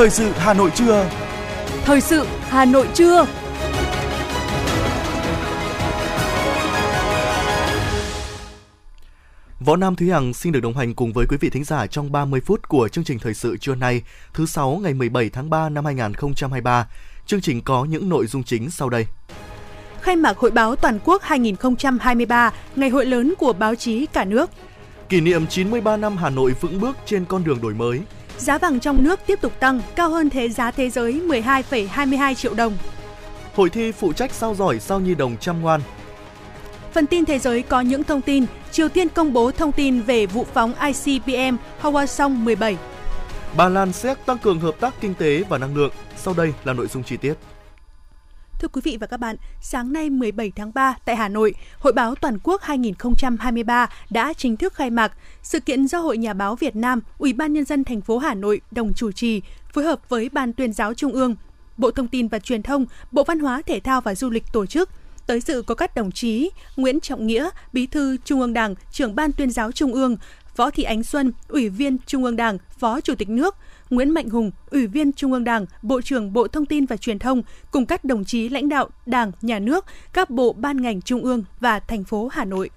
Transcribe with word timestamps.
Thời 0.00 0.10
sự 0.10 0.30
Hà 0.36 0.54
Nội 0.54 0.70
trưa. 0.74 1.10
Thời 1.84 2.00
sự 2.00 2.26
Hà 2.40 2.64
Nội 2.64 2.88
trưa. 2.94 3.26
Võ 9.60 9.76
Nam 9.76 9.96
Thúy 9.96 10.10
Hằng 10.10 10.34
xin 10.34 10.52
được 10.52 10.60
đồng 10.60 10.76
hành 10.76 10.94
cùng 10.94 11.12
với 11.12 11.26
quý 11.28 11.36
vị 11.40 11.50
thính 11.50 11.64
giả 11.64 11.86
trong 11.86 12.12
30 12.12 12.40
phút 12.40 12.68
của 12.68 12.88
chương 12.88 13.04
trình 13.04 13.18
thời 13.18 13.34
sự 13.34 13.56
trưa 13.56 13.74
nay, 13.74 14.02
thứ 14.34 14.46
sáu 14.46 14.80
ngày 14.82 14.94
17 14.94 15.30
tháng 15.30 15.50
3 15.50 15.68
năm 15.68 15.84
2023. 15.84 16.88
Chương 17.26 17.40
trình 17.40 17.62
có 17.62 17.84
những 17.84 18.08
nội 18.08 18.26
dung 18.26 18.42
chính 18.42 18.70
sau 18.70 18.88
đây. 18.88 19.06
Khai 20.00 20.16
mạc 20.16 20.38
Hội 20.38 20.50
báo 20.50 20.76
Toàn 20.76 20.98
quốc 21.04 21.22
2023, 21.22 22.52
ngày 22.76 22.88
hội 22.90 23.06
lớn 23.06 23.34
của 23.38 23.52
báo 23.52 23.74
chí 23.74 24.06
cả 24.06 24.24
nước. 24.24 24.50
Kỷ 25.08 25.20
niệm 25.20 25.46
93 25.46 25.96
năm 25.96 26.16
Hà 26.16 26.30
Nội 26.30 26.54
vững 26.60 26.80
bước 26.80 26.96
trên 27.06 27.24
con 27.24 27.44
đường 27.44 27.60
đổi 27.60 27.74
mới. 27.74 28.00
Giá 28.40 28.58
vàng 28.58 28.80
trong 28.80 29.04
nước 29.04 29.20
tiếp 29.26 29.40
tục 29.40 29.52
tăng, 29.60 29.80
cao 29.96 30.10
hơn 30.10 30.30
thế 30.30 30.48
giá 30.48 30.70
thế 30.70 30.90
giới 30.90 31.20
12,22 31.26 32.34
triệu 32.34 32.54
đồng. 32.54 32.76
Hội 33.54 33.70
thi 33.70 33.92
phụ 33.92 34.12
trách 34.12 34.32
sao 34.32 34.54
giỏi 34.54 34.80
sao 34.80 35.00
nhi 35.00 35.14
đồng 35.14 35.36
chăm 35.36 35.62
ngoan. 35.62 35.80
Phần 36.92 37.06
tin 37.06 37.24
thế 37.24 37.38
giới 37.38 37.62
có 37.62 37.80
những 37.80 38.04
thông 38.04 38.20
tin, 38.20 38.46
Triều 38.72 38.88
Tiên 38.88 39.08
công 39.08 39.32
bố 39.32 39.50
thông 39.50 39.72
tin 39.72 40.02
về 40.02 40.26
vụ 40.26 40.46
phóng 40.54 40.74
ICBM 40.74 41.56
Hwasong 41.82 42.44
17. 42.44 42.76
Ba 43.56 43.68
Lan 43.68 43.92
xét 43.92 44.26
tăng 44.26 44.38
cường 44.38 44.60
hợp 44.60 44.74
tác 44.80 44.94
kinh 45.00 45.14
tế 45.14 45.42
và 45.48 45.58
năng 45.58 45.76
lượng. 45.76 45.92
Sau 46.16 46.34
đây 46.36 46.52
là 46.64 46.72
nội 46.72 46.86
dung 46.86 47.02
chi 47.02 47.16
tiết. 47.16 47.34
Thưa 48.60 48.68
quý 48.68 48.80
vị 48.84 48.96
và 49.00 49.06
các 49.06 49.16
bạn, 49.16 49.36
sáng 49.60 49.92
nay 49.92 50.10
17 50.10 50.52
tháng 50.56 50.72
3 50.74 50.96
tại 51.04 51.16
Hà 51.16 51.28
Nội, 51.28 51.54
Hội 51.78 51.92
báo 51.92 52.14
Toàn 52.14 52.38
quốc 52.42 52.62
2023 52.62 53.88
đã 54.10 54.32
chính 54.32 54.56
thức 54.56 54.74
khai 54.74 54.90
mạc. 54.90 55.12
Sự 55.42 55.60
kiện 55.60 55.88
do 55.88 55.98
Hội 55.98 56.18
Nhà 56.18 56.32
báo 56.32 56.56
Việt 56.56 56.76
Nam, 56.76 57.00
Ủy 57.18 57.32
ban 57.32 57.52
nhân 57.52 57.64
dân 57.64 57.84
thành 57.84 58.00
phố 58.00 58.18
Hà 58.18 58.34
Nội 58.34 58.60
đồng 58.70 58.94
chủ 58.94 59.12
trì, 59.12 59.42
phối 59.72 59.84
hợp 59.84 60.08
với 60.08 60.28
Ban 60.28 60.52
tuyên 60.52 60.72
giáo 60.72 60.94
Trung 60.94 61.12
ương, 61.12 61.34
Bộ 61.76 61.90
Thông 61.90 62.08
tin 62.08 62.28
và 62.28 62.38
Truyền 62.38 62.62
thông, 62.62 62.86
Bộ 63.12 63.24
Văn 63.24 63.38
hóa 63.38 63.62
Thể 63.66 63.80
thao 63.80 64.00
và 64.00 64.14
Du 64.14 64.30
lịch 64.30 64.44
tổ 64.52 64.66
chức. 64.66 64.90
Tới 65.26 65.40
dự 65.40 65.62
có 65.62 65.74
các 65.74 65.94
đồng 65.94 66.12
chí 66.12 66.50
Nguyễn 66.76 67.00
Trọng 67.00 67.26
Nghĩa, 67.26 67.50
Bí 67.72 67.86
thư 67.86 68.16
Trung 68.24 68.40
ương 68.40 68.52
Đảng, 68.52 68.74
trưởng 68.92 69.14
Ban 69.14 69.32
tuyên 69.32 69.50
giáo 69.50 69.72
Trung 69.72 69.92
ương, 69.92 70.16
Võ 70.56 70.70
Thị 70.70 70.82
Ánh 70.82 71.02
Xuân, 71.02 71.32
Ủy 71.48 71.68
viên 71.68 71.98
Trung 72.06 72.24
ương 72.24 72.36
Đảng, 72.36 72.58
Phó 72.78 73.00
Chủ 73.00 73.14
tịch 73.14 73.28
nước, 73.28 73.56
Nguyễn 73.90 74.10
Mạnh 74.10 74.30
Hùng, 74.30 74.50
Ủy 74.70 74.86
viên 74.86 75.12
Trung 75.12 75.32
ương 75.32 75.44
Đảng, 75.44 75.66
Bộ 75.82 76.00
trưởng 76.00 76.32
Bộ 76.32 76.48
Thông 76.48 76.66
tin 76.66 76.86
và 76.86 76.96
Truyền 76.96 77.18
thông 77.18 77.42
cùng 77.70 77.86
các 77.86 78.04
đồng 78.04 78.24
chí 78.24 78.48
lãnh 78.48 78.68
đạo 78.68 78.88
Đảng, 79.06 79.32
Nhà 79.42 79.58
nước, 79.58 79.84
các 80.12 80.30
bộ 80.30 80.52
ban 80.52 80.82
ngành 80.82 81.02
trung 81.02 81.22
ương 81.22 81.44
và 81.60 81.80
thành 81.80 82.04
phố 82.04 82.28
Hà 82.32 82.44
Nội. 82.44 82.70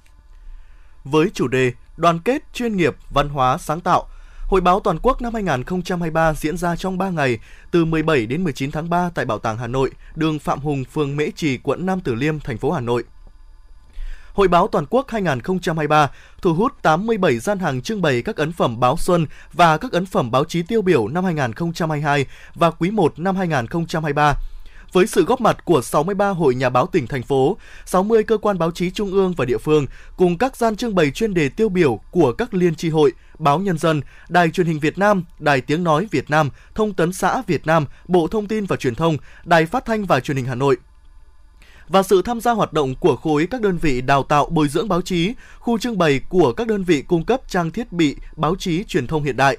Với 1.04 1.30
chủ 1.34 1.48
đề 1.48 1.72
Đoàn 1.98 2.20
kết, 2.20 2.54
chuyên 2.54 2.78
nghiệp, 2.78 2.96
văn 3.10 3.30
hóa, 3.30 3.58
sáng 3.58 3.82
tạo, 3.82 4.08
Hội 4.48 4.62
báo 4.62 4.80
toàn 4.80 4.98
quốc 5.02 5.22
năm 5.22 5.34
2023 5.34 6.34
diễn 6.34 6.58
ra 6.58 6.76
trong 6.76 6.98
3 6.98 7.10
ngày, 7.10 7.40
từ 7.72 7.86
17 7.86 8.26
đến 8.26 8.44
19 8.44 8.72
tháng 8.72 8.90
3 8.90 9.10
tại 9.16 9.26
Bảo 9.26 9.40
tàng 9.40 9.58
Hà 9.58 9.68
Nội, 9.68 9.92
đường 10.16 10.40
Phạm 10.40 10.60
Hùng, 10.60 10.84
phường 10.84 11.16
Mễ 11.16 11.32
Trì, 11.36 11.58
quận 11.58 11.86
Nam 11.86 12.00
Từ 12.04 12.16
Liêm, 12.16 12.40
thành 12.40 12.58
phố 12.58 12.72
Hà 12.72 12.82
Nội. 12.82 13.04
Hội 14.34 14.48
báo 14.48 14.68
toàn 14.68 14.86
quốc 14.90 15.06
2023 15.10 16.12
thu 16.42 16.54
hút 16.54 16.74
87 16.82 17.40
gian 17.40 17.60
hàng 17.60 17.82
trưng 17.82 18.02
bày 18.02 18.22
các 18.22 18.36
ấn 18.36 18.52
phẩm 18.52 18.80
báo 18.80 18.98
xuân 18.98 19.26
và 19.54 19.78
các 19.78 19.92
ấn 19.92 20.06
phẩm 20.06 20.32
báo 20.32 20.46
chí 20.46 20.64
tiêu 20.64 20.82
biểu 20.82 21.08
năm 21.08 21.24
2022 21.24 22.26
và 22.56 22.72
quý 22.72 22.92
1 22.92 23.20
năm 23.20 23.36
2023 23.36 24.34
với 24.92 25.08
sự 25.08 25.24
góp 25.24 25.42
mặt 25.42 25.66
của 25.66 25.82
63 25.82 26.30
hội 26.30 26.56
nhà 26.56 26.70
báo 26.70 26.88
tỉnh 26.88 27.08
thành 27.08 27.24
phố, 27.24 27.58
60 27.86 28.24
cơ 28.24 28.38
quan 28.38 28.60
báo 28.60 28.72
chí 28.72 28.92
trung 28.92 29.12
ương 29.12 29.34
và 29.38 29.46
địa 29.46 29.58
phương 29.58 29.86
cùng 30.18 30.38
các 30.38 30.58
gian 30.58 30.76
trưng 30.76 30.96
bày 30.96 31.12
chuyên 31.12 31.34
đề 31.34 31.50
tiêu 31.50 31.70
biểu 31.70 32.00
của 32.12 32.34
các 32.34 32.54
liên 32.54 32.76
tri 32.76 32.90
hội, 32.90 33.12
báo 33.40 33.60
Nhân 33.60 33.78
dân, 33.78 34.02
Đài 34.30 34.50
truyền 34.50 34.68
hình 34.68 34.80
Việt 34.80 34.98
Nam, 34.98 35.24
Đài 35.40 35.62
tiếng 35.62 35.84
nói 35.84 36.08
Việt 36.12 36.30
Nam, 36.30 36.50
Thông 36.76 36.94
tấn 36.94 37.14
xã 37.14 37.42
Việt 37.48 37.68
Nam, 37.68 37.86
Bộ 38.08 38.28
Thông 38.28 38.48
tin 38.48 38.66
và 38.66 38.76
Truyền 38.76 38.96
thông, 38.96 39.18
Đài 39.44 39.66
Phát 39.66 39.86
thanh 39.86 40.06
và 40.06 40.20
Truyền 40.20 40.38
hình 40.38 40.46
Hà 40.46 40.56
Nội, 40.56 40.78
và 41.94 42.04
sự 42.04 42.22
tham 42.22 42.42
gia 42.42 42.52
hoạt 42.52 42.74
động 42.74 42.96
của 42.96 43.16
khối 43.16 43.48
các 43.52 43.62
đơn 43.62 43.78
vị 43.78 44.02
đào 44.02 44.24
tạo 44.24 44.46
bồi 44.46 44.68
dưỡng 44.68 44.90
báo 44.90 45.02
chí, 45.02 45.34
khu 45.60 45.78
trưng 45.78 45.98
bày 45.98 46.22
của 46.30 46.54
các 46.54 46.68
đơn 46.68 46.84
vị 46.84 47.02
cung 47.02 47.26
cấp 47.26 47.42
trang 47.48 47.72
thiết 47.72 47.92
bị 47.92 48.16
báo 48.36 48.56
chí 48.56 48.84
truyền 48.84 49.08
thông 49.08 49.24
hiện 49.24 49.38
đại. 49.38 49.58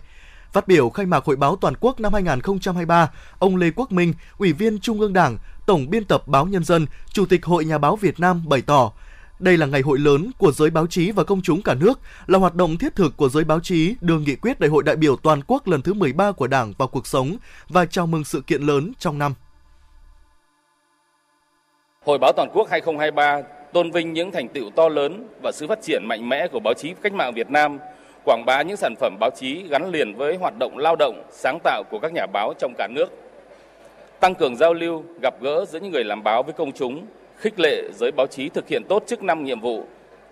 Phát 0.53 0.69
biểu 0.69 0.91
khai 0.91 1.07
mạc 1.07 1.25
Hội 1.25 1.37
báo 1.37 1.57
Toàn 1.57 1.75
quốc 1.81 2.01
năm 2.01 2.13
2023, 2.13 3.11
ông 3.39 3.57
Lê 3.57 3.71
Quốc 3.77 3.93
Minh, 3.93 4.15
Ủy 4.39 4.53
viên 4.53 4.81
Trung 4.81 5.01
ương 5.01 5.13
Đảng, 5.13 5.39
Tổng 5.67 5.91
biên 5.91 6.05
tập 6.05 6.29
báo 6.29 6.47
Nhân 6.47 6.65
dân, 6.65 6.87
Chủ 7.13 7.27
tịch 7.27 7.45
Hội 7.45 7.65
Nhà 7.65 7.79
báo 7.79 7.97
Việt 7.97 8.21
Nam 8.21 8.49
bày 8.49 8.63
tỏ, 8.63 8.93
đây 9.39 9.57
là 9.57 9.67
ngày 9.67 9.81
hội 9.81 9.99
lớn 9.99 10.31
của 10.39 10.53
giới 10.53 10.71
báo 10.71 10.87
chí 10.87 11.11
và 11.11 11.25
công 11.25 11.43
chúng 11.43 11.63
cả 11.63 11.75
nước, 11.75 12.01
là 12.27 12.39
hoạt 12.39 12.55
động 12.55 12.77
thiết 12.77 12.97
thực 12.97 13.17
của 13.17 13.29
giới 13.29 13.45
báo 13.45 13.61
chí 13.61 13.95
đưa 14.01 14.19
nghị 14.19 14.37
quyết 14.37 14.61
Đại 14.61 14.71
hội 14.71 14.83
đại 14.83 14.97
biểu 14.97 15.17
toàn 15.17 15.41
quốc 15.47 15.69
lần 15.69 15.83
thứ 15.83 15.95
13 15.95 16.33
của 16.33 16.47
Đảng 16.47 16.73
vào 16.79 16.89
cuộc 16.89 17.07
sống 17.07 17.37
và 17.69 17.87
chào 17.87 18.07
mừng 18.07 18.25
sự 18.25 18.41
kiện 18.41 18.63
lớn 18.63 18.93
trong 18.99 19.19
năm. 19.19 19.35
Hội 22.05 22.19
báo 22.19 22.33
toàn 22.33 22.49
quốc 22.53 22.69
2023 22.71 23.41
tôn 23.73 23.91
vinh 23.91 24.13
những 24.13 24.31
thành 24.31 24.49
tựu 24.49 24.71
to 24.71 24.89
lớn 24.89 25.29
và 25.43 25.53
sự 25.53 25.67
phát 25.67 25.83
triển 25.83 26.03
mạnh 26.05 26.29
mẽ 26.29 26.49
của 26.49 26.61
báo 26.61 26.75
chí 26.75 26.95
cách 27.03 27.13
mạng 27.13 27.35
Việt 27.35 27.51
Nam, 27.51 27.79
quảng 28.25 28.45
bá 28.47 28.63
những 28.63 28.77
sản 28.77 28.95
phẩm 29.01 29.17
báo 29.21 29.31
chí 29.37 29.65
gắn 29.69 29.91
liền 29.91 30.15
với 30.15 30.37
hoạt 30.37 30.55
động 30.59 30.79
lao 30.79 30.97
động, 30.97 31.23
sáng 31.31 31.59
tạo 31.65 31.83
của 31.91 31.99
các 31.99 32.13
nhà 32.13 32.27
báo 32.33 32.53
trong 32.59 32.75
cả 32.79 32.89
nước. 32.95 33.07
Tăng 34.21 34.35
cường 34.35 34.57
giao 34.57 34.75
lưu, 34.75 35.05
gặp 35.23 35.35
gỡ 35.41 35.65
giữa 35.69 35.81
những 35.81 35.93
người 35.93 36.05
làm 36.05 36.23
báo 36.23 36.43
với 36.43 36.53
công 36.53 36.73
chúng, 36.73 37.07
khích 37.37 37.61
lệ 37.61 37.83
giới 37.95 38.11
báo 38.17 38.27
chí 38.27 38.49
thực 38.49 38.69
hiện 38.69 38.83
tốt 38.89 39.03
chức 39.07 39.23
năng 39.23 39.45
nhiệm 39.45 39.61
vụ, 39.61 39.85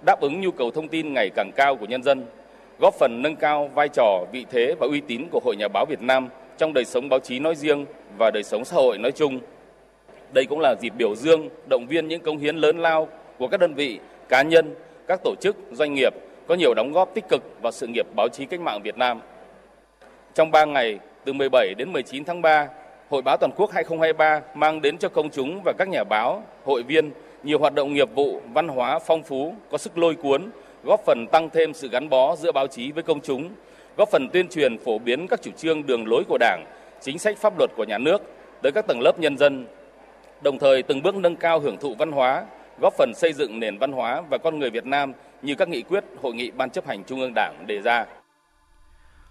đáp 0.06 0.20
ứng 0.20 0.40
nhu 0.40 0.50
cầu 0.50 0.70
thông 0.70 0.88
tin 0.88 1.14
ngày 1.14 1.30
càng 1.34 1.50
cao 1.56 1.76
của 1.76 1.86
nhân 1.86 2.02
dân, 2.02 2.26
góp 2.80 2.94
phần 2.94 3.22
nâng 3.22 3.36
cao 3.36 3.70
vai 3.74 3.88
trò, 3.88 4.24
vị 4.32 4.46
thế 4.50 4.74
và 4.80 4.86
uy 4.86 5.00
tín 5.00 5.28
của 5.30 5.40
Hội 5.44 5.56
Nhà 5.56 5.68
báo 5.68 5.84
Việt 5.88 6.02
Nam 6.02 6.28
trong 6.58 6.72
đời 6.72 6.84
sống 6.84 7.08
báo 7.08 7.20
chí 7.20 7.38
nói 7.38 7.54
riêng 7.54 7.86
và 8.18 8.30
đời 8.30 8.42
sống 8.42 8.64
xã 8.64 8.76
hội 8.76 8.98
nói 8.98 9.12
chung. 9.12 9.40
Đây 10.32 10.46
cũng 10.46 10.60
là 10.60 10.74
dịp 10.80 10.92
biểu 10.98 11.14
dương, 11.14 11.48
động 11.68 11.86
viên 11.86 12.08
những 12.08 12.20
công 12.20 12.38
hiến 12.38 12.56
lớn 12.56 12.78
lao 12.78 13.08
của 13.38 13.48
các 13.48 13.60
đơn 13.60 13.74
vị, 13.74 13.98
cá 14.28 14.42
nhân, 14.42 14.74
các 15.06 15.20
tổ 15.24 15.34
chức, 15.40 15.56
doanh 15.72 15.94
nghiệp 15.94 16.14
có 16.46 16.54
nhiều 16.54 16.74
đóng 16.74 16.92
góp 16.92 17.14
tích 17.14 17.24
cực 17.28 17.42
vào 17.62 17.72
sự 17.72 17.86
nghiệp 17.86 18.06
báo 18.16 18.28
chí 18.28 18.46
cách 18.46 18.60
mạng 18.60 18.82
Việt 18.82 18.96
Nam. 18.96 19.20
Trong 20.34 20.50
3 20.50 20.64
ngày, 20.64 20.98
từ 21.24 21.32
17 21.32 21.74
đến 21.78 21.92
19 21.92 22.24
tháng 22.24 22.42
3, 22.42 22.68
Hội 23.12 23.22
báo 23.22 23.36
toàn 23.36 23.52
quốc 23.56 23.70
2023 23.72 24.40
mang 24.54 24.80
đến 24.82 24.98
cho 24.98 25.08
công 25.08 25.30
chúng 25.30 25.60
và 25.64 25.72
các 25.78 25.88
nhà 25.88 26.04
báo, 26.04 26.42
hội 26.64 26.82
viên 26.82 27.10
nhiều 27.42 27.58
hoạt 27.58 27.74
động 27.74 27.94
nghiệp 27.94 28.08
vụ, 28.14 28.40
văn 28.54 28.68
hóa 28.68 28.98
phong 28.98 29.22
phú, 29.22 29.54
có 29.70 29.78
sức 29.78 29.98
lôi 29.98 30.14
cuốn, 30.14 30.50
góp 30.84 31.00
phần 31.06 31.26
tăng 31.32 31.50
thêm 31.50 31.74
sự 31.74 31.88
gắn 31.88 32.08
bó 32.08 32.36
giữa 32.36 32.52
báo 32.52 32.66
chí 32.66 32.92
với 32.92 33.02
công 33.02 33.20
chúng, 33.20 33.50
góp 33.96 34.08
phần 34.10 34.28
tuyên 34.32 34.48
truyền 34.48 34.78
phổ 34.78 34.98
biến 34.98 35.26
các 35.26 35.42
chủ 35.42 35.50
trương 35.56 35.86
đường 35.86 36.04
lối 36.06 36.24
của 36.28 36.38
Đảng, 36.40 36.64
chính 37.00 37.18
sách 37.18 37.38
pháp 37.38 37.58
luật 37.58 37.70
của 37.76 37.84
nhà 37.84 37.98
nước 37.98 38.22
tới 38.62 38.72
các 38.72 38.86
tầng 38.86 39.00
lớp 39.00 39.18
nhân 39.18 39.38
dân, 39.38 39.66
đồng 40.42 40.58
thời 40.58 40.82
từng 40.82 41.02
bước 41.02 41.14
nâng 41.14 41.36
cao 41.36 41.60
hưởng 41.60 41.76
thụ 41.80 41.94
văn 41.98 42.12
hóa, 42.12 42.44
góp 42.80 42.94
phần 42.98 43.12
xây 43.16 43.32
dựng 43.32 43.60
nền 43.60 43.78
văn 43.78 43.92
hóa 43.92 44.22
và 44.30 44.38
con 44.38 44.58
người 44.58 44.70
Việt 44.70 44.86
Nam 44.86 45.12
như 45.42 45.54
các 45.54 45.68
nghị 45.68 45.82
quyết 45.82 46.04
hội 46.22 46.34
nghị 46.34 46.50
Ban 46.50 46.70
chấp 46.70 46.86
hành 46.86 47.04
Trung 47.04 47.20
ương 47.20 47.32
Đảng 47.34 47.64
đề 47.66 47.80
ra. 47.80 48.06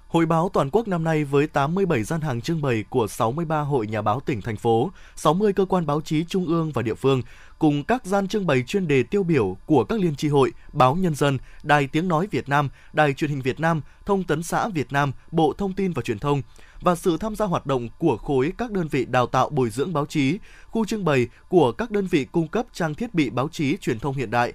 Hội 0.07 0.25
báo 0.25 0.49
toàn 0.53 0.69
quốc 0.71 0.87
năm 0.87 1.03
nay 1.03 1.23
với 1.23 1.47
87 1.47 2.03
gian 2.03 2.21
hàng 2.21 2.41
trưng 2.41 2.61
bày 2.61 2.83
của 2.89 3.07
63 3.07 3.59
hội 3.59 3.87
nhà 3.87 4.01
báo 4.01 4.19
tỉnh 4.19 4.41
thành 4.41 4.55
phố, 4.55 4.91
60 5.15 5.53
cơ 5.53 5.65
quan 5.65 5.85
báo 5.85 6.01
chí 6.01 6.23
trung 6.23 6.45
ương 6.45 6.71
và 6.71 6.81
địa 6.81 6.93
phương 6.93 7.21
cùng 7.59 7.83
các 7.83 8.05
gian 8.05 8.27
trưng 8.27 8.47
bày 8.47 8.63
chuyên 8.67 8.87
đề 8.87 9.03
tiêu 9.03 9.23
biểu 9.23 9.57
của 9.65 9.83
các 9.83 9.99
liên 9.99 10.15
tri 10.15 10.27
hội, 10.27 10.51
báo 10.73 10.95
Nhân 10.95 11.15
dân, 11.15 11.37
Đài 11.63 11.87
Tiếng 11.87 12.07
Nói 12.07 12.27
Việt 12.31 12.49
Nam, 12.49 12.69
Đài 12.93 13.13
Truyền 13.13 13.29
hình 13.29 13.41
Việt 13.41 13.59
Nam, 13.59 13.81
Thông 14.05 14.23
tấn 14.23 14.43
xã 14.43 14.67
Việt 14.67 14.91
Nam, 14.91 15.11
Bộ 15.31 15.53
Thông 15.57 15.73
tin 15.73 15.93
và 15.93 16.01
Truyền 16.01 16.19
thông 16.19 16.41
và 16.81 16.95
sự 16.95 17.17
tham 17.17 17.35
gia 17.35 17.45
hoạt 17.45 17.65
động 17.65 17.89
của 17.97 18.17
khối 18.17 18.53
các 18.57 18.71
đơn 18.71 18.87
vị 18.87 19.05
đào 19.05 19.27
tạo 19.27 19.49
bồi 19.49 19.69
dưỡng 19.69 19.93
báo 19.93 20.05
chí, 20.05 20.39
khu 20.67 20.85
trưng 20.85 21.05
bày 21.05 21.27
của 21.49 21.71
các 21.71 21.91
đơn 21.91 22.07
vị 22.07 22.25
cung 22.31 22.47
cấp 22.47 22.65
trang 22.73 22.95
thiết 22.95 23.13
bị 23.13 23.29
báo 23.29 23.47
chí 23.51 23.77
truyền 23.77 23.99
thông 23.99 24.15
hiện 24.15 24.31
đại. 24.31 24.53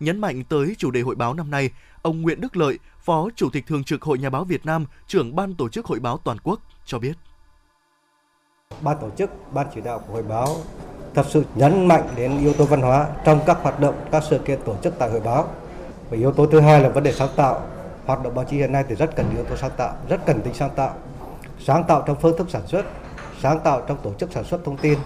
Nhấn 0.00 0.18
mạnh 0.18 0.44
tới 0.44 0.74
chủ 0.78 0.90
đề 0.90 1.00
hội 1.00 1.14
báo 1.14 1.34
năm 1.34 1.50
nay, 1.50 1.70
ông 2.02 2.22
Nguyễn 2.22 2.40
Đức 2.40 2.56
Lợi, 2.56 2.78
Phó 3.00 3.28
Chủ 3.36 3.50
tịch 3.50 3.66
Thường 3.66 3.84
trực 3.84 4.02
Hội 4.02 4.18
Nhà 4.18 4.30
báo 4.30 4.44
Việt 4.44 4.66
Nam, 4.66 4.86
trưởng 5.06 5.36
ban 5.36 5.54
tổ 5.54 5.68
chức 5.68 5.86
Hội 5.86 6.00
báo 6.00 6.18
Toàn 6.24 6.38
quốc 6.42 6.60
cho 6.86 6.98
biết. 6.98 7.12
Ban 8.80 8.96
tổ 9.00 9.10
chức, 9.18 9.30
ban 9.52 9.66
chỉ 9.74 9.80
đạo 9.80 9.98
của 9.98 10.12
Hội 10.12 10.22
báo 10.22 10.56
thật 11.14 11.26
sự 11.30 11.44
nhấn 11.54 11.88
mạnh 11.88 12.08
đến 12.16 12.38
yếu 12.38 12.52
tố 12.52 12.64
văn 12.64 12.80
hóa 12.80 13.08
trong 13.24 13.40
các 13.46 13.58
hoạt 13.62 13.80
động, 13.80 13.94
các 14.12 14.22
sự 14.30 14.38
kiện 14.38 14.58
tổ 14.64 14.76
chức 14.82 14.94
tại 14.98 15.10
Hội 15.10 15.20
báo. 15.20 15.48
Và 16.10 16.16
yếu 16.16 16.32
tố 16.32 16.46
thứ 16.46 16.60
hai 16.60 16.80
là 16.80 16.88
vấn 16.88 17.04
đề 17.04 17.12
sáng 17.12 17.28
tạo. 17.36 17.66
Hoạt 18.06 18.22
động 18.22 18.34
báo 18.34 18.44
chí 18.50 18.56
hiện 18.56 18.72
nay 18.72 18.84
thì 18.88 18.94
rất 18.94 19.16
cần 19.16 19.34
yếu 19.34 19.44
tố 19.44 19.56
sáng 19.56 19.70
tạo, 19.76 19.96
rất 20.08 20.26
cần 20.26 20.40
tính 20.42 20.54
sáng 20.54 20.70
tạo. 20.76 20.94
Sáng 21.64 21.84
tạo 21.84 22.02
trong 22.06 22.16
phương 22.20 22.38
thức 22.38 22.50
sản 22.50 22.66
xuất, 22.66 22.84
sáng 23.40 23.60
tạo 23.64 23.82
trong 23.88 23.98
tổ 24.02 24.14
chức 24.14 24.32
sản 24.32 24.44
xuất 24.44 24.64
thông 24.64 24.76
tin 24.76 24.98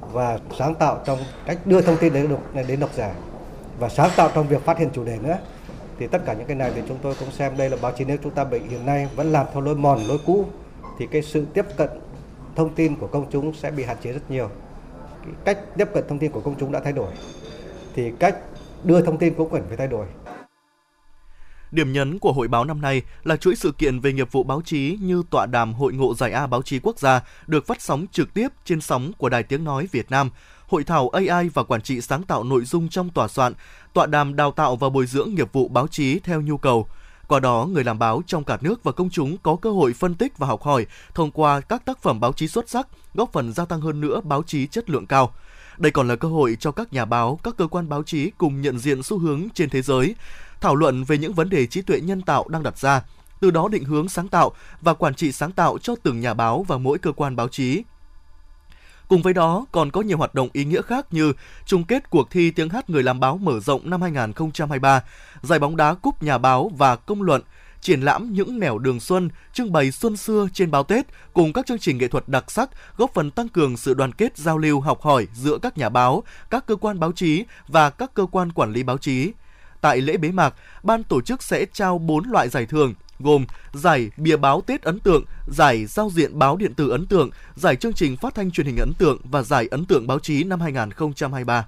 và 0.00 0.38
sáng 0.58 0.74
tạo 0.74 1.00
trong 1.04 1.18
cách 1.46 1.58
đưa 1.64 1.80
thông 1.80 1.96
tin 1.96 2.12
đến 2.12 2.28
độc, 2.28 2.66
đến 2.68 2.80
độc 2.80 2.90
giả. 2.94 3.14
Và 3.78 3.88
sáng 3.88 4.10
tạo 4.16 4.30
trong 4.34 4.48
việc 4.48 4.64
phát 4.64 4.78
hiện 4.78 4.90
chủ 4.92 5.04
đề 5.04 5.18
nữa. 5.22 5.38
Thì 5.98 6.06
tất 6.06 6.22
cả 6.26 6.32
những 6.32 6.46
cái 6.46 6.56
này 6.56 6.72
thì 6.74 6.82
chúng 6.88 6.98
tôi 7.02 7.14
cũng 7.20 7.30
xem 7.30 7.56
đây 7.56 7.70
là 7.70 7.76
báo 7.82 7.92
chí 7.92 8.04
nếu 8.04 8.16
chúng 8.22 8.32
ta 8.32 8.44
bị 8.44 8.60
hiện 8.70 8.86
nay 8.86 9.08
vẫn 9.16 9.32
làm 9.32 9.46
theo 9.52 9.62
lối 9.62 9.74
mòn 9.74 9.98
lối 10.08 10.18
cũ 10.26 10.44
thì 10.98 11.06
cái 11.06 11.22
sự 11.22 11.46
tiếp 11.54 11.66
cận 11.76 11.88
thông 12.56 12.74
tin 12.74 12.96
của 12.96 13.06
công 13.06 13.26
chúng 13.30 13.54
sẽ 13.54 13.70
bị 13.70 13.84
hạn 13.84 13.96
chế 14.02 14.12
rất 14.12 14.30
nhiều. 14.30 14.48
Cái 15.24 15.34
cách 15.44 15.58
tiếp 15.76 15.88
cận 15.94 16.04
thông 16.08 16.18
tin 16.18 16.32
của 16.32 16.40
công 16.40 16.54
chúng 16.60 16.72
đã 16.72 16.80
thay 16.80 16.92
đổi. 16.92 17.12
Thì 17.94 18.12
cách 18.18 18.36
đưa 18.84 19.02
thông 19.02 19.18
tin 19.18 19.34
cũng 19.34 19.50
cần 19.50 19.62
phải 19.68 19.76
thay 19.76 19.88
đổi. 19.88 20.06
Điểm 21.70 21.92
nhấn 21.92 22.18
của 22.18 22.32
hội 22.32 22.48
báo 22.48 22.64
năm 22.64 22.80
nay 22.80 23.02
là 23.24 23.36
chuỗi 23.36 23.56
sự 23.56 23.72
kiện 23.72 24.00
về 24.00 24.12
nghiệp 24.12 24.32
vụ 24.32 24.42
báo 24.42 24.62
chí 24.64 24.98
như 25.00 25.22
tọa 25.30 25.46
đàm 25.46 25.74
Hội 25.74 25.92
ngộ 25.92 26.14
Giải 26.14 26.32
A 26.32 26.46
báo 26.46 26.62
chí 26.62 26.78
quốc 26.82 26.98
gia 26.98 27.20
được 27.46 27.66
phát 27.66 27.82
sóng 27.82 28.06
trực 28.12 28.34
tiếp 28.34 28.48
trên 28.64 28.80
sóng 28.80 29.12
của 29.18 29.28
Đài 29.28 29.42
Tiếng 29.42 29.64
Nói 29.64 29.88
Việt 29.92 30.10
Nam, 30.10 30.30
hội 30.66 30.84
thảo 30.84 31.08
AI 31.08 31.48
và 31.48 31.62
quản 31.62 31.82
trị 31.82 32.00
sáng 32.00 32.22
tạo 32.22 32.44
nội 32.44 32.64
dung 32.64 32.88
trong 32.88 33.10
tòa 33.10 33.28
soạn, 33.28 33.52
tọa 33.92 34.06
đàm 34.06 34.36
đào 34.36 34.50
tạo 34.50 34.76
và 34.76 34.88
bồi 34.88 35.06
dưỡng 35.06 35.34
nghiệp 35.34 35.52
vụ 35.52 35.68
báo 35.68 35.86
chí 35.88 36.18
theo 36.18 36.40
nhu 36.40 36.58
cầu. 36.58 36.88
Qua 37.28 37.40
đó, 37.40 37.68
người 37.70 37.84
làm 37.84 37.98
báo 37.98 38.22
trong 38.26 38.44
cả 38.44 38.58
nước 38.60 38.84
và 38.84 38.92
công 38.92 39.10
chúng 39.10 39.36
có 39.38 39.56
cơ 39.56 39.70
hội 39.70 39.92
phân 39.92 40.14
tích 40.14 40.38
và 40.38 40.46
học 40.46 40.62
hỏi 40.62 40.86
thông 41.14 41.30
qua 41.30 41.60
các 41.60 41.84
tác 41.84 42.02
phẩm 42.02 42.20
báo 42.20 42.32
chí 42.32 42.48
xuất 42.48 42.68
sắc, 42.68 42.88
góp 43.14 43.32
phần 43.32 43.52
gia 43.52 43.64
tăng 43.64 43.80
hơn 43.80 44.00
nữa 44.00 44.20
báo 44.24 44.42
chí 44.42 44.66
chất 44.66 44.90
lượng 44.90 45.06
cao. 45.06 45.34
Đây 45.78 45.90
còn 45.90 46.08
là 46.08 46.16
cơ 46.16 46.28
hội 46.28 46.56
cho 46.60 46.72
các 46.72 46.92
nhà 46.92 47.04
báo, 47.04 47.38
các 47.42 47.54
cơ 47.56 47.66
quan 47.66 47.88
báo 47.88 48.02
chí 48.02 48.30
cùng 48.38 48.60
nhận 48.60 48.78
diện 48.78 49.02
xu 49.02 49.18
hướng 49.18 49.42
trên 49.54 49.70
thế 49.70 49.82
giới, 49.82 50.14
thảo 50.60 50.76
luận 50.76 51.04
về 51.04 51.18
những 51.18 51.32
vấn 51.32 51.50
đề 51.50 51.66
trí 51.66 51.82
tuệ 51.82 52.00
nhân 52.00 52.22
tạo 52.22 52.48
đang 52.48 52.62
đặt 52.62 52.78
ra, 52.78 53.02
từ 53.40 53.50
đó 53.50 53.68
định 53.68 53.84
hướng 53.84 54.08
sáng 54.08 54.28
tạo 54.28 54.52
và 54.80 54.94
quản 54.94 55.14
trị 55.14 55.32
sáng 55.32 55.52
tạo 55.52 55.78
cho 55.78 55.94
từng 56.02 56.20
nhà 56.20 56.34
báo 56.34 56.64
và 56.68 56.78
mỗi 56.78 56.98
cơ 56.98 57.12
quan 57.12 57.36
báo 57.36 57.48
chí. 57.48 57.82
Cùng 59.08 59.22
với 59.22 59.34
đó, 59.34 59.66
còn 59.72 59.90
có 59.90 60.00
nhiều 60.00 60.18
hoạt 60.18 60.34
động 60.34 60.48
ý 60.52 60.64
nghĩa 60.64 60.82
khác 60.82 61.06
như 61.10 61.32
chung 61.66 61.84
kết 61.84 62.10
cuộc 62.10 62.30
thi 62.30 62.50
tiếng 62.50 62.68
hát 62.68 62.90
người 62.90 63.02
làm 63.02 63.20
báo 63.20 63.38
mở 63.38 63.60
rộng 63.60 63.90
năm 63.90 64.02
2023, 64.02 65.02
giải 65.42 65.58
bóng 65.58 65.76
đá 65.76 65.94
cúp 65.94 66.22
nhà 66.22 66.38
báo 66.38 66.70
và 66.76 66.96
công 66.96 67.22
luận, 67.22 67.42
triển 67.80 68.00
lãm 68.00 68.32
những 68.32 68.58
nẻo 68.58 68.78
đường 68.78 69.00
xuân, 69.00 69.28
trưng 69.52 69.72
bày 69.72 69.90
xuân 69.90 70.16
xưa 70.16 70.48
trên 70.52 70.70
báo 70.70 70.82
Tết 70.82 71.06
cùng 71.32 71.52
các 71.52 71.66
chương 71.66 71.78
trình 71.78 71.98
nghệ 71.98 72.08
thuật 72.08 72.28
đặc 72.28 72.50
sắc 72.50 72.70
góp 72.96 73.14
phần 73.14 73.30
tăng 73.30 73.48
cường 73.48 73.76
sự 73.76 73.94
đoàn 73.94 74.12
kết 74.12 74.36
giao 74.36 74.58
lưu 74.58 74.80
học 74.80 75.02
hỏi 75.02 75.26
giữa 75.34 75.58
các 75.62 75.78
nhà 75.78 75.88
báo, 75.88 76.22
các 76.50 76.66
cơ 76.66 76.76
quan 76.76 77.00
báo 77.00 77.12
chí 77.12 77.44
và 77.68 77.90
các 77.90 78.14
cơ 78.14 78.26
quan 78.26 78.52
quản 78.52 78.72
lý 78.72 78.82
báo 78.82 78.98
chí. 78.98 79.32
Tại 79.84 80.00
lễ 80.00 80.16
bế 80.16 80.32
mạc, 80.32 80.54
ban 80.82 81.02
tổ 81.02 81.20
chức 81.20 81.42
sẽ 81.42 81.66
trao 81.72 81.98
4 81.98 82.30
loại 82.30 82.48
giải 82.48 82.66
thưởng 82.66 82.94
gồm 83.18 83.46
giải 83.72 84.10
bìa 84.16 84.36
báo 84.36 84.60
Tết 84.60 84.82
ấn 84.82 85.00
tượng, 85.00 85.24
giải 85.46 85.86
giao 85.86 86.10
diện 86.10 86.38
báo 86.38 86.56
điện 86.56 86.74
tử 86.74 86.90
ấn 86.90 87.06
tượng, 87.06 87.30
giải 87.54 87.76
chương 87.76 87.92
trình 87.92 88.16
phát 88.16 88.34
thanh 88.34 88.50
truyền 88.50 88.66
hình 88.66 88.76
ấn 88.76 88.92
tượng 88.98 89.18
và 89.24 89.42
giải 89.42 89.68
ấn 89.70 89.84
tượng 89.84 90.06
báo 90.06 90.18
chí 90.18 90.44
năm 90.44 90.60
2023. 90.60 91.66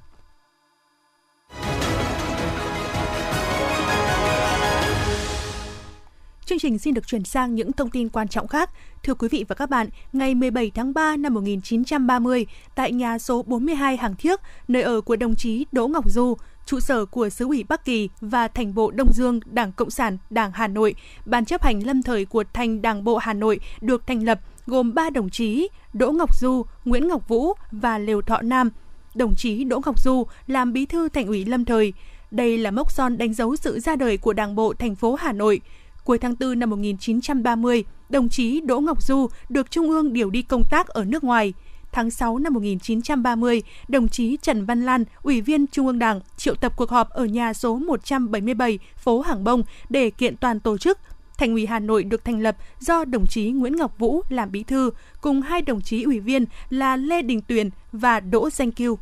Chương 6.46 6.58
trình 6.58 6.78
xin 6.78 6.94
được 6.94 7.06
chuyển 7.06 7.24
sang 7.24 7.54
những 7.54 7.72
thông 7.72 7.90
tin 7.90 8.08
quan 8.08 8.28
trọng 8.28 8.48
khác. 8.48 8.70
Thưa 9.02 9.14
quý 9.14 9.28
vị 9.28 9.44
và 9.48 9.54
các 9.54 9.70
bạn, 9.70 9.88
ngày 10.12 10.34
17 10.34 10.70
tháng 10.74 10.94
3 10.94 11.16
năm 11.16 11.34
1930, 11.34 12.46
tại 12.74 12.92
nhà 12.92 13.18
số 13.18 13.42
42 13.42 13.96
Hàng 13.96 14.14
Thiếc, 14.14 14.40
nơi 14.68 14.82
ở 14.82 15.00
của 15.00 15.16
đồng 15.16 15.36
chí 15.36 15.66
Đỗ 15.72 15.88
Ngọc 15.88 16.10
Du, 16.10 16.36
trụ 16.66 16.80
sở 16.80 17.04
của 17.04 17.28
xứ 17.28 17.44
ủy 17.44 17.64
Bắc 17.68 17.84
Kỳ 17.84 18.08
và 18.20 18.48
thành 18.48 18.74
bộ 18.74 18.90
Đông 18.90 19.12
Dương 19.12 19.40
Đảng 19.46 19.72
Cộng 19.72 19.90
sản 19.90 20.18
Đảng 20.30 20.50
Hà 20.54 20.68
Nội, 20.68 20.94
Ban 21.24 21.44
chấp 21.44 21.62
hành 21.62 21.86
lâm 21.86 22.02
thời 22.02 22.24
của 22.24 22.44
thành 22.52 22.82
Đảng 22.82 23.04
bộ 23.04 23.16
Hà 23.16 23.32
Nội 23.32 23.60
được 23.80 24.06
thành 24.06 24.24
lập 24.24 24.40
gồm 24.66 24.94
3 24.94 25.10
đồng 25.10 25.30
chí 25.30 25.68
Đỗ 25.92 26.12
Ngọc 26.12 26.34
Du, 26.36 26.62
Nguyễn 26.84 27.08
Ngọc 27.08 27.28
Vũ 27.28 27.52
và 27.72 27.98
Lều 27.98 28.22
Thọ 28.22 28.42
Nam. 28.42 28.70
Đồng 29.14 29.34
chí 29.34 29.64
Đỗ 29.64 29.80
Ngọc 29.86 30.00
Du 30.00 30.26
làm 30.46 30.72
bí 30.72 30.86
thư 30.86 31.08
thành 31.08 31.26
ủy 31.26 31.44
lâm 31.44 31.64
thời. 31.64 31.92
Đây 32.30 32.58
là 32.58 32.70
mốc 32.70 32.92
son 32.92 33.18
đánh 33.18 33.34
dấu 33.34 33.56
sự 33.56 33.80
ra 33.80 33.96
đời 33.96 34.16
của 34.16 34.32
Đảng 34.32 34.54
bộ 34.54 34.74
thành 34.78 34.94
phố 34.94 35.14
Hà 35.14 35.32
Nội. 35.32 35.60
Cuối 36.06 36.18
tháng 36.18 36.34
4 36.40 36.58
năm 36.58 36.70
1930, 36.70 37.84
đồng 38.08 38.28
chí 38.28 38.60
Đỗ 38.60 38.80
Ngọc 38.80 39.02
Du 39.02 39.26
được 39.48 39.70
Trung 39.70 39.90
ương 39.90 40.12
điều 40.12 40.30
đi 40.30 40.42
công 40.42 40.62
tác 40.70 40.88
ở 40.88 41.04
nước 41.04 41.24
ngoài– 41.24 41.52
tháng 41.96 42.10
6 42.10 42.38
năm 42.38 42.54
1930, 42.54 43.62
đồng 43.88 44.08
chí 44.08 44.36
Trần 44.42 44.64
Văn 44.64 44.86
Lan, 44.86 45.04
Ủy 45.22 45.40
viên 45.40 45.66
Trung 45.66 45.86
ương 45.86 45.98
Đảng, 45.98 46.20
triệu 46.36 46.54
tập 46.54 46.72
cuộc 46.76 46.90
họp 46.90 47.10
ở 47.10 47.24
nhà 47.24 47.52
số 47.52 47.78
177, 47.78 48.78
phố 48.96 49.20
Hàng 49.20 49.44
Bông 49.44 49.62
để 49.88 50.10
kiện 50.10 50.36
toàn 50.36 50.60
tổ 50.60 50.78
chức. 50.78 50.98
Thành 51.38 51.52
ủy 51.52 51.66
Hà 51.66 51.78
Nội 51.78 52.04
được 52.04 52.24
thành 52.24 52.40
lập 52.40 52.56
do 52.80 53.04
đồng 53.04 53.26
chí 53.26 53.50
Nguyễn 53.50 53.76
Ngọc 53.76 53.98
Vũ 53.98 54.22
làm 54.28 54.52
bí 54.52 54.62
thư, 54.62 54.90
cùng 55.20 55.42
hai 55.42 55.62
đồng 55.62 55.80
chí 55.80 56.02
ủy 56.02 56.20
viên 56.20 56.44
là 56.70 56.96
Lê 56.96 57.22
Đình 57.22 57.40
Tuyền 57.40 57.70
và 57.92 58.20
Đỗ 58.20 58.50
Danh 58.50 58.72
Kiêu. 58.72 58.98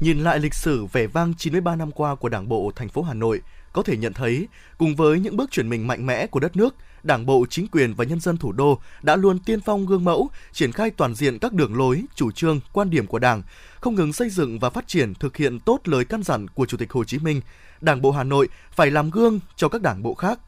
Nhìn 0.00 0.18
lại 0.18 0.38
lịch 0.38 0.54
sử 0.54 0.86
vẻ 0.92 1.06
vang 1.06 1.34
93 1.34 1.76
năm 1.76 1.90
qua 1.90 2.14
của 2.14 2.28
Đảng 2.28 2.48
bộ 2.48 2.72
thành 2.76 2.88
phố 2.88 3.02
Hà 3.02 3.14
Nội, 3.14 3.40
có 3.72 3.82
thể 3.82 3.96
nhận 3.96 4.12
thấy, 4.12 4.48
cùng 4.78 4.96
với 4.96 5.20
những 5.20 5.36
bước 5.36 5.50
chuyển 5.50 5.68
mình 5.68 5.86
mạnh 5.86 6.06
mẽ 6.06 6.26
của 6.26 6.40
đất 6.40 6.56
nước, 6.56 6.74
Đảng 7.02 7.26
bộ, 7.26 7.46
chính 7.50 7.66
quyền 7.66 7.94
và 7.94 8.04
nhân 8.04 8.20
dân 8.20 8.36
thủ 8.36 8.52
đô 8.52 8.78
đã 9.02 9.16
luôn 9.16 9.38
tiên 9.38 9.60
phong 9.60 9.86
gương 9.86 10.04
mẫu, 10.04 10.30
triển 10.52 10.72
khai 10.72 10.90
toàn 10.90 11.14
diện 11.14 11.38
các 11.38 11.52
đường 11.52 11.76
lối, 11.76 12.02
chủ 12.14 12.30
trương, 12.30 12.60
quan 12.72 12.90
điểm 12.90 13.06
của 13.06 13.18
Đảng, 13.18 13.42
không 13.80 13.94
ngừng 13.94 14.12
xây 14.12 14.30
dựng 14.30 14.58
và 14.58 14.70
phát 14.70 14.88
triển 14.88 15.14
thực 15.14 15.36
hiện 15.36 15.60
tốt 15.60 15.80
lời 15.84 16.04
căn 16.04 16.22
dặn 16.22 16.48
của 16.48 16.66
Chủ 16.66 16.76
tịch 16.76 16.92
Hồ 16.92 17.04
Chí 17.04 17.18
Minh. 17.18 17.40
Đảng 17.80 18.02
bộ 18.02 18.10
Hà 18.10 18.24
Nội 18.24 18.48
phải 18.70 18.90
làm 18.90 19.10
gương 19.10 19.40
cho 19.56 19.68
các 19.68 19.82
đảng 19.82 20.02
bộ 20.02 20.14
khác. 20.14 20.40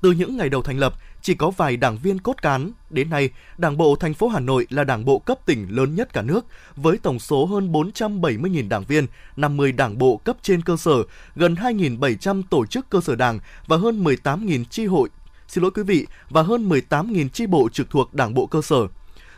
Từ 0.00 0.12
những 0.12 0.36
ngày 0.36 0.48
đầu 0.48 0.62
thành 0.62 0.78
lập, 0.78 0.94
chỉ 1.24 1.34
có 1.34 1.50
vài 1.50 1.76
đảng 1.76 1.98
viên 1.98 2.18
cốt 2.18 2.42
cán. 2.42 2.70
Đến 2.90 3.10
nay, 3.10 3.30
Đảng 3.58 3.76
bộ 3.76 3.96
thành 3.96 4.14
phố 4.14 4.28
Hà 4.28 4.40
Nội 4.40 4.66
là 4.70 4.84
đảng 4.84 5.04
bộ 5.04 5.18
cấp 5.18 5.38
tỉnh 5.46 5.66
lớn 5.70 5.94
nhất 5.94 6.12
cả 6.12 6.22
nước, 6.22 6.46
với 6.76 6.98
tổng 6.98 7.18
số 7.18 7.46
hơn 7.46 7.72
470.000 7.72 8.68
đảng 8.68 8.84
viên, 8.84 9.06
50 9.36 9.72
đảng 9.72 9.98
bộ 9.98 10.16
cấp 10.16 10.36
trên 10.42 10.62
cơ 10.62 10.76
sở, 10.76 11.02
gần 11.36 11.54
2.700 11.54 12.42
tổ 12.50 12.66
chức 12.66 12.90
cơ 12.90 13.00
sở 13.00 13.16
đảng 13.16 13.38
và 13.66 13.76
hơn 13.76 14.04
18.000 14.04 14.64
chi 14.64 14.86
hội, 14.86 15.08
xin 15.48 15.62
lỗi 15.62 15.70
quý 15.70 15.82
vị, 15.82 16.06
và 16.30 16.42
hơn 16.42 16.68
18.000 16.68 17.28
chi 17.28 17.46
bộ 17.46 17.68
trực 17.72 17.90
thuộc 17.90 18.14
đảng 18.14 18.34
bộ 18.34 18.46
cơ 18.46 18.62
sở. 18.62 18.86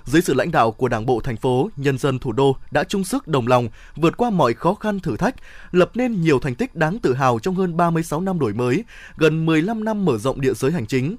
Dưới 0.04 0.22
sự 0.22 0.34
lãnh 0.34 0.50
đạo 0.50 0.70
của 0.70 0.88
Đảng 0.88 1.06
bộ 1.06 1.20
thành 1.20 1.36
phố, 1.36 1.70
nhân 1.76 1.98
dân 1.98 2.18
thủ 2.18 2.32
đô 2.32 2.56
đã 2.70 2.84
chung 2.84 3.04
sức 3.04 3.28
đồng 3.28 3.46
lòng 3.46 3.68
vượt 3.96 4.16
qua 4.16 4.30
mọi 4.30 4.54
khó 4.54 4.74
khăn 4.74 5.00
thử 5.00 5.16
thách, 5.16 5.34
lập 5.72 5.90
nên 5.94 6.20
nhiều 6.20 6.38
thành 6.38 6.54
tích 6.54 6.74
đáng 6.74 6.98
tự 6.98 7.14
hào 7.14 7.38
trong 7.38 7.54
hơn 7.54 7.76
36 7.76 8.20
năm 8.20 8.38
đổi 8.38 8.52
mới, 8.52 8.84
gần 9.16 9.46
15 9.46 9.84
năm 9.84 10.04
mở 10.04 10.18
rộng 10.18 10.40
địa 10.40 10.54
giới 10.54 10.72
hành 10.72 10.86
chính. 10.86 11.16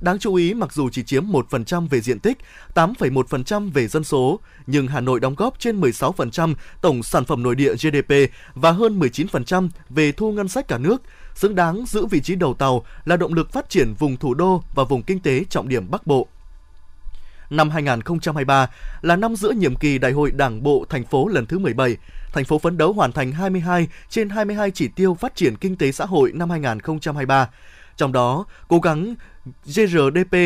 Đáng 0.00 0.18
chú 0.18 0.34
ý, 0.34 0.54
mặc 0.54 0.72
dù 0.72 0.88
chỉ 0.92 1.02
chiếm 1.02 1.24
1% 1.26 1.88
về 1.88 2.00
diện 2.00 2.18
tích, 2.18 2.38
8,1% 2.74 3.70
về 3.70 3.88
dân 3.88 4.04
số, 4.04 4.40
nhưng 4.66 4.86
Hà 4.86 5.00
Nội 5.00 5.20
đóng 5.20 5.34
góp 5.34 5.58
trên 5.58 5.80
16% 5.80 6.54
tổng 6.80 7.02
sản 7.02 7.24
phẩm 7.24 7.42
nội 7.42 7.54
địa 7.54 7.74
GDP 7.74 8.12
và 8.54 8.70
hơn 8.70 9.00
19% 9.00 9.68
về 9.90 10.12
thu 10.12 10.32
ngân 10.32 10.48
sách 10.48 10.68
cả 10.68 10.78
nước, 10.78 11.02
xứng 11.34 11.54
đáng 11.54 11.84
giữ 11.86 12.06
vị 12.06 12.20
trí 12.20 12.34
đầu 12.34 12.54
tàu 12.54 12.84
là 13.04 13.16
động 13.16 13.34
lực 13.34 13.52
phát 13.52 13.68
triển 13.68 13.94
vùng 13.98 14.16
thủ 14.16 14.34
đô 14.34 14.62
và 14.74 14.84
vùng 14.84 15.02
kinh 15.02 15.20
tế 15.20 15.44
trọng 15.50 15.68
điểm 15.68 15.90
Bắc 15.90 16.06
Bộ. 16.06 16.28
Năm 17.50 17.70
2023 17.70 18.70
là 19.02 19.16
năm 19.16 19.36
giữa 19.36 19.50
nhiệm 19.50 19.76
kỳ 19.76 19.98
Đại 19.98 20.12
hội 20.12 20.30
Đảng 20.30 20.62
bộ 20.62 20.84
thành 20.90 21.04
phố 21.04 21.28
lần 21.28 21.46
thứ 21.46 21.58
17. 21.58 21.96
Thành 22.32 22.44
phố 22.44 22.58
phấn 22.58 22.78
đấu 22.78 22.92
hoàn 22.92 23.12
thành 23.12 23.32
22 23.32 23.88
trên 24.08 24.28
22 24.28 24.70
chỉ 24.70 24.88
tiêu 24.88 25.14
phát 25.14 25.36
triển 25.36 25.56
kinh 25.56 25.76
tế 25.76 25.92
xã 25.92 26.04
hội 26.04 26.32
năm 26.34 26.50
2023. 26.50 27.48
Trong 27.96 28.12
đó, 28.12 28.44
cố 28.68 28.78
gắng 28.78 29.14
GRDP 29.64 30.36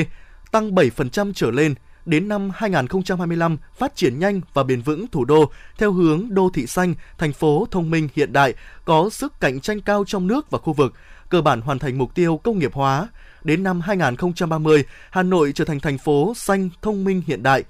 tăng 0.51 0.75
7% 0.75 1.33
trở 1.35 1.51
lên, 1.51 1.75
đến 2.07 2.29
năm 2.29 2.51
2025 2.55 3.57
phát 3.79 3.97
triển 3.97 4.19
nhanh 4.19 4.41
và 4.55 4.63
bền 4.63 4.83
vững 4.83 5.07
thủ 5.07 5.25
đô 5.25 5.51
theo 5.79 5.93
hướng 5.93 6.35
đô 6.35 6.51
thị 6.55 6.67
xanh, 6.67 6.95
thành 7.19 7.33
phố 7.33 7.67
thông 7.71 7.91
minh 7.91 8.09
hiện 8.15 8.33
đại, 8.33 8.55
có 8.85 9.11
sức 9.11 9.41
cạnh 9.41 9.61
tranh 9.61 9.81
cao 9.81 10.05
trong 10.07 10.27
nước 10.27 10.51
và 10.51 10.59
khu 10.59 10.73
vực, 10.73 10.95
cơ 11.29 11.43
bản 11.43 11.61
hoàn 11.61 11.79
thành 11.79 11.99
mục 11.99 12.15
tiêu 12.15 12.41
công 12.45 12.59
nghiệp 12.59 12.75
hóa. 12.75 13.09
Đến 13.45 13.63
năm 13.63 13.81
2030, 13.81 14.85
Hà 15.11 15.23
Nội 15.23 15.53
trở 15.55 15.65
thành 15.65 15.81
thành 15.81 15.99
phố 15.99 16.33
xanh, 16.37 16.71
thông 16.83 17.05
minh 17.05 17.23
hiện 17.27 17.43
đại, 17.43 17.65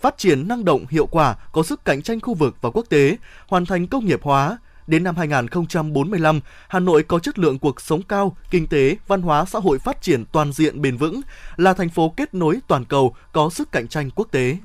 phát 0.00 0.18
triển 0.18 0.48
năng 0.48 0.64
động, 0.64 0.86
hiệu 0.90 1.06
quả, 1.06 1.36
có 1.52 1.62
sức 1.62 1.84
cạnh 1.84 2.02
tranh 2.02 2.20
khu 2.20 2.34
vực 2.34 2.56
và 2.60 2.70
quốc 2.70 2.86
tế, 2.88 3.16
hoàn 3.48 3.66
thành 3.66 3.86
công 3.86 4.04
nghiệp 4.04 4.20
hóa, 4.22 4.58
Đến 4.86 5.04
năm 5.04 5.16
2045, 5.16 6.40
Hà 6.68 6.80
Nội 6.80 7.02
có 7.02 7.18
chất 7.18 7.38
lượng 7.38 7.58
cuộc 7.58 7.80
sống 7.80 8.02
cao, 8.02 8.36
kinh 8.50 8.66
tế, 8.66 8.96
văn 9.06 9.22
hóa 9.22 9.44
xã 9.44 9.58
hội 9.58 9.78
phát 9.78 10.02
triển 10.02 10.24
toàn 10.32 10.52
diện 10.52 10.82
bền 10.82 10.96
vững, 10.96 11.20
là 11.56 11.74
thành 11.74 11.88
phố 11.88 12.14
kết 12.16 12.34
nối 12.34 12.58
toàn 12.68 12.84
cầu 12.84 13.14
có 13.32 13.50
sức 13.50 13.72
cạnh 13.72 13.88
tranh 13.88 14.10
quốc 14.10 14.28
tế. 14.30 14.56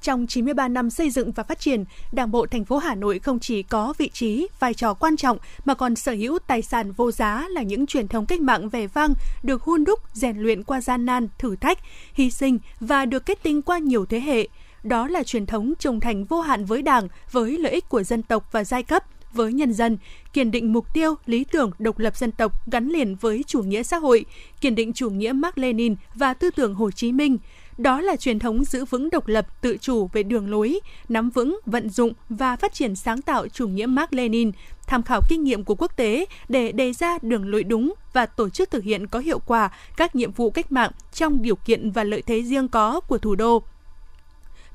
Trong 0.00 0.26
93 0.26 0.68
năm 0.68 0.90
xây 0.90 1.10
dựng 1.10 1.32
và 1.32 1.42
phát 1.42 1.60
triển, 1.60 1.84
Đảng 2.12 2.30
bộ 2.30 2.46
thành 2.46 2.64
phố 2.64 2.78
Hà 2.78 2.94
Nội 2.94 3.18
không 3.18 3.38
chỉ 3.38 3.62
có 3.62 3.94
vị 3.98 4.10
trí, 4.12 4.48
vai 4.60 4.74
trò 4.74 4.94
quan 4.94 5.16
trọng 5.16 5.38
mà 5.64 5.74
còn 5.74 5.96
sở 5.96 6.12
hữu 6.12 6.38
tài 6.46 6.62
sản 6.62 6.92
vô 6.92 7.10
giá 7.10 7.46
là 7.50 7.62
những 7.62 7.86
truyền 7.86 8.08
thống 8.08 8.26
cách 8.26 8.40
mạng 8.40 8.68
vẻ 8.68 8.86
vang 8.86 9.14
được 9.42 9.62
hun 9.62 9.84
đúc, 9.84 10.00
rèn 10.12 10.38
luyện 10.38 10.62
qua 10.62 10.80
gian 10.80 11.06
nan, 11.06 11.28
thử 11.38 11.56
thách, 11.56 11.78
hy 12.14 12.30
sinh 12.30 12.58
và 12.80 13.06
được 13.06 13.26
kết 13.26 13.42
tinh 13.42 13.62
qua 13.62 13.78
nhiều 13.78 14.06
thế 14.06 14.20
hệ. 14.20 14.48
Đó 14.82 15.08
là 15.08 15.22
truyền 15.22 15.46
thống 15.46 15.74
trung 15.78 16.00
thành 16.00 16.24
vô 16.24 16.40
hạn 16.40 16.64
với 16.64 16.82
Đảng, 16.82 17.08
với 17.30 17.58
lợi 17.58 17.72
ích 17.72 17.88
của 17.88 18.02
dân 18.02 18.22
tộc 18.22 18.52
và 18.52 18.64
giai 18.64 18.82
cấp, 18.82 19.04
với 19.34 19.52
nhân 19.52 19.72
dân, 19.72 19.98
kiên 20.32 20.50
định 20.50 20.72
mục 20.72 20.94
tiêu, 20.94 21.14
lý 21.26 21.44
tưởng 21.44 21.70
độc 21.78 21.98
lập 21.98 22.16
dân 22.16 22.32
tộc 22.32 22.70
gắn 22.70 22.88
liền 22.88 23.16
với 23.16 23.44
chủ 23.46 23.62
nghĩa 23.62 23.82
xã 23.82 23.96
hội, 23.96 24.24
kiên 24.60 24.74
định 24.74 24.92
chủ 24.92 25.10
nghĩa 25.10 25.32
Mark 25.32 25.58
Lenin 25.58 25.94
và 26.14 26.34
tư 26.34 26.50
tưởng 26.50 26.74
Hồ 26.74 26.90
Chí 26.90 27.12
Minh. 27.12 27.38
Đó 27.78 28.00
là 28.00 28.16
truyền 28.16 28.38
thống 28.38 28.64
giữ 28.64 28.84
vững 28.84 29.10
độc 29.10 29.26
lập, 29.26 29.46
tự 29.62 29.76
chủ 29.80 30.08
về 30.12 30.22
đường 30.22 30.50
lối, 30.50 30.80
nắm 31.08 31.30
vững, 31.30 31.60
vận 31.66 31.90
dụng 31.90 32.12
và 32.28 32.56
phát 32.56 32.74
triển 32.74 32.96
sáng 32.96 33.22
tạo 33.22 33.48
chủ 33.48 33.68
nghĩa 33.68 33.86
Mark 33.86 34.12
Lenin, 34.12 34.52
tham 34.86 35.02
khảo 35.02 35.20
kinh 35.28 35.44
nghiệm 35.44 35.64
của 35.64 35.74
quốc 35.74 35.96
tế 35.96 36.26
để 36.48 36.72
đề 36.72 36.92
ra 36.92 37.18
đường 37.22 37.48
lối 37.48 37.64
đúng 37.64 37.94
và 38.12 38.26
tổ 38.26 38.48
chức 38.48 38.70
thực 38.70 38.84
hiện 38.84 39.06
có 39.06 39.18
hiệu 39.18 39.38
quả 39.38 39.70
các 39.96 40.16
nhiệm 40.16 40.32
vụ 40.32 40.50
cách 40.50 40.72
mạng 40.72 40.90
trong 41.12 41.42
điều 41.42 41.56
kiện 41.56 41.90
và 41.90 42.04
lợi 42.04 42.22
thế 42.22 42.42
riêng 42.42 42.68
có 42.68 43.00
của 43.00 43.18
thủ 43.18 43.34
đô 43.34 43.62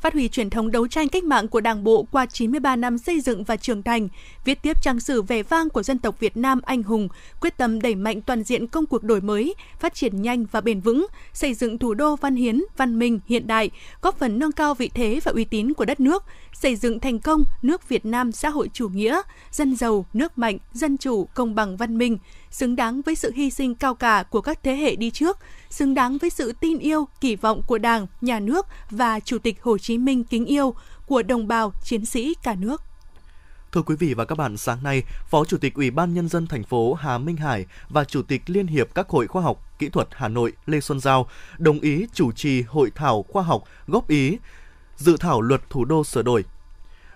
phát 0.02 0.14
huy 0.14 0.28
truyền 0.28 0.50
thống 0.50 0.72
đấu 0.72 0.88
tranh 0.88 1.10
cách 1.10 1.24
mạng 1.24 1.48
của 1.48 1.62
Đảng 1.62 1.84
bộ 1.84 2.08
qua 2.12 2.26
93 2.26 2.76
năm 2.76 2.98
xây 2.98 3.22
dựng 3.22 3.44
và 3.44 3.56
trưởng 3.56 3.84
thành, 3.84 4.08
viết 4.46 4.62
tiếp 4.62 4.82
trang 4.82 5.00
sử 5.00 5.22
vẻ 5.22 5.44
vang 5.44 5.70
của 5.70 5.84
dân 5.84 5.98
tộc 5.98 6.20
Việt 6.20 6.38
Nam 6.38 6.62
anh 6.66 6.84
hùng, 6.84 7.08
quyết 7.42 7.58
tâm 7.58 7.82
đẩy 7.82 7.96
mạnh 7.96 8.22
toàn 8.22 8.44
diện 8.44 8.68
công 8.68 8.86
cuộc 8.86 9.04
đổi 9.04 9.22
mới, 9.22 9.56
phát 9.80 9.94
triển 9.94 10.22
nhanh 10.22 10.46
và 10.52 10.62
bền 10.62 10.80
vững, 10.80 11.08
xây 11.34 11.54
dựng 11.54 11.78
thủ 11.78 11.94
đô 11.94 12.16
văn 12.16 12.36
hiến, 12.36 12.62
văn 12.78 13.00
minh, 13.00 13.20
hiện 13.26 13.48
đại, 13.48 13.70
góp 14.02 14.20
phần 14.20 14.40
nâng 14.40 14.52
cao 14.52 14.74
vị 14.74 14.90
thế 14.94 15.20
và 15.24 15.32
uy 15.32 15.46
tín 15.46 15.74
của 15.74 15.86
đất 15.86 16.00
nước, 16.00 16.24
xây 16.54 16.76
dựng 16.76 17.00
thành 17.00 17.20
công 17.20 17.44
nước 17.62 17.90
Việt 17.90 18.06
Nam 18.06 18.32
xã 18.32 18.50
hội 18.50 18.70
chủ 18.74 18.90
nghĩa, 18.90 19.22
dân 19.52 19.76
giàu, 19.76 20.06
nước 20.14 20.38
mạnh, 20.38 20.58
dân 20.74 20.98
chủ, 20.98 21.26
công 21.34 21.56
bằng 21.56 21.78
văn 21.78 21.98
minh, 21.98 22.18
xứng 22.52 22.76
đáng 22.76 23.02
với 23.02 23.16
sự 23.16 23.32
hy 23.36 23.50
sinh 23.50 23.76
cao 23.76 23.96
cả 23.96 24.24
của 24.30 24.42
các 24.42 24.64
thế 24.64 24.76
hệ 24.76 24.96
đi 24.96 25.12
trước, 25.12 25.38
xứng 25.70 25.94
đáng 25.94 26.18
với 26.18 26.30
sự 26.30 26.54
tin 26.60 26.80
yêu, 26.80 27.08
kỳ 27.22 27.36
vọng 27.36 27.62
của 27.68 27.78
Đảng, 27.78 28.08
Nhà 28.22 28.40
nước 28.40 28.68
và 28.90 29.20
Chủ 29.20 29.38
tịch 29.38 29.62
Hồ 29.62 29.78
Chí 29.78 29.98
Minh 29.98 30.24
kính 30.24 30.46
yêu 30.46 30.74
của 31.06 31.24
đồng 31.24 31.48
bào 31.48 31.74
chiến 31.84 32.06
sĩ 32.06 32.34
cả 32.44 32.56
nước. 32.56 32.82
Thưa 33.72 33.82
quý 33.82 33.96
vị 33.96 34.14
và 34.14 34.26
các 34.26 34.38
bạn, 34.38 34.58
sáng 34.58 34.84
nay, 34.84 35.04
Phó 35.30 35.46
Chủ 35.46 35.58
tịch 35.58 35.74
Ủy 35.76 35.92
ban 35.92 36.14
Nhân 36.14 36.28
dân 36.28 36.48
thành 36.48 36.64
phố 36.64 36.94
Hà 36.94 37.18
Minh 37.18 37.38
Hải 37.38 37.66
và 37.90 38.04
Chủ 38.04 38.22
tịch 38.22 38.42
Liên 38.46 38.68
hiệp 38.68 38.96
các 38.96 39.10
hội 39.10 39.28
khoa 39.28 39.42
học 39.42 39.78
kỹ 39.80 39.90
thuật 39.90 40.08
Hà 40.12 40.28
Nội 40.28 40.54
Lê 40.66 40.80
Xuân 40.80 41.00
Giao 41.00 41.28
đồng 41.58 41.80
ý 41.80 42.06
chủ 42.14 42.32
trì 42.32 42.62
hội 42.62 42.92
thảo 42.96 43.26
khoa 43.30 43.44
học 43.44 43.64
góp 43.88 44.08
ý 44.08 44.38
dự 44.96 45.18
thảo 45.18 45.42
luật 45.42 45.62
thủ 45.70 45.86
đô 45.86 46.04
sửa 46.04 46.22
đổi. 46.22 46.44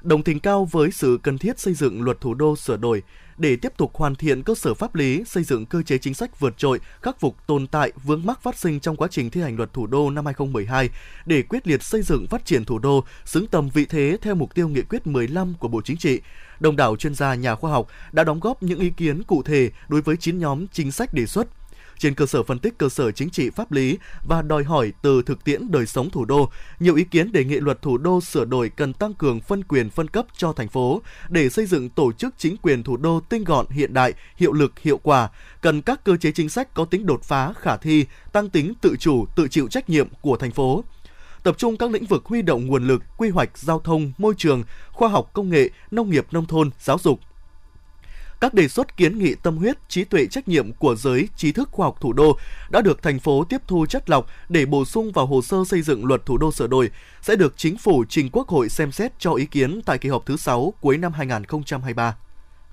Đồng 0.04 0.24
tình 0.24 0.40
cao 0.40 0.66
với 0.66 0.92
sự 0.92 1.20
cần 1.24 1.38
thiết 1.38 1.60
xây 1.60 1.74
dựng 1.74 2.02
luật 2.02 2.22
thủ 2.22 2.34
đô 2.34 2.56
sửa 2.56 2.78
đổi 2.78 3.04
để 3.38 3.56
tiếp 3.56 3.74
tục 3.78 3.96
hoàn 3.96 4.16
thiện 4.16 4.44
cơ 4.44 4.56
sở 4.56 4.74
pháp 4.74 4.96
lý, 4.96 5.24
xây 5.26 5.44
dựng 5.44 5.66
cơ 5.66 5.82
chế 5.82 5.98
chính 5.98 6.14
sách 6.14 6.40
vượt 6.40 6.58
trội, 6.58 6.80
khắc 7.02 7.20
phục 7.20 7.48
tồn 7.48 7.68
tại 7.68 7.92
vướng 8.04 8.26
mắc 8.26 8.42
phát 8.42 8.58
sinh 8.58 8.80
trong 8.80 8.96
quá 8.96 9.08
trình 9.12 9.30
thi 9.30 9.42
hành 9.42 9.58
luật 9.58 9.74
thủ 9.74 9.88
đô 9.88 10.10
năm 10.10 10.26
2012 10.26 10.90
để 11.26 11.42
quyết 11.42 11.68
liệt 11.68 11.84
xây 11.84 12.02
dựng 12.02 12.28
phát 12.28 12.46
triển 12.46 12.66
thủ 12.66 12.80
đô 12.80 13.04
xứng 13.26 13.48
tầm 13.48 13.70
vị 13.70 13.86
thế 13.86 14.18
theo 14.22 14.36
mục 14.36 14.56
tiêu 14.56 14.68
nghị 14.68 14.82
quyết 14.82 15.08
15 15.08 15.54
của 15.60 15.68
Bộ 15.68 15.82
Chính 15.82 15.98
trị. 15.98 16.22
Đông 16.60 16.76
đảo 16.76 16.96
chuyên 16.96 17.16
gia 17.16 17.36
nhà 17.36 17.56
khoa 17.56 17.72
học 17.72 17.88
đã 18.12 18.24
đóng 18.24 18.40
góp 18.40 18.64
những 18.64 18.80
ý 18.80 18.90
kiến 18.90 19.24
cụ 19.24 19.44
thể 19.44 19.72
đối 19.88 20.02
với 20.02 20.18
9 20.18 20.40
nhóm 20.40 20.68
chính 20.68 20.92
sách 20.92 21.14
đề 21.14 21.26
xuất 21.26 21.48
trên 21.98 22.16
cơ 22.16 22.26
sở 22.26 22.44
phân 22.44 22.60
tích 22.60 22.78
cơ 22.78 22.90
sở 22.90 23.12
chính 23.12 23.30
trị 23.30 23.50
pháp 23.50 23.72
lý 23.72 23.98
và 24.28 24.42
đòi 24.42 24.64
hỏi 24.64 24.94
từ 25.02 25.22
thực 25.22 25.44
tiễn 25.44 25.72
đời 25.72 25.86
sống 25.86 26.10
thủ 26.10 26.26
đô, 26.26 26.50
nhiều 26.80 26.96
ý 26.96 27.04
kiến 27.04 27.32
đề 27.32 27.46
nghị 27.46 27.60
luật 27.60 27.82
thủ 27.82 27.98
đô 27.98 28.22
sửa 28.22 28.46
đổi 28.46 28.70
cần 28.70 28.94
tăng 28.94 29.14
cường 29.14 29.42
phân 29.42 29.64
quyền 29.64 29.90
phân 29.90 30.08
cấp 30.08 30.26
cho 30.38 30.54
thành 30.54 30.68
phố 30.68 31.02
để 31.30 31.50
xây 31.50 31.66
dựng 31.66 31.90
tổ 31.90 32.12
chức 32.12 32.34
chính 32.38 32.58
quyền 32.58 32.84
thủ 32.84 32.98
đô 32.98 33.20
tinh 33.30 33.44
gọn 33.44 33.66
hiện 33.70 33.94
đại, 33.94 34.14
hiệu 34.36 34.54
lực, 34.54 34.80
hiệu 34.80 34.98
quả, 34.98 35.30
cần 35.62 35.82
các 35.82 36.04
cơ 36.04 36.18
chế 36.18 36.32
chính 36.32 36.50
sách 36.50 36.74
có 36.74 36.86
tính 36.86 37.06
đột 37.06 37.24
phá, 37.24 37.54
khả 37.54 37.78
thi, 37.78 38.06
tăng 38.32 38.50
tính 38.50 38.74
tự 38.82 38.96
chủ, 39.00 39.26
tự 39.36 39.48
chịu 39.48 39.68
trách 39.68 39.90
nhiệm 39.90 40.08
của 40.22 40.38
thành 40.38 40.52
phố. 40.52 40.84
Tập 41.44 41.56
trung 41.58 41.78
các 41.78 41.92
lĩnh 41.92 42.06
vực 42.06 42.26
huy 42.26 42.42
động 42.42 42.66
nguồn 42.66 42.88
lực, 42.88 43.04
quy 43.18 43.30
hoạch 43.30 43.58
giao 43.58 43.80
thông, 43.80 44.12
môi 44.18 44.34
trường, 44.38 44.64
khoa 44.92 45.10
học 45.10 45.30
công 45.34 45.50
nghệ, 45.50 45.70
nông 45.92 46.10
nghiệp 46.10 46.26
nông 46.32 46.46
thôn, 46.46 46.70
giáo 46.80 46.98
dục, 47.04 47.20
các 48.44 48.54
đề 48.54 48.68
xuất 48.68 48.98
kiến 48.98 49.20
nghị 49.20 49.36
tâm 49.36 49.58
huyết, 49.58 49.90
trí 49.90 50.04
tuệ 50.04 50.26
trách 50.26 50.48
nhiệm 50.48 50.72
của 50.72 50.96
giới 50.96 51.30
trí 51.36 51.52
thức 51.52 51.70
khoa 51.72 51.88
học 51.88 51.98
thủ 52.02 52.14
đô 52.14 52.38
đã 52.70 52.82
được 52.82 53.02
thành 53.02 53.20
phố 53.20 53.44
tiếp 53.44 53.62
thu 53.68 53.86
chất 53.86 54.10
lọc 54.10 54.28
để 54.50 54.66
bổ 54.66 54.86
sung 54.86 55.12
vào 55.12 55.26
hồ 55.26 55.42
sơ 55.42 55.58
xây 55.68 55.82
dựng 55.82 56.06
luật 56.06 56.26
thủ 56.26 56.38
đô 56.38 56.52
sửa 56.52 56.68
đổi, 56.68 56.92
sẽ 57.22 57.36
được 57.36 57.54
chính 57.58 57.78
phủ 57.78 58.04
trình 58.10 58.30
Quốc 58.32 58.48
hội 58.48 58.70
xem 58.70 58.92
xét 58.92 59.20
cho 59.20 59.34
ý 59.34 59.46
kiến 59.46 59.82
tại 59.86 59.98
kỳ 59.98 60.10
họp 60.10 60.26
thứ 60.26 60.38
6 60.38 60.74
cuối 60.82 60.98
năm 60.98 61.14
2023. 61.14 62.16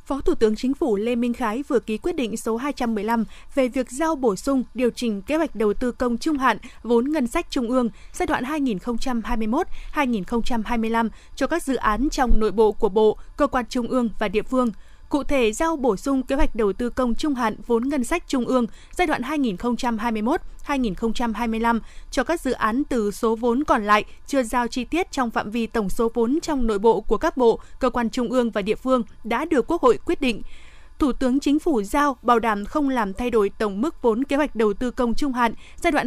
Phó 0.05 0.21
Thủ 0.21 0.35
tướng 0.35 0.57
Chính 0.57 0.75
phủ 0.75 0.97
Lê 0.97 1.15
Minh 1.15 1.35
Khái 1.35 1.63
vừa 1.69 1.81
ký 1.81 1.99
quyết 1.99 2.17
định 2.17 2.37
số 2.37 2.57
215 2.57 3.25
về 3.55 3.69
việc 3.69 3.91
giao 3.91 4.17
bổ 4.17 4.37
sung 4.37 4.65
điều 4.75 4.91
chỉnh 4.91 5.23
kế 5.23 5.37
hoạch 5.37 5.57
đầu 5.57 5.75
tư 5.75 5.93
công 5.93 6.19
trung 6.19 6.39
hạn 6.39 6.59
vốn 6.83 7.13
ngân 7.13 7.27
sách 7.27 7.47
trung 7.51 7.69
ương 7.69 7.89
giai 8.13 8.27
đoạn 8.27 8.45
2021-2025 9.95 11.09
cho 11.37 11.47
các 11.47 11.63
dự 11.63 11.77
án 11.77 12.09
trong 12.11 12.31
nội 12.41 12.53
bộ 12.53 12.73
của 12.73 12.89
Bộ, 12.89 13.19
cơ 13.37 13.47
quan 13.47 13.65
trung 13.69 13.89
ương 13.89 14.09
và 14.19 14.29
địa 14.29 14.43
phương– 14.43 14.71
Cụ 15.11 15.25
thể, 15.25 15.53
giao 15.53 15.77
bổ 15.77 15.97
sung 15.97 16.23
kế 16.23 16.37
hoạch 16.37 16.55
đầu 16.55 16.73
tư 16.73 16.91
công 16.91 17.15
trung 17.15 17.35
hạn 17.35 17.57
vốn 17.67 17.89
ngân 17.89 18.05
sách 18.05 18.25
trung 18.27 18.45
ương 18.45 18.67
giai 18.93 19.07
đoạn 19.07 19.23
2021-2025 19.23 21.81
cho 22.11 22.25
các 22.25 22.41
dự 22.41 22.53
án 22.53 22.85
từ 22.85 23.11
số 23.11 23.37
vốn 23.37 23.65
còn 23.65 23.85
lại 23.85 24.05
chưa 24.27 24.43
giao 24.43 24.67
chi 24.67 24.85
tiết 24.85 25.13
trong 25.13 25.31
phạm 25.31 25.51
vi 25.51 25.67
tổng 25.67 25.89
số 25.89 26.11
vốn 26.15 26.39
trong 26.43 26.67
nội 26.67 26.79
bộ 26.79 27.01
của 27.01 27.17
các 27.17 27.37
bộ, 27.37 27.61
cơ 27.79 27.91
quan 27.91 28.11
trung 28.11 28.29
ương 28.29 28.51
và 28.51 28.63
địa 28.63 28.75
phương 28.75 29.03
đã 29.25 29.45
được 29.45 29.67
Quốc 29.67 29.83
hội 29.83 29.99
quyết 30.05 30.21
định. 30.21 30.43
Thủ 30.99 31.13
tướng 31.13 31.41
Chính 31.41 31.59
phủ 31.59 31.83
giao 31.83 32.17
bảo 32.23 32.39
đảm 32.39 32.65
không 32.65 32.89
làm 32.89 33.15
thay 33.15 33.31
đổi 33.31 33.51
tổng 33.59 33.81
mức 33.81 34.03
vốn 34.03 34.25
kế 34.25 34.37
hoạch 34.37 34.57
đầu 34.57 34.73
tư 34.73 34.91
công 34.91 35.15
trung 35.15 35.33
hạn 35.33 35.53
giai 35.77 35.93
đoạn 35.93 36.07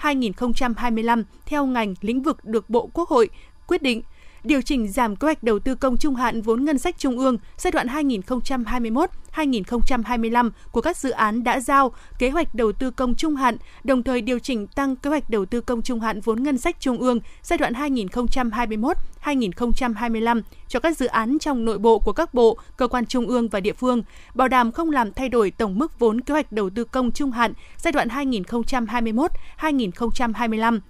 2021-2025 0.00 1.22
theo 1.46 1.66
ngành 1.66 1.94
lĩnh 2.00 2.22
vực 2.22 2.44
được 2.44 2.70
Bộ 2.70 2.90
Quốc 2.92 3.08
hội 3.08 3.28
quyết 3.66 3.82
định 3.82 4.02
điều 4.44 4.62
chỉnh 4.62 4.88
giảm 4.88 5.16
kế 5.16 5.26
hoạch 5.26 5.42
đầu 5.42 5.58
tư 5.58 5.74
công 5.74 5.96
trung 5.96 6.14
hạn 6.14 6.42
vốn 6.42 6.64
ngân 6.64 6.78
sách 6.78 6.98
trung 6.98 7.18
ương 7.18 7.38
giai 7.56 7.70
đoạn 7.70 7.86
2021-2025 7.86 10.50
của 10.70 10.80
các 10.80 10.96
dự 10.96 11.10
án 11.10 11.44
đã 11.44 11.60
giao 11.60 11.92
kế 12.18 12.30
hoạch 12.30 12.54
đầu 12.54 12.72
tư 12.72 12.90
công 12.90 13.14
trung 13.14 13.36
hạn, 13.36 13.56
đồng 13.84 14.02
thời 14.02 14.20
điều 14.20 14.38
chỉnh 14.38 14.66
tăng 14.66 14.96
kế 14.96 15.10
hoạch 15.10 15.30
đầu 15.30 15.46
tư 15.46 15.60
công 15.60 15.82
trung 15.82 16.00
hạn 16.00 16.20
vốn 16.20 16.42
ngân 16.42 16.58
sách 16.58 16.76
trung 16.80 16.98
ương 16.98 17.20
giai 17.42 17.58
đoạn 17.58 17.72
2021-2025 17.72 20.42
cho 20.68 20.80
các 20.80 20.96
dự 20.96 21.06
án 21.06 21.38
trong 21.38 21.64
nội 21.64 21.78
bộ 21.78 21.98
của 21.98 22.12
các 22.12 22.34
bộ, 22.34 22.58
cơ 22.76 22.88
quan 22.88 23.06
trung 23.06 23.26
ương 23.26 23.48
và 23.48 23.60
địa 23.60 23.72
phương, 23.72 24.02
bảo 24.34 24.48
đảm 24.48 24.72
không 24.72 24.90
làm 24.90 25.12
thay 25.12 25.28
đổi 25.28 25.50
tổng 25.50 25.78
mức 25.78 25.98
vốn 25.98 26.20
kế 26.20 26.34
hoạch 26.34 26.52
đầu 26.52 26.70
tư 26.70 26.84
công 26.84 27.12
trung 27.12 27.30
hạn 27.30 27.52
giai 27.76 27.92
đoạn 27.92 28.08
2021-2025 28.08 30.80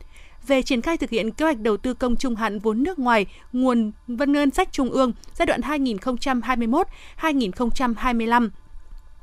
về 0.47 0.62
triển 0.62 0.82
khai 0.82 0.97
thực 0.97 1.11
hiện 1.11 1.30
kế 1.30 1.44
hoạch 1.44 1.61
đầu 1.61 1.76
tư 1.76 1.94
công 1.94 2.16
trung 2.16 2.37
hạn 2.37 2.59
vốn 2.59 2.82
nước 2.82 2.99
ngoài 2.99 3.26
nguồn 3.52 3.92
ngân 4.06 4.50
sách 4.50 4.73
trung 4.73 4.90
ương 4.90 5.12
giai 5.35 5.47
đoạn 5.47 5.61
2021-2025 5.61 8.49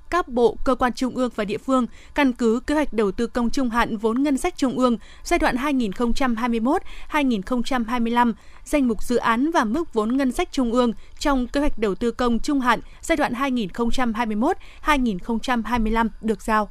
các 0.10 0.28
bộ, 0.28 0.58
cơ 0.64 0.76
quan 0.76 0.94
trung 0.94 1.16
ương 1.16 1.32
và 1.36 1.46
địa 1.46 1.58
phương 1.58 1.86
căn 2.16 2.34
cứ 2.34 2.60
kế 2.68 2.76
hoạch 2.76 2.94
đầu 2.94 3.12
tư 3.12 3.28
công 3.28 3.50
trung 3.50 3.70
hạn 3.70 3.98
vốn 3.98 4.24
ngân 4.24 4.38
sách 4.38 4.58
trung 4.58 4.78
ương 4.78 4.98
giai 5.24 5.40
đoạn 5.40 5.56
2021-2025, 5.56 8.34
danh 8.64 8.88
mục 8.88 9.04
dự 9.04 9.18
án 9.18 9.52
và 9.52 9.64
mức 9.64 9.94
vốn 9.94 10.18
ngân 10.18 10.32
sách 10.32 10.50
trung 10.52 10.72
ương 10.72 10.94
trong 11.20 11.48
kế 11.48 11.60
hoạch 11.60 11.78
đầu 11.78 11.96
tư 11.96 12.12
công 12.12 12.40
trung 12.40 12.60
hạn 12.60 12.80
giai 13.02 13.18
đoạn 13.18 13.34
2021-2025 13.34 16.10
được 16.22 16.42
giao. 16.42 16.70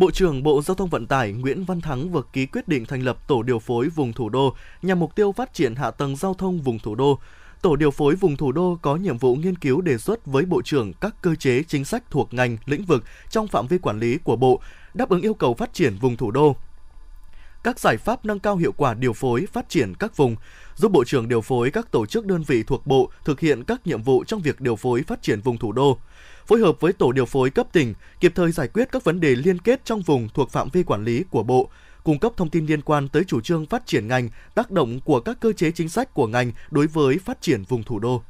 Bộ 0.00 0.10
trưởng 0.10 0.42
Bộ 0.42 0.62
Giao 0.62 0.74
thông 0.74 0.88
Vận 0.88 1.06
tải 1.06 1.32
Nguyễn 1.32 1.64
Văn 1.64 1.80
Thắng 1.80 2.10
vừa 2.10 2.22
ký 2.32 2.46
quyết 2.46 2.68
định 2.68 2.86
thành 2.86 3.02
lập 3.02 3.18
tổ 3.26 3.42
điều 3.42 3.58
phối 3.58 3.88
vùng 3.88 4.12
thủ 4.12 4.28
đô 4.28 4.54
nhằm 4.82 4.98
mục 5.00 5.14
tiêu 5.14 5.32
phát 5.32 5.54
triển 5.54 5.74
hạ 5.74 5.90
tầng 5.90 6.16
giao 6.16 6.34
thông 6.34 6.60
vùng 6.60 6.78
thủ 6.78 6.94
đô. 6.94 7.18
Tổ 7.62 7.76
điều 7.76 7.90
phối 7.90 8.14
vùng 8.14 8.36
thủ 8.36 8.52
đô 8.52 8.78
có 8.82 8.96
nhiệm 8.96 9.18
vụ 9.18 9.34
nghiên 9.36 9.56
cứu 9.56 9.80
đề 9.80 9.98
xuất 9.98 10.26
với 10.26 10.44
Bộ 10.44 10.62
trưởng 10.62 10.92
các 10.92 11.14
cơ 11.22 11.34
chế 11.34 11.62
chính 11.62 11.84
sách 11.84 12.04
thuộc 12.10 12.34
ngành, 12.34 12.56
lĩnh 12.66 12.84
vực 12.84 13.04
trong 13.30 13.48
phạm 13.48 13.66
vi 13.66 13.78
quản 13.78 13.98
lý 14.00 14.18
của 14.18 14.36
Bộ, 14.36 14.60
đáp 14.94 15.08
ứng 15.08 15.22
yêu 15.22 15.34
cầu 15.34 15.54
phát 15.54 15.72
triển 15.72 15.96
vùng 16.00 16.16
thủ 16.16 16.30
đô. 16.30 16.56
Các 17.64 17.78
giải 17.80 17.96
pháp 17.96 18.24
nâng 18.24 18.40
cao 18.40 18.56
hiệu 18.56 18.72
quả 18.72 18.94
điều 18.94 19.12
phối 19.12 19.46
phát 19.52 19.68
triển 19.68 19.94
các 19.94 20.16
vùng, 20.16 20.36
giúp 20.76 20.92
Bộ 20.92 21.04
trưởng 21.04 21.28
điều 21.28 21.40
phối 21.40 21.70
các 21.70 21.90
tổ 21.90 22.06
chức 22.06 22.26
đơn 22.26 22.42
vị 22.42 22.62
thuộc 22.62 22.86
Bộ 22.86 23.10
thực 23.24 23.40
hiện 23.40 23.64
các 23.64 23.86
nhiệm 23.86 24.02
vụ 24.02 24.24
trong 24.24 24.40
việc 24.40 24.60
điều 24.60 24.76
phối 24.76 25.02
phát 25.02 25.22
triển 25.22 25.40
vùng 25.40 25.58
thủ 25.58 25.72
đô 25.72 25.98
phối 26.46 26.60
hợp 26.60 26.80
với 26.80 26.92
tổ 26.92 27.12
điều 27.12 27.26
phối 27.26 27.50
cấp 27.50 27.66
tỉnh, 27.72 27.94
kịp 28.20 28.32
thời 28.34 28.52
giải 28.52 28.68
quyết 28.68 28.88
các 28.92 29.04
vấn 29.04 29.20
đề 29.20 29.34
liên 29.34 29.58
kết 29.58 29.84
trong 29.84 30.00
vùng 30.00 30.28
thuộc 30.34 30.50
phạm 30.50 30.68
vi 30.72 30.82
quản 30.82 31.04
lý 31.04 31.24
của 31.30 31.42
Bộ, 31.42 31.68
cung 32.04 32.18
cấp 32.18 32.32
thông 32.36 32.50
tin 32.50 32.66
liên 32.66 32.82
quan 32.82 33.08
tới 33.08 33.24
chủ 33.24 33.40
trương 33.40 33.66
phát 33.66 33.86
triển 33.86 34.08
ngành, 34.08 34.28
tác 34.54 34.70
động 34.70 35.00
của 35.00 35.20
các 35.20 35.40
cơ 35.40 35.52
chế 35.52 35.70
chính 35.70 35.88
sách 35.88 36.14
của 36.14 36.26
ngành 36.26 36.52
đối 36.70 36.86
với 36.86 37.18
phát 37.18 37.42
triển 37.42 37.62
vùng 37.62 37.82
thủ 37.82 37.98
đô. 37.98 38.22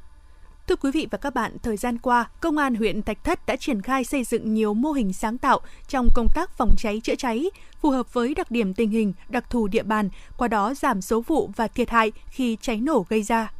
Thưa 0.68 0.76
quý 0.76 0.90
vị 0.90 1.08
và 1.10 1.18
các 1.18 1.34
bạn, 1.34 1.56
thời 1.62 1.76
gian 1.76 1.98
qua, 1.98 2.30
Công 2.40 2.58
an 2.58 2.74
huyện 2.74 3.02
Thạch 3.02 3.24
Thất 3.24 3.46
đã 3.46 3.56
triển 3.56 3.82
khai 3.82 4.04
xây 4.04 4.24
dựng 4.24 4.54
nhiều 4.54 4.74
mô 4.74 4.92
hình 4.92 5.12
sáng 5.12 5.38
tạo 5.38 5.60
trong 5.88 6.08
công 6.14 6.26
tác 6.34 6.50
phòng 6.58 6.74
cháy 6.78 7.00
chữa 7.04 7.14
cháy, 7.14 7.50
phù 7.80 7.90
hợp 7.90 8.14
với 8.14 8.34
đặc 8.34 8.50
điểm 8.50 8.74
tình 8.74 8.90
hình, 8.90 9.12
đặc 9.28 9.50
thù 9.50 9.68
địa 9.68 9.82
bàn, 9.82 10.08
qua 10.36 10.48
đó 10.48 10.74
giảm 10.74 11.02
số 11.02 11.20
vụ 11.20 11.50
và 11.56 11.68
thiệt 11.68 11.90
hại 11.90 12.12
khi 12.26 12.56
cháy 12.60 12.76
nổ 12.76 13.06
gây 13.08 13.22
ra. 13.22 13.52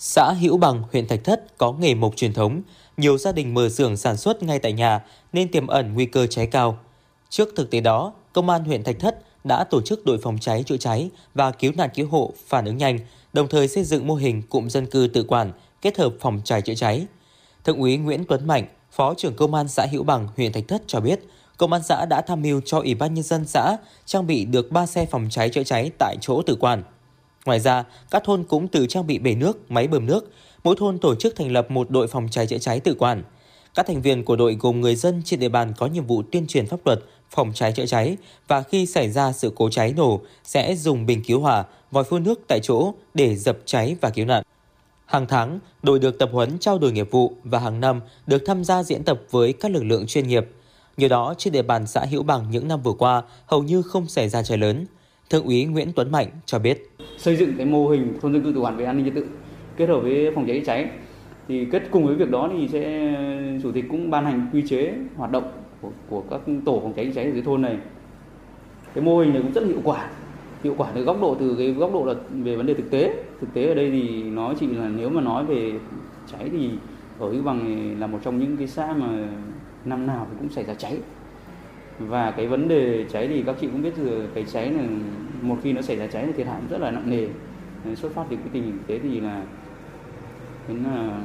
Xã 0.00 0.32
Hữu 0.32 0.56
Bằng, 0.56 0.82
huyện 0.92 1.08
Thạch 1.08 1.24
Thất 1.24 1.58
có 1.58 1.72
nghề 1.72 1.94
mộc 1.94 2.16
truyền 2.16 2.32
thống, 2.32 2.62
nhiều 2.96 3.18
gia 3.18 3.32
đình 3.32 3.54
mở 3.54 3.68
xưởng 3.68 3.96
sản 3.96 4.16
xuất 4.16 4.42
ngay 4.42 4.58
tại 4.58 4.72
nhà 4.72 5.00
nên 5.32 5.50
tiềm 5.50 5.66
ẩn 5.66 5.94
nguy 5.94 6.06
cơ 6.06 6.26
cháy 6.26 6.46
cao. 6.46 6.78
Trước 7.28 7.48
thực 7.56 7.70
tế 7.70 7.80
đó, 7.80 8.12
Công 8.32 8.48
an 8.48 8.64
huyện 8.64 8.84
Thạch 8.84 8.98
Thất 8.98 9.18
đã 9.44 9.64
tổ 9.64 9.80
chức 9.82 10.04
đội 10.06 10.18
phòng 10.22 10.38
cháy 10.40 10.62
chữa 10.62 10.76
cháy 10.76 11.10
và 11.34 11.50
cứu 11.50 11.72
nạn 11.76 11.90
cứu 11.94 12.08
hộ 12.08 12.32
phản 12.46 12.64
ứng 12.64 12.76
nhanh, 12.76 12.98
đồng 13.32 13.48
thời 13.48 13.68
xây 13.68 13.84
dựng 13.84 14.06
mô 14.06 14.14
hình 14.14 14.42
cụm 14.42 14.68
dân 14.68 14.86
cư 14.86 15.08
tự 15.14 15.22
quản 15.22 15.52
kết 15.82 15.98
hợp 15.98 16.12
phòng 16.20 16.40
cháy 16.44 16.62
chữa 16.62 16.74
cháy. 16.74 17.06
Thượng 17.64 17.80
úy 17.80 17.96
Nguyễn 17.96 18.24
Tuấn 18.24 18.46
Mạnh, 18.46 18.66
Phó 18.92 19.14
trưởng 19.14 19.36
Công 19.36 19.54
an 19.54 19.68
xã 19.68 19.86
Hữu 19.90 20.02
Bằng, 20.02 20.28
huyện 20.36 20.52
Thạch 20.52 20.68
Thất 20.68 20.82
cho 20.86 21.00
biết, 21.00 21.20
Công 21.56 21.72
an 21.72 21.82
xã 21.82 22.06
đã 22.06 22.20
tham 22.20 22.42
mưu 22.42 22.60
cho 22.64 22.78
Ủy 22.78 22.94
ban 22.94 23.14
nhân 23.14 23.24
dân 23.24 23.44
xã 23.46 23.76
trang 24.06 24.26
bị 24.26 24.44
được 24.44 24.72
3 24.72 24.86
xe 24.86 25.06
phòng 25.06 25.26
cháy 25.30 25.50
chữa 25.50 25.64
cháy 25.64 25.90
tại 25.98 26.16
chỗ 26.20 26.42
tự 26.42 26.56
quản. 26.60 26.82
Ngoài 27.48 27.60
ra, 27.60 27.84
các 28.10 28.22
thôn 28.24 28.44
cũng 28.44 28.68
tự 28.68 28.86
trang 28.86 29.06
bị 29.06 29.18
bể 29.18 29.34
nước, 29.34 29.70
máy 29.70 29.88
bơm 29.88 30.06
nước. 30.06 30.32
Mỗi 30.64 30.76
thôn 30.78 30.98
tổ 30.98 31.14
chức 31.14 31.36
thành 31.36 31.52
lập 31.52 31.70
một 31.70 31.90
đội 31.90 32.08
phòng 32.08 32.28
cháy 32.30 32.46
chữa 32.46 32.58
cháy 32.58 32.80
tự 32.80 32.94
quản. 32.94 33.22
Các 33.74 33.86
thành 33.86 34.02
viên 34.02 34.24
của 34.24 34.36
đội 34.36 34.56
gồm 34.60 34.80
người 34.80 34.96
dân 34.96 35.22
trên 35.24 35.40
địa 35.40 35.48
bàn 35.48 35.72
có 35.78 35.86
nhiệm 35.86 36.06
vụ 36.06 36.22
tuyên 36.32 36.46
truyền 36.46 36.66
pháp 36.66 36.86
luật 36.86 36.98
phòng 37.30 37.52
cháy 37.54 37.72
chữa 37.72 37.86
cháy 37.86 38.16
và 38.48 38.62
khi 38.62 38.86
xảy 38.86 39.10
ra 39.10 39.32
sự 39.32 39.52
cố 39.56 39.70
cháy 39.70 39.94
nổ 39.96 40.20
sẽ 40.44 40.76
dùng 40.76 41.06
bình 41.06 41.22
cứu 41.26 41.40
hỏa, 41.40 41.64
vòi 41.90 42.04
phun 42.04 42.22
nước 42.22 42.40
tại 42.48 42.60
chỗ 42.62 42.94
để 43.14 43.36
dập 43.36 43.58
cháy 43.64 43.96
và 44.00 44.10
cứu 44.10 44.26
nạn. 44.26 44.42
Hàng 45.06 45.26
tháng, 45.26 45.58
đội 45.82 45.98
được 45.98 46.18
tập 46.18 46.30
huấn 46.32 46.58
trao 46.58 46.78
đổi 46.78 46.92
nghiệp 46.92 47.10
vụ 47.10 47.32
và 47.44 47.58
hàng 47.58 47.80
năm 47.80 48.00
được 48.26 48.42
tham 48.46 48.64
gia 48.64 48.82
diễn 48.82 49.02
tập 49.02 49.20
với 49.30 49.52
các 49.52 49.72
lực 49.72 49.84
lượng 49.84 50.06
chuyên 50.06 50.28
nghiệp. 50.28 50.46
Nhờ 50.96 51.08
đó, 51.08 51.34
trên 51.38 51.52
địa 51.52 51.62
bàn 51.62 51.86
xã 51.86 52.04
Hữu 52.10 52.22
Bằng 52.22 52.50
những 52.50 52.68
năm 52.68 52.82
vừa 52.82 52.92
qua 52.92 53.22
hầu 53.46 53.62
như 53.62 53.82
không 53.82 54.06
xảy 54.06 54.28
ra 54.28 54.42
cháy 54.42 54.58
lớn. 54.58 54.86
Thượng 55.30 55.44
úy 55.44 55.64
Nguyễn 55.64 55.92
Tuấn 55.96 56.12
Mạnh 56.12 56.26
cho 56.46 56.58
biết. 56.58 56.90
Xây 57.16 57.36
dựng 57.36 57.52
cái 57.56 57.66
mô 57.66 57.88
hình 57.88 58.18
thôn 58.20 58.32
dân 58.32 58.42
cư 58.42 58.52
tự 58.52 58.60
quản 58.60 58.76
về 58.76 58.84
an 58.84 58.96
ninh 58.96 59.06
trật 59.06 59.14
tự 59.14 59.26
kết 59.76 59.88
hợp 59.88 60.00
với 60.00 60.32
phòng 60.34 60.46
cháy 60.46 60.62
cháy 60.66 60.90
thì 61.48 61.64
kết 61.64 61.82
cùng 61.90 62.06
với 62.06 62.14
việc 62.14 62.30
đó 62.30 62.50
thì 62.52 62.68
sẽ 62.68 63.14
chủ 63.62 63.72
tịch 63.72 63.84
cũng 63.90 64.10
ban 64.10 64.24
hành 64.24 64.46
quy 64.52 64.62
chế 64.68 64.94
hoạt 65.16 65.30
động 65.30 65.52
của, 65.80 65.90
của 66.08 66.22
các 66.30 66.40
tổ 66.64 66.80
phòng 66.80 66.92
cháy 66.96 67.12
cháy 67.14 67.24
ở 67.24 67.32
dưới 67.32 67.42
thôn 67.42 67.62
này. 67.62 67.76
Cái 68.94 69.04
mô 69.04 69.18
hình 69.18 69.32
này 69.32 69.42
cũng 69.42 69.52
rất 69.52 69.64
hiệu 69.66 69.80
quả 69.84 70.10
hiệu 70.64 70.74
quả 70.78 70.90
từ 70.94 71.02
góc 71.02 71.20
độ 71.20 71.36
từ 71.40 71.54
cái 71.58 71.72
góc 71.72 71.92
độ 71.92 72.04
là 72.04 72.14
về 72.30 72.56
vấn 72.56 72.66
đề 72.66 72.74
thực 72.74 72.90
tế. 72.90 73.24
Thực 73.40 73.54
tế 73.54 73.66
ở 73.66 73.74
đây 73.74 73.90
thì 73.90 74.22
nói 74.22 74.54
chị 74.60 74.66
là 74.66 74.88
nếu 74.88 75.08
mà 75.08 75.20
nói 75.20 75.44
về 75.44 75.72
cháy 76.32 76.48
thì 76.52 76.70
ở 77.18 77.30
Hữu 77.30 77.42
Bằng 77.42 78.00
là 78.00 78.06
một 78.06 78.18
trong 78.24 78.38
những 78.38 78.56
cái 78.56 78.66
xã 78.66 78.94
mà 78.98 79.28
năm 79.84 80.06
nào 80.06 80.26
thì 80.30 80.36
cũng 80.40 80.48
xảy 80.48 80.64
ra 80.64 80.74
cháy 80.74 80.98
và 81.98 82.30
cái 82.30 82.46
vấn 82.46 82.68
đề 82.68 83.04
cháy 83.12 83.28
thì 83.28 83.42
các 83.42 83.56
chị 83.60 83.66
cũng 83.66 83.82
biết 83.82 83.96
rồi, 83.96 84.28
cái 84.34 84.44
cháy 84.52 84.70
là 84.70 84.82
một 85.42 85.56
khi 85.62 85.72
nó 85.72 85.82
xảy 85.82 85.96
ra 85.96 86.06
cháy 86.06 86.24
thì 86.26 86.32
thiệt 86.32 86.46
hại 86.46 86.60
rất 86.70 86.80
là 86.80 86.90
nặng 86.90 87.10
nề. 87.10 87.26
Xuất 87.94 88.12
phát 88.14 88.24
từ 88.30 88.36
cái 88.36 88.48
tình 88.52 88.62
hình 88.62 88.78
thế 88.86 88.98
thì 88.98 89.20
là 89.20 89.42
đến 90.68 90.84
là 90.84 91.20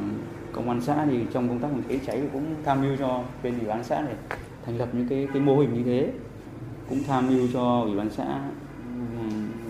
công 0.52 0.70
an 0.70 0.82
xã 0.82 1.06
thì 1.06 1.20
trong 1.34 1.50
công 1.50 1.60
tác 1.60 1.68
phòng 1.72 1.82
cháy 1.90 2.00
cháy 2.06 2.18
thì 2.22 2.28
cũng 2.34 2.46
tham 2.66 2.82
mưu 2.82 2.96
cho 2.96 3.24
bên 3.44 3.60
ủy 3.60 3.68
ban 3.68 3.84
xã 3.84 4.02
này 4.02 4.14
thành 4.66 4.78
lập 4.78 4.90
những 4.94 5.08
cái 5.08 5.28
cái 5.34 5.42
mô 5.42 5.58
hình 5.58 5.74
như 5.74 5.84
thế. 5.84 6.12
Cũng 6.90 7.04
tham 7.08 7.28
mưu 7.28 7.48
cho 7.54 7.82
ủy 7.82 7.96
ban 7.96 8.10
xã 8.10 8.40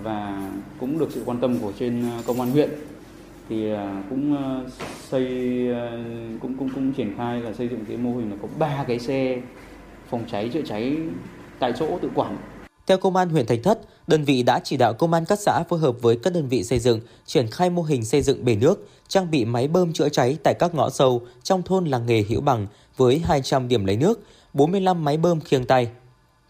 và 0.03 0.49
cũng 0.79 0.99
được 0.99 1.11
sự 1.11 1.23
quan 1.25 1.37
tâm 1.37 1.59
của 1.61 1.71
trên 1.79 2.03
ờ, 2.03 2.21
công 2.27 2.41
an 2.41 2.51
huyện. 2.51 2.69
Thì 3.49 3.69
ờ, 3.69 3.91
cũng 4.09 4.37
xây 4.99 5.25
cũng 6.41 6.53
cũng 6.57 6.69
cũng 6.75 6.93
triển 6.93 7.13
khai 7.17 7.41
là 7.41 7.53
xây 7.53 7.67
dựng 7.67 7.85
cái 7.87 7.97
mô 7.97 8.15
hình 8.15 8.31
là 8.31 8.37
có 8.41 8.47
ba 8.59 8.83
cái 8.87 8.99
xe 8.99 9.41
phòng 10.13 10.25
cháy 10.31 10.49
chữa 10.53 10.61
cháy 10.65 10.97
tại 11.59 11.73
chỗ 11.79 11.99
tự 12.01 12.09
quản. 12.15 12.37
Theo 12.87 12.97
công 12.97 13.15
an 13.15 13.29
huyện 13.29 13.45
Thạch 13.45 13.59
Thất, 13.63 13.79
đơn 14.07 14.23
vị 14.23 14.43
đã 14.43 14.59
chỉ 14.63 14.77
đạo 14.77 14.93
công 14.93 15.13
an 15.13 15.25
các 15.25 15.39
xã 15.39 15.63
phối 15.69 15.79
hợp 15.79 15.95
với 16.01 16.15
các 16.23 16.33
đơn 16.33 16.47
vị 16.47 16.63
xây 16.63 16.79
dựng 16.79 16.99
triển 17.25 17.47
khai 17.47 17.69
mô 17.69 17.81
hình 17.81 18.05
xây 18.05 18.21
dựng 18.21 18.45
bể 18.45 18.55
nước, 18.55 18.87
trang 19.07 19.31
bị 19.31 19.45
máy 19.45 19.67
bơm 19.67 19.93
chữa 19.93 20.09
cháy 20.09 20.37
tại 20.43 20.53
các 20.53 20.75
ngõ 20.75 20.89
sâu 20.89 21.21
trong 21.43 21.63
thôn 21.63 21.85
làng 21.85 22.05
nghề 22.05 22.21
Hữu 22.21 22.41
Bằng 22.41 22.67
với 22.97 23.21
200 23.25 23.67
điểm 23.67 23.85
lấy 23.85 23.97
nước, 23.97 24.19
45 24.53 25.03
máy 25.03 25.17
bơm 25.17 25.39
khiêng 25.39 25.65
tay. 25.65 25.87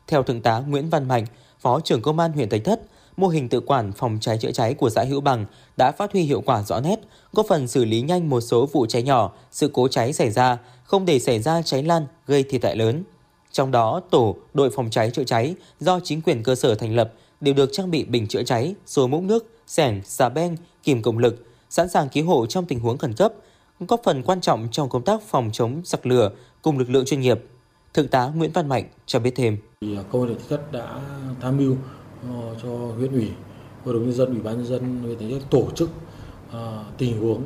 Theo 0.08 0.24
Thượng 0.24 0.42
tá 0.42 0.60
Nguyễn 0.60 0.90
Văn 0.90 1.08
Mạnh, 1.08 1.26
Phó 1.60 1.80
trưởng 1.80 2.02
Công 2.02 2.20
an 2.20 2.34
huyện 2.34 2.50
Thạch 2.50 2.64
Thất, 2.64 2.82
mô 3.18 3.28
hình 3.28 3.50
tự 3.50 3.60
quản 3.60 3.92
phòng 3.92 4.18
cháy 4.22 4.38
chữa 4.38 4.52
cháy 4.52 4.74
của 4.74 4.90
xã 4.90 5.04
Hữu 5.04 5.22
Bằng 5.22 5.46
đã 5.78 5.92
phát 5.92 6.12
huy 6.12 6.22
hiệu 6.22 6.42
quả 6.42 6.64
rõ 6.64 6.80
nét, 6.80 7.00
góp 7.34 7.46
phần 7.50 7.68
xử 7.68 7.86
lý 7.86 8.02
nhanh 8.02 8.30
một 8.30 8.42
số 8.42 8.66
vụ 8.66 8.86
cháy 8.86 9.04
nhỏ, 9.04 9.32
sự 9.52 9.70
cố 9.74 9.88
cháy 9.88 10.14
xảy 10.14 10.32
ra, 10.32 10.58
không 10.84 11.06
để 11.06 11.20
xảy 11.20 11.40
ra 11.40 11.62
cháy 11.62 11.84
lan 11.84 12.06
gây 12.28 12.44
thiệt 12.44 12.64
hại 12.64 12.76
lớn. 12.76 13.04
Trong 13.54 13.72
đó, 13.72 14.02
tổ, 14.10 14.36
đội 14.54 14.70
phòng 14.70 14.90
cháy 14.90 15.12
chữa 15.12 15.24
cháy 15.24 15.56
do 15.80 16.00
chính 16.04 16.22
quyền 16.22 16.44
cơ 16.44 16.56
sở 16.56 16.76
thành 16.76 16.96
lập 16.96 17.14
đều 17.42 17.54
được 17.54 17.70
trang 17.72 17.92
bị 17.92 18.04
bình 18.04 18.28
chữa 18.28 18.44
cháy, 18.44 18.76
xô 18.86 19.08
múc 19.08 19.24
nước, 19.24 19.46
sẻng, 19.68 20.02
xà 20.06 20.30
beng, 20.30 20.58
kìm 20.84 21.02
cộng 21.02 21.18
lực, 21.18 21.46
sẵn 21.70 21.90
sàng 21.90 22.10
cứu 22.10 22.26
hộ 22.26 22.46
trong 22.46 22.66
tình 22.66 22.80
huống 22.80 22.98
khẩn 22.98 23.14
cấp, 23.14 23.34
góp 23.80 24.02
phần 24.04 24.24
quan 24.24 24.42
trọng 24.42 24.68
trong 24.72 24.90
công 24.90 25.02
tác 25.02 25.22
phòng 25.22 25.50
chống 25.54 25.82
giặc 25.86 26.06
lửa 26.06 26.32
cùng 26.62 26.80
lực 26.80 26.90
lượng 26.90 27.06
chuyên 27.06 27.20
nghiệp. 27.20 27.40
Thượng 27.94 28.08
tá 28.08 28.32
Nguyễn 28.36 28.52
Văn 28.52 28.70
Mạnh 28.70 28.84
cho 29.06 29.20
biết 29.20 29.32
thêm. 29.36 29.58
À, 29.82 30.04
công 30.12 30.22
an 30.22 30.36
thị 30.36 30.44
thất 30.50 30.72
đã 30.72 31.02
tham 31.42 31.58
mưu 31.58 31.76
ờ, 32.30 32.56
cho 32.64 32.70
huyện 32.70 33.12
ủy, 33.12 33.30
hội 33.86 33.94
đồng 33.94 34.04
nhân 34.04 34.14
dân, 34.14 34.28
ủy 34.28 34.40
ban 34.40 34.58
nhân 34.58 34.66
dân 34.66 35.00
huyện 35.04 35.42
tổ 35.50 35.68
chức 35.76 35.90
ờ, 36.52 36.84
tình 36.98 37.20
huống 37.20 37.44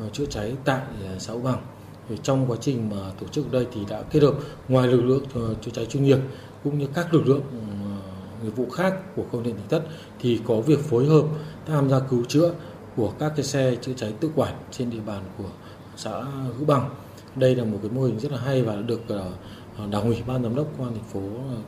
ờ, 0.00 0.08
chữa 0.12 0.26
cháy 0.26 0.52
tại 0.64 0.80
à, 1.06 1.18
xã 1.18 1.34
Bằng. 1.44 1.62
Thì 2.08 2.16
trong 2.22 2.46
quá 2.50 2.56
trình 2.60 2.90
mà 2.90 2.96
tổ 3.20 3.26
chức 3.26 3.52
đây 3.52 3.66
thì 3.72 3.80
đã 3.88 4.02
kết 4.02 4.22
hợp 4.22 4.34
ngoài 4.68 4.88
lực 4.88 5.02
lượng 5.02 5.24
ờ, 5.34 5.54
chữa 5.60 5.70
cháy 5.70 5.86
chuyên 5.86 6.04
nghiệp 6.04 6.18
cũng 6.64 6.78
như 6.78 6.86
các 6.94 7.14
lực 7.14 7.26
lượng 7.26 7.42
ờ, 7.50 7.56
nghiệp 8.44 8.50
vụ 8.56 8.70
khác 8.70 8.94
của 9.16 9.24
công 9.32 9.42
điện 9.42 9.54
tỉnh 9.54 9.68
thất 9.68 9.82
thì 10.20 10.40
có 10.46 10.60
việc 10.60 10.78
phối 10.78 11.06
hợp 11.06 11.24
tham 11.66 11.90
gia 11.90 12.00
cứu 12.00 12.24
chữa 12.28 12.54
của 12.96 13.12
các 13.18 13.32
cái 13.36 13.44
xe 13.44 13.76
chữa 13.82 13.92
cháy 13.96 14.12
tự 14.20 14.30
quản 14.34 14.54
trên 14.70 14.90
địa 14.90 15.00
bàn 15.06 15.22
của 15.38 15.50
xã 15.96 16.10
Hữu 16.58 16.66
Bằng. 16.66 16.90
Đây 17.36 17.54
là 17.54 17.64
một 17.64 17.78
cái 17.82 17.90
mô 17.90 18.02
hình 18.02 18.18
rất 18.18 18.32
là 18.32 18.38
hay 18.38 18.62
và 18.62 18.76
được 18.76 19.00
ờ, 19.08 19.30
đảng 19.90 20.02
ủy 20.02 20.22
ban 20.26 20.42
giám 20.42 20.54
đốc 20.54 20.66
công 20.78 20.86
an 20.86 20.94
thành 20.94 21.04
phố 21.12 21.20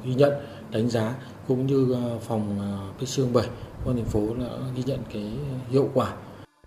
ghi 0.05 0.15
nhận 0.15 0.33
đánh 0.71 0.89
giá 0.89 1.15
cũng 1.49 1.67
như 1.67 1.97
phòng 2.21 2.59
cái 2.99 3.07
xương 3.07 3.33
7 3.33 3.47
công 3.85 3.95
an 3.95 3.97
thành 3.97 4.13
phố 4.13 4.35
đã 4.41 4.49
ghi 4.77 4.83
nhận 4.87 4.99
cái 5.13 5.33
hiệu 5.71 5.91
quả 5.95 6.13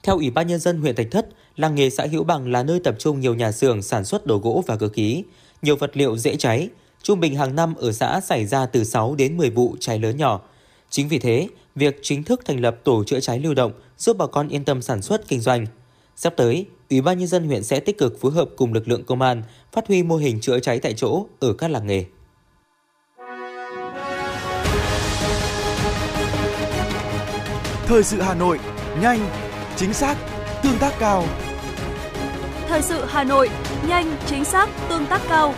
theo 0.04 0.16
Ủy 0.16 0.30
ban 0.30 0.48
Nhân 0.48 0.60
dân 0.60 0.82
huyện 0.82 0.96
Thạch 0.96 1.08
Thất, 1.12 1.30
làng 1.60 1.76
nghề 1.76 1.90
xã 1.90 2.06
Hữu 2.12 2.24
Bằng 2.24 2.52
là 2.52 2.64
nơi 2.64 2.80
tập 2.80 2.96
trung 3.00 3.20
nhiều 3.20 3.36
nhà 3.36 3.52
xưởng 3.52 3.82
sản 3.82 4.06
xuất 4.06 4.26
đồ 4.26 4.38
gỗ 4.38 4.64
và 4.68 4.76
cơ 4.78 4.90
khí, 4.90 5.24
nhiều 5.62 5.76
vật 5.76 5.98
liệu 5.98 6.18
dễ 6.18 6.36
cháy, 6.36 6.70
Trung 7.04 7.20
bình 7.20 7.36
hàng 7.36 7.56
năm 7.56 7.76
ở 7.76 7.92
xã 7.92 8.22
xảy 8.22 8.46
ra 8.46 8.66
từ 8.66 8.84
6 8.84 9.16
đến 9.16 9.38
10 9.38 9.50
vụ 9.50 9.76
cháy 9.80 10.00
lớn 10.00 10.18
nhỏ. 10.18 10.42
Chính 10.90 11.08
vì 11.08 11.20
thế, 11.20 11.48
việc 11.76 12.00
chính 12.02 12.24
thức 12.24 12.42
thành 12.46 12.60
lập 12.60 12.78
tổ 12.84 13.04
chữa 13.04 13.20
cháy 13.20 13.40
lưu 13.40 13.54
động 13.54 13.72
giúp 13.98 14.18
bà 14.18 14.28
con 14.28 14.48
yên 14.48 14.66
tâm 14.66 14.82
sản 14.82 15.02
xuất 15.02 15.28
kinh 15.28 15.40
doanh. 15.40 15.66
Sắp 16.16 16.34
tới, 16.38 16.66
Ủy 16.90 17.02
ban 17.02 17.18
nhân 17.18 17.28
dân 17.28 17.48
huyện 17.48 17.64
sẽ 17.64 17.80
tích 17.80 17.98
cực 17.98 18.22
phối 18.22 18.32
hợp 18.32 18.50
cùng 18.58 18.74
lực 18.74 18.88
lượng 18.88 19.04
công 19.04 19.22
an 19.22 19.44
phát 19.72 19.88
huy 19.88 20.04
mô 20.04 20.16
hình 20.16 20.40
chữa 20.40 20.60
cháy 20.60 20.80
tại 20.80 20.94
chỗ 20.94 21.26
ở 21.40 21.54
các 21.54 21.72
làng 21.72 21.88
nghề. 21.88 22.06
Thời 27.86 28.04
sự 28.04 28.22
Hà 28.22 28.34
Nội, 28.34 28.60
nhanh, 29.02 29.30
chính 29.76 29.94
xác, 29.94 30.18
tương 30.64 30.78
tác 30.80 30.94
cao. 31.00 31.26
Thời 32.70 32.82
sự 32.82 33.06
Hà 33.06 33.24
Nội, 33.24 33.50
nhanh, 33.88 34.16
chính 34.26 34.46
xác, 34.46 34.70
tương 34.90 35.06
tác 35.06 35.22
cao. 35.30 35.54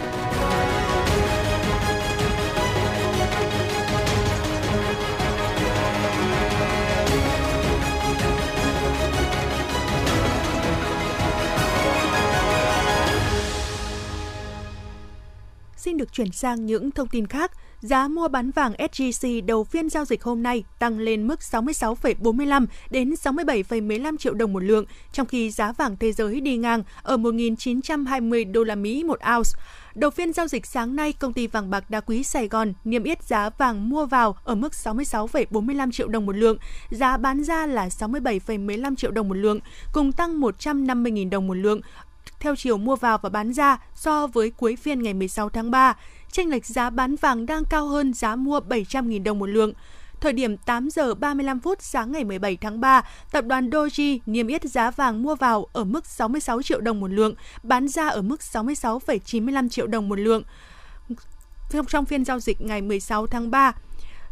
Xin 15.76 15.98
được 15.98 16.14
chuyển 16.14 16.32
sang 16.32 16.66
những 16.66 16.92
thông 16.92 17.08
tin 17.08 17.28
khác. 17.28 17.52
Giá 17.82 18.08
mua 18.08 18.28
bán 18.28 18.52
vàng 18.52 18.74
SJC 18.74 19.46
đầu 19.46 19.64
phiên 19.64 19.90
giao 19.90 20.06
dịch 20.06 20.24
hôm 20.24 20.44
nay 20.44 20.64
tăng 20.80 21.00
lên 21.00 21.28
mức 21.28 21.40
66,45 21.40 22.66
đến 22.90 23.10
67,15 23.10 24.18
triệu 24.18 24.34
đồng 24.34 24.54
một 24.54 24.64
lượng, 24.64 24.86
trong 25.12 25.28
khi 25.28 25.52
giá 25.52 25.72
vàng 25.72 25.98
thế 25.98 26.12
giới 26.12 26.42
đi 26.42 26.58
ngang 26.58 26.84
ở 27.04 27.18
1.920 27.18 28.52
đô 28.52 28.64
la 28.64 28.76
Mỹ 28.76 29.04
một 29.04 29.20
ounce. 29.36 29.50
Đầu 29.96 30.10
phiên 30.10 30.34
giao 30.34 30.48
dịch 30.48 30.66
sáng 30.66 30.96
nay, 30.96 31.14
công 31.14 31.34
ty 31.34 31.48
vàng 31.48 31.70
bạc 31.70 31.90
đá 31.90 32.00
quý 32.00 32.24
Sài 32.24 32.48
Gòn 32.48 32.74
niêm 32.84 33.04
yết 33.04 33.24
giá 33.24 33.50
vàng 33.50 33.90
mua 33.90 34.06
vào 34.06 34.36
ở 34.44 34.56
mức 34.56 34.72
66,45 34.72 35.92
triệu 35.92 36.08
đồng 36.08 36.26
một 36.26 36.36
lượng, 36.36 36.58
giá 36.90 37.18
bán 37.18 37.44
ra 37.44 37.66
là 37.66 37.88
67,15 37.88 38.96
triệu 38.96 39.12
đồng 39.12 39.28
một 39.28 39.38
lượng, 39.38 39.60
cùng 39.94 40.12
tăng 40.12 40.42
150.000 40.42 41.30
đồng 41.30 41.48
một 41.48 41.54
lượng 41.54 41.82
theo 42.42 42.56
chiều 42.56 42.78
mua 42.78 42.96
vào 42.96 43.18
và 43.18 43.30
bán 43.30 43.54
ra 43.54 43.78
so 43.96 44.28
với 44.28 44.52
cuối 44.52 44.76
phiên 44.76 45.04
ngày 45.04 45.14
16 45.14 45.50
tháng 45.50 45.72
3 45.72 45.96
chênh 46.32 46.50
lệch 46.50 46.66
giá 46.66 46.90
bán 46.90 47.16
vàng 47.16 47.46
đang 47.46 47.66
cao 47.66 47.88
hơn 47.88 48.14
giá 48.14 48.36
mua 48.36 48.60
700.000 48.60 49.24
đồng 49.24 49.40
một 49.40 49.46
lượng. 49.46 49.74
Thời 50.22 50.34
điểm 50.34 50.58
8 50.58 50.90
giờ 50.90 51.14
35 51.14 51.60
phút 51.60 51.82
sáng 51.82 52.12
ngày 52.12 52.24
17 52.24 52.58
tháng 52.58 52.82
3, 52.82 53.02
tập 53.32 53.46
đoàn 53.46 53.70
Doji 53.70 54.20
niêm 54.26 54.48
yết 54.48 54.64
giá 54.64 54.92
vàng 54.92 55.24
mua 55.24 55.36
vào 55.36 55.66
ở 55.74 55.84
mức 55.84 56.06
66 56.06 56.62
triệu 56.62 56.82
đồng 56.82 57.00
một 57.00 57.08
lượng, 57.08 57.34
bán 57.64 57.88
ra 57.88 58.08
ở 58.08 58.22
mức 58.22 58.40
66,95 58.40 59.70
triệu 59.70 59.88
đồng 59.88 60.10
một 60.10 60.20
lượng. 60.20 60.44
Trong 61.88 62.06
phiên 62.06 62.26
giao 62.26 62.40
dịch 62.40 62.62
ngày 62.62 62.82
16 62.82 63.28
tháng 63.28 63.52
3, 63.52 63.72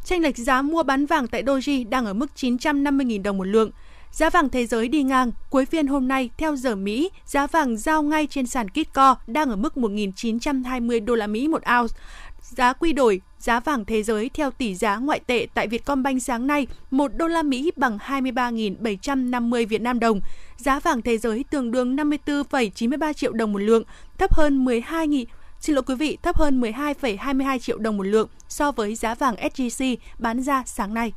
chênh 0.04 0.22
lệch 0.22 0.38
giá 0.38 0.62
mua 0.62 0.84
bán 0.84 1.06
vàng 1.06 1.28
tại 1.28 1.44
Doji 1.44 1.90
đang 1.90 2.06
ở 2.06 2.14
mức 2.14 2.28
950.000 2.36 3.22
đồng 3.22 3.38
một 3.38 3.48
lượng. 3.48 3.72
Giá 4.12 4.30
vàng 4.30 4.50
thế 4.50 4.66
giới 4.66 4.88
đi 4.88 5.04
ngang, 5.04 5.32
cuối 5.50 5.66
phiên 5.66 5.88
hôm 5.88 6.08
nay 6.08 6.30
theo 6.38 6.56
giờ 6.56 6.76
Mỹ, 6.76 7.10
giá 7.26 7.48
vàng 7.48 7.78
giao 7.78 8.04
ngay 8.04 8.28
trên 8.28 8.48
sàn 8.48 8.68
Kitco 8.70 9.16
đang 9.28 9.50
ở 9.50 9.56
mức 9.56 9.74
1.920 9.76 11.06
đô 11.06 11.16
la 11.16 11.28
Mỹ 11.28 11.48
một 11.48 11.62
ounce. 11.80 11.94
Giá 12.42 12.74
quy 12.74 12.94
đổi, 12.94 13.22
giá 13.40 13.60
vàng 13.60 13.86
thế 13.86 14.04
giới 14.04 14.30
theo 14.34 14.52
tỷ 14.52 14.76
giá 14.76 14.98
ngoại 14.98 15.20
tệ 15.20 15.48
tại 15.54 15.68
Vietcombank 15.68 16.22
sáng 16.22 16.48
nay, 16.48 16.68
1 16.92 17.16
đô 17.16 17.28
la 17.28 17.44
Mỹ 17.44 17.72
bằng 17.76 17.98
23.750 17.98 19.68
Việt 19.68 19.82
Nam 19.82 20.00
đồng. 20.00 20.20
Giá 20.58 20.80
vàng 20.80 21.02
thế 21.02 21.18
giới 21.18 21.46
tương 21.52 21.72
đương 21.72 21.96
54,93 21.96 23.14
triệu 23.14 23.32
đồng 23.32 23.54
một 23.54 23.60
lượng, 23.60 23.84
thấp 24.18 24.34
hơn 24.34 24.66
12.000 24.66 25.26
Xin 25.60 25.76
lỗi 25.76 25.84
quý 25.88 25.96
vị, 25.96 26.18
thấp 26.24 26.38
hơn 26.38 26.62
12,22 26.62 27.60
triệu 27.60 27.78
đồng 27.78 27.98
một 27.98 28.04
lượng 28.04 28.30
so 28.48 28.72
với 28.72 28.96
giá 28.96 29.16
vàng 29.16 29.36
SJC 29.36 29.96
bán 30.20 30.42
ra 30.42 30.64
sáng 30.66 30.94
nay. 30.94 31.14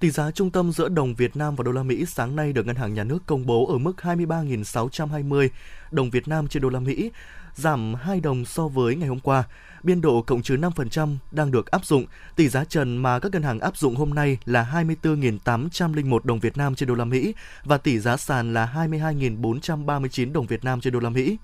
Tỷ 0.00 0.10
giá 0.10 0.30
trung 0.30 0.50
tâm 0.50 0.72
giữa 0.72 0.88
đồng 0.88 1.14
Việt 1.14 1.36
Nam 1.36 1.56
và 1.56 1.64
đô 1.64 1.72
la 1.72 1.82
Mỹ 1.82 2.04
sáng 2.06 2.36
nay 2.36 2.52
được 2.52 2.66
Ngân 2.66 2.76
hàng 2.76 2.94
Nhà 2.94 3.04
nước 3.04 3.18
công 3.26 3.46
bố 3.46 3.66
ở 3.66 3.78
mức 3.78 3.92
23.620 4.02 5.48
đồng 5.90 6.10
Việt 6.10 6.28
Nam 6.28 6.48
trên 6.48 6.62
đô 6.62 6.68
la 6.68 6.80
Mỹ, 6.80 7.10
giảm 7.54 7.94
2 7.94 8.20
đồng 8.20 8.44
so 8.44 8.68
với 8.68 8.96
ngày 8.96 9.08
hôm 9.08 9.20
qua. 9.20 9.44
Biên 9.82 10.00
độ 10.00 10.22
cộng 10.22 10.42
trừ 10.42 10.56
5% 10.56 11.16
đang 11.30 11.50
được 11.50 11.70
áp 11.70 11.84
dụng. 11.84 12.04
Tỷ 12.36 12.48
giá 12.48 12.64
trần 12.64 12.96
mà 12.96 13.18
các 13.18 13.32
ngân 13.32 13.42
hàng 13.42 13.60
áp 13.60 13.76
dụng 13.76 13.96
hôm 13.96 14.14
nay 14.14 14.38
là 14.44 14.84
24.801 15.02 16.18
đồng 16.24 16.38
Việt 16.38 16.56
Nam 16.56 16.74
trên 16.74 16.88
đô 16.88 16.94
la 16.94 17.04
Mỹ 17.04 17.34
và 17.64 17.78
tỷ 17.78 17.98
giá 17.98 18.16
sàn 18.16 18.54
là 18.54 18.72
22.439 18.74 20.32
đồng 20.32 20.46
Việt 20.46 20.64
Nam 20.64 20.80
trên 20.80 20.92
đô 20.92 21.00
la 21.00 21.10
Mỹ. 21.10 21.36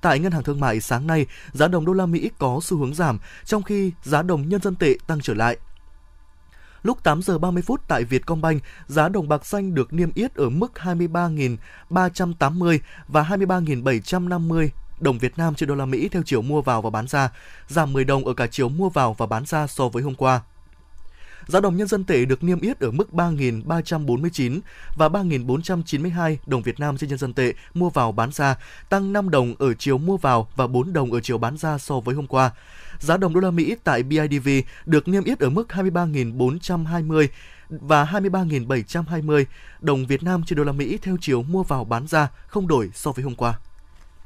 Tại 0.00 0.18
ngân 0.18 0.32
hàng 0.32 0.42
thương 0.42 0.60
mại 0.60 0.80
sáng 0.80 1.06
nay, 1.06 1.26
giá 1.52 1.68
đồng 1.68 1.84
đô 1.84 1.92
la 1.92 2.06
Mỹ 2.06 2.30
có 2.38 2.60
xu 2.62 2.76
hướng 2.76 2.94
giảm, 2.94 3.18
trong 3.44 3.62
khi 3.62 3.92
giá 4.02 4.22
đồng 4.22 4.48
nhân 4.48 4.62
dân 4.62 4.74
tệ 4.74 4.94
tăng 5.06 5.20
trở 5.20 5.34
lại. 5.34 5.56
Lúc 6.82 7.02
8 7.02 7.22
giờ 7.22 7.38
30 7.38 7.62
phút 7.62 7.80
tại 7.88 8.04
Vietcombank, 8.04 8.62
giá 8.86 9.08
đồng 9.08 9.28
bạc 9.28 9.46
xanh 9.46 9.74
được 9.74 9.92
niêm 9.92 10.10
yết 10.14 10.34
ở 10.34 10.48
mức 10.48 10.72
23.380 10.74 12.78
và 13.08 13.22
23.750 13.22 14.68
đồng 15.00 15.18
Việt 15.18 15.38
Nam 15.38 15.54
trên 15.54 15.68
đô 15.68 15.74
la 15.74 15.86
Mỹ 15.86 16.08
theo 16.08 16.22
chiều 16.26 16.42
mua 16.42 16.62
vào 16.62 16.82
và 16.82 16.90
bán 16.90 17.08
ra, 17.08 17.30
giảm 17.68 17.92
10 17.92 18.04
đồng 18.04 18.24
ở 18.24 18.34
cả 18.34 18.46
chiều 18.46 18.68
mua 18.68 18.88
vào 18.88 19.14
và 19.14 19.26
bán 19.26 19.46
ra 19.46 19.66
so 19.66 19.88
với 19.88 20.02
hôm 20.02 20.14
qua. 20.14 20.40
Giá 21.48 21.60
đồng 21.60 21.76
nhân 21.76 21.88
dân 21.88 22.04
tệ 22.04 22.24
được 22.24 22.44
niêm 22.44 22.60
yết 22.60 22.80
ở 22.80 22.90
mức 22.90 23.08
3.349 23.12 24.60
và 24.96 25.08
3.492 25.08 26.36
đồng 26.46 26.62
Việt 26.62 26.80
Nam 26.80 26.96
trên 26.96 27.10
nhân 27.10 27.18
dân 27.18 27.32
tệ 27.32 27.52
mua 27.74 27.90
vào 27.90 28.12
bán 28.12 28.32
ra, 28.32 28.56
tăng 28.88 29.12
5 29.12 29.30
đồng 29.30 29.54
ở 29.58 29.74
chiều 29.74 29.98
mua 29.98 30.16
vào 30.16 30.48
và 30.56 30.66
4 30.66 30.92
đồng 30.92 31.12
ở 31.12 31.20
chiều 31.20 31.38
bán 31.38 31.56
ra 31.56 31.78
so 31.78 32.00
với 32.00 32.14
hôm 32.14 32.26
qua. 32.26 32.50
Giá 32.98 33.16
đồng 33.16 33.34
đô 33.34 33.40
la 33.40 33.50
Mỹ 33.50 33.76
tại 33.84 34.02
BIDV 34.02 34.48
được 34.86 35.08
niêm 35.08 35.24
yết 35.24 35.38
ở 35.38 35.50
mức 35.50 35.66
23.420 35.68 37.28
và 37.68 38.04
23.720 38.04 39.44
đồng 39.80 40.06
Việt 40.06 40.22
Nam 40.22 40.42
trên 40.46 40.56
đô 40.56 40.64
la 40.64 40.72
Mỹ 40.72 40.98
theo 41.02 41.16
chiều 41.20 41.42
mua 41.42 41.62
vào 41.62 41.84
bán 41.84 42.06
ra, 42.06 42.28
không 42.46 42.68
đổi 42.68 42.90
so 42.94 43.12
với 43.12 43.24
hôm 43.24 43.34
qua. 43.34 43.58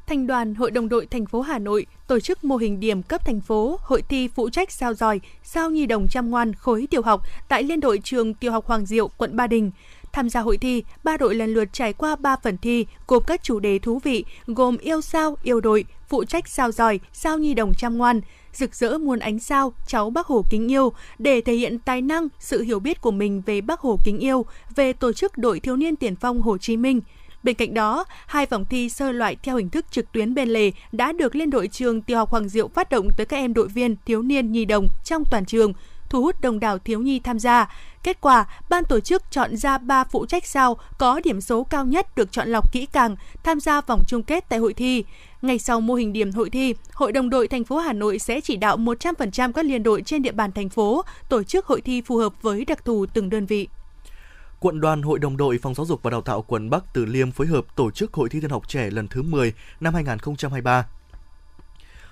Thành 0.06 0.26
đoàn 0.26 0.54
Hội 0.54 0.70
đồng 0.70 0.88
đội 0.88 1.06
thành 1.06 1.26
phố 1.26 1.40
Hà 1.40 1.58
Nội 1.58 1.86
tổ 2.08 2.20
chức 2.20 2.44
mô 2.44 2.56
hình 2.56 2.80
điểm 2.80 3.02
cấp 3.02 3.24
thành 3.24 3.40
phố 3.40 3.78
hội 3.80 4.02
thi 4.02 4.28
phụ 4.28 4.50
trách 4.50 4.72
sao 4.72 4.94
giỏi, 4.94 5.20
sao 5.42 5.70
nhi 5.70 5.86
đồng 5.86 6.08
chăm 6.08 6.30
ngoan 6.30 6.54
khối 6.54 6.86
tiểu 6.90 7.02
học 7.02 7.22
tại 7.48 7.62
Liên 7.62 7.80
đội 7.80 8.00
trường 8.04 8.34
Tiểu 8.34 8.52
học 8.52 8.66
Hoàng 8.66 8.86
Diệu, 8.86 9.08
quận 9.08 9.36
Ba 9.36 9.46
Đình. 9.46 9.70
Tham 10.12 10.30
gia 10.30 10.40
hội 10.40 10.56
thi, 10.56 10.84
ba 11.04 11.16
đội 11.16 11.34
lần 11.34 11.54
lượt 11.54 11.68
trải 11.72 11.92
qua 11.92 12.16
3 12.16 12.36
phần 12.36 12.58
thi 12.58 12.86
gồm 13.06 13.22
các 13.26 13.42
chủ 13.42 13.60
đề 13.60 13.78
thú 13.78 13.98
vị 14.04 14.24
gồm 14.46 14.76
yêu 14.76 15.00
sao, 15.00 15.36
yêu 15.42 15.60
đội, 15.60 15.84
phụ 16.08 16.24
trách 16.24 16.48
sao 16.48 16.72
giỏi, 16.72 17.00
sao 17.12 17.38
nhi 17.38 17.54
đồng 17.54 17.74
chăm 17.74 17.98
ngoan, 17.98 18.20
rực 18.52 18.74
rỡ 18.74 18.98
muôn 18.98 19.18
ánh 19.18 19.38
sao, 19.38 19.72
cháu 19.86 20.10
Bác 20.10 20.26
Hồ 20.26 20.44
kính 20.50 20.70
yêu 20.70 20.92
để 21.18 21.40
thể 21.40 21.54
hiện 21.54 21.78
tài 21.78 22.02
năng, 22.02 22.28
sự 22.38 22.62
hiểu 22.62 22.80
biết 22.80 23.00
của 23.00 23.10
mình 23.10 23.42
về 23.46 23.60
Bác 23.60 23.80
Hồ 23.80 23.98
kính 24.04 24.18
yêu, 24.18 24.46
về 24.74 24.92
tổ 24.92 25.12
chức 25.12 25.38
đội 25.38 25.60
thiếu 25.60 25.76
niên 25.76 25.96
tiền 25.96 26.16
phong 26.16 26.42
Hồ 26.42 26.58
Chí 26.58 26.76
Minh. 26.76 27.00
Bên 27.42 27.54
cạnh 27.54 27.74
đó, 27.74 28.04
hai 28.26 28.46
vòng 28.46 28.64
thi 28.64 28.88
sơ 28.88 29.12
loại 29.12 29.36
theo 29.42 29.56
hình 29.56 29.70
thức 29.70 29.86
trực 29.90 30.12
tuyến 30.12 30.34
bên 30.34 30.48
lề 30.48 30.70
đã 30.92 31.12
được 31.12 31.34
Liên 31.34 31.50
đội 31.50 31.68
trường 31.68 32.02
Tiểu 32.02 32.18
học 32.18 32.30
Hoàng 32.30 32.48
Diệu 32.48 32.68
phát 32.68 32.90
động 32.90 33.08
tới 33.16 33.26
các 33.26 33.36
em 33.36 33.54
đội 33.54 33.68
viên 33.68 33.96
thiếu 34.06 34.22
niên 34.22 34.52
nhi 34.52 34.64
đồng 34.64 34.86
trong 35.04 35.24
toàn 35.30 35.44
trường, 35.44 35.72
thu 36.08 36.22
hút 36.22 36.40
đông 36.40 36.60
đảo 36.60 36.78
thiếu 36.78 37.00
nhi 37.00 37.20
tham 37.20 37.38
gia. 37.38 37.74
Kết 38.02 38.20
quả, 38.20 38.44
ban 38.68 38.84
tổ 38.84 39.00
chức 39.00 39.22
chọn 39.30 39.56
ra 39.56 39.78
3 39.78 40.04
phụ 40.04 40.26
trách 40.26 40.46
sao 40.46 40.76
có 40.98 41.20
điểm 41.24 41.40
số 41.40 41.64
cao 41.64 41.84
nhất 41.84 42.16
được 42.16 42.32
chọn 42.32 42.48
lọc 42.48 42.72
kỹ 42.72 42.86
càng 42.92 43.16
tham 43.44 43.60
gia 43.60 43.80
vòng 43.80 44.02
chung 44.08 44.22
kết 44.22 44.44
tại 44.48 44.58
hội 44.58 44.74
thi. 44.74 45.04
Ngay 45.42 45.58
sau 45.58 45.80
mô 45.80 45.94
hình 45.94 46.12
điểm 46.12 46.32
hội 46.32 46.50
thi, 46.50 46.74
Hội 46.94 47.12
đồng 47.12 47.30
đội 47.30 47.48
thành 47.48 47.64
phố 47.64 47.78
Hà 47.78 47.92
Nội 47.92 48.18
sẽ 48.18 48.40
chỉ 48.40 48.56
đạo 48.56 48.76
100% 48.76 49.52
các 49.52 49.64
liên 49.64 49.82
đội 49.82 50.02
trên 50.02 50.22
địa 50.22 50.32
bàn 50.32 50.52
thành 50.52 50.68
phố 50.68 51.02
tổ 51.28 51.42
chức 51.42 51.66
hội 51.66 51.80
thi 51.80 52.00
phù 52.00 52.16
hợp 52.16 52.42
với 52.42 52.64
đặc 52.64 52.84
thù 52.84 53.06
từng 53.14 53.30
đơn 53.30 53.46
vị. 53.46 53.68
Quận 54.62 54.80
đoàn 54.80 55.02
Hội 55.02 55.18
đồng 55.18 55.36
đội 55.36 55.58
Phòng 55.58 55.74
Giáo 55.74 55.86
dục 55.86 56.02
và 56.02 56.10
Đào 56.10 56.20
tạo 56.20 56.42
quận 56.42 56.70
Bắc 56.70 56.84
Từ 56.94 57.04
Liêm 57.04 57.32
phối 57.32 57.46
hợp 57.46 57.64
tổ 57.76 57.90
chức 57.90 58.14
Hội 58.14 58.28
thi 58.28 58.40
Thiên 58.40 58.50
học 58.50 58.68
trẻ 58.68 58.90
lần 58.90 59.08
thứ 59.08 59.22
10 59.22 59.52
năm 59.80 59.94
2023. 59.94 60.86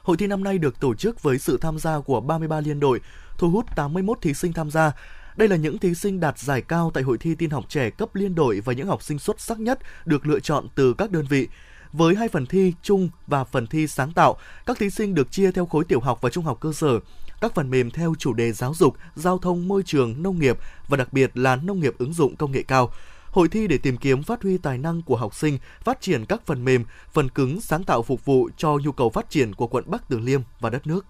Hội 0.03 0.17
thi 0.17 0.27
năm 0.27 0.45
nay 0.45 0.59
được 0.59 0.81
tổ 0.81 0.95
chức 0.95 1.23
với 1.23 1.39
sự 1.39 1.59
tham 1.61 1.79
gia 1.79 2.01
của 2.01 2.21
33 2.21 2.61
liên 2.61 2.81
đội, 2.81 3.01
thu 3.39 3.51
hút 3.51 3.67
81 3.77 4.19
thí 4.23 4.35
sinh 4.35 4.53
tham 4.53 4.71
gia. 4.71 4.93
Đây 5.37 5.49
là 5.49 5.57
những 5.57 5.79
thí 5.79 5.95
sinh 5.95 6.21
đạt 6.21 6.39
giải 6.39 6.63
cao 6.63 6.91
tại 6.95 7.03
hội 7.03 7.19
thi 7.19 7.35
tin 7.35 7.51
học 7.51 7.65
trẻ 7.69 7.91
cấp 7.91 8.15
liên 8.15 8.35
đội 8.35 8.61
và 8.61 8.73
những 8.73 8.87
học 8.87 9.03
sinh 9.03 9.19
xuất 9.19 9.41
sắc 9.41 9.61
nhất 9.61 9.79
được 10.05 10.27
lựa 10.27 10.41
chọn 10.41 10.67
từ 10.75 10.95
các 10.95 11.11
đơn 11.11 11.27
vị. 11.29 11.49
Với 11.93 12.15
hai 12.15 12.29
phần 12.29 12.47
thi 12.47 12.75
chung 12.83 13.09
và 13.27 13.45
phần 13.45 13.67
thi 13.67 13.87
sáng 13.87 14.13
tạo, 14.13 14.37
các 14.67 14.79
thí 14.79 14.91
sinh 14.91 15.15
được 15.15 15.33
chia 15.33 15.53
theo 15.53 15.67
khối 15.67 15.85
tiểu 15.85 16.01
học 16.01 16.19
và 16.21 16.31
trung 16.31 16.45
học 16.45 16.59
cơ 16.61 16.73
sở. 16.73 17.01
Các 17.41 17.55
phần 17.55 17.71
mềm 17.71 17.91
theo 17.91 18.15
chủ 18.19 18.33
đề 18.33 18.53
giáo 18.53 18.75
dục, 18.75 18.97
giao 19.15 19.39
thông, 19.39 19.69
môi 19.69 19.83
trường, 19.83 20.23
nông 20.23 20.39
nghiệp 20.39 20.59
và 20.89 20.97
đặc 20.97 21.13
biệt 21.13 21.31
là 21.35 21.57
nông 21.57 21.81
nghiệp 21.81 21.95
ứng 21.99 22.13
dụng 22.13 22.37
công 22.37 22.53
nghệ 22.53 22.63
cao. 22.63 22.93
Hội 23.31 23.49
thi 23.49 23.67
để 23.67 23.79
tìm 23.79 23.97
kiếm 23.97 24.23
phát 24.23 24.43
huy 24.43 24.59
tài 24.59 24.79
năng 24.79 25.03
của 25.03 25.17
học 25.17 25.35
sinh, 25.35 25.59
phát 25.81 26.01
triển 26.01 26.25
các 26.25 26.47
phần 26.47 26.65
mềm, 26.65 26.85
phần 27.13 27.29
cứng 27.29 27.61
sáng 27.61 27.85
tạo 27.85 28.03
phục 28.03 28.25
vụ 28.25 28.49
cho 28.57 28.79
nhu 28.85 28.93
cầu 28.93 29.11
phát 29.11 29.31
triển 29.31 29.55
của 29.55 29.67
quận 29.67 29.85
Bắc 29.87 30.09
Từ 30.09 30.19
Liêm 30.19 30.41
và 30.61 30.71
đất 30.71 30.87
nước. 30.87 31.07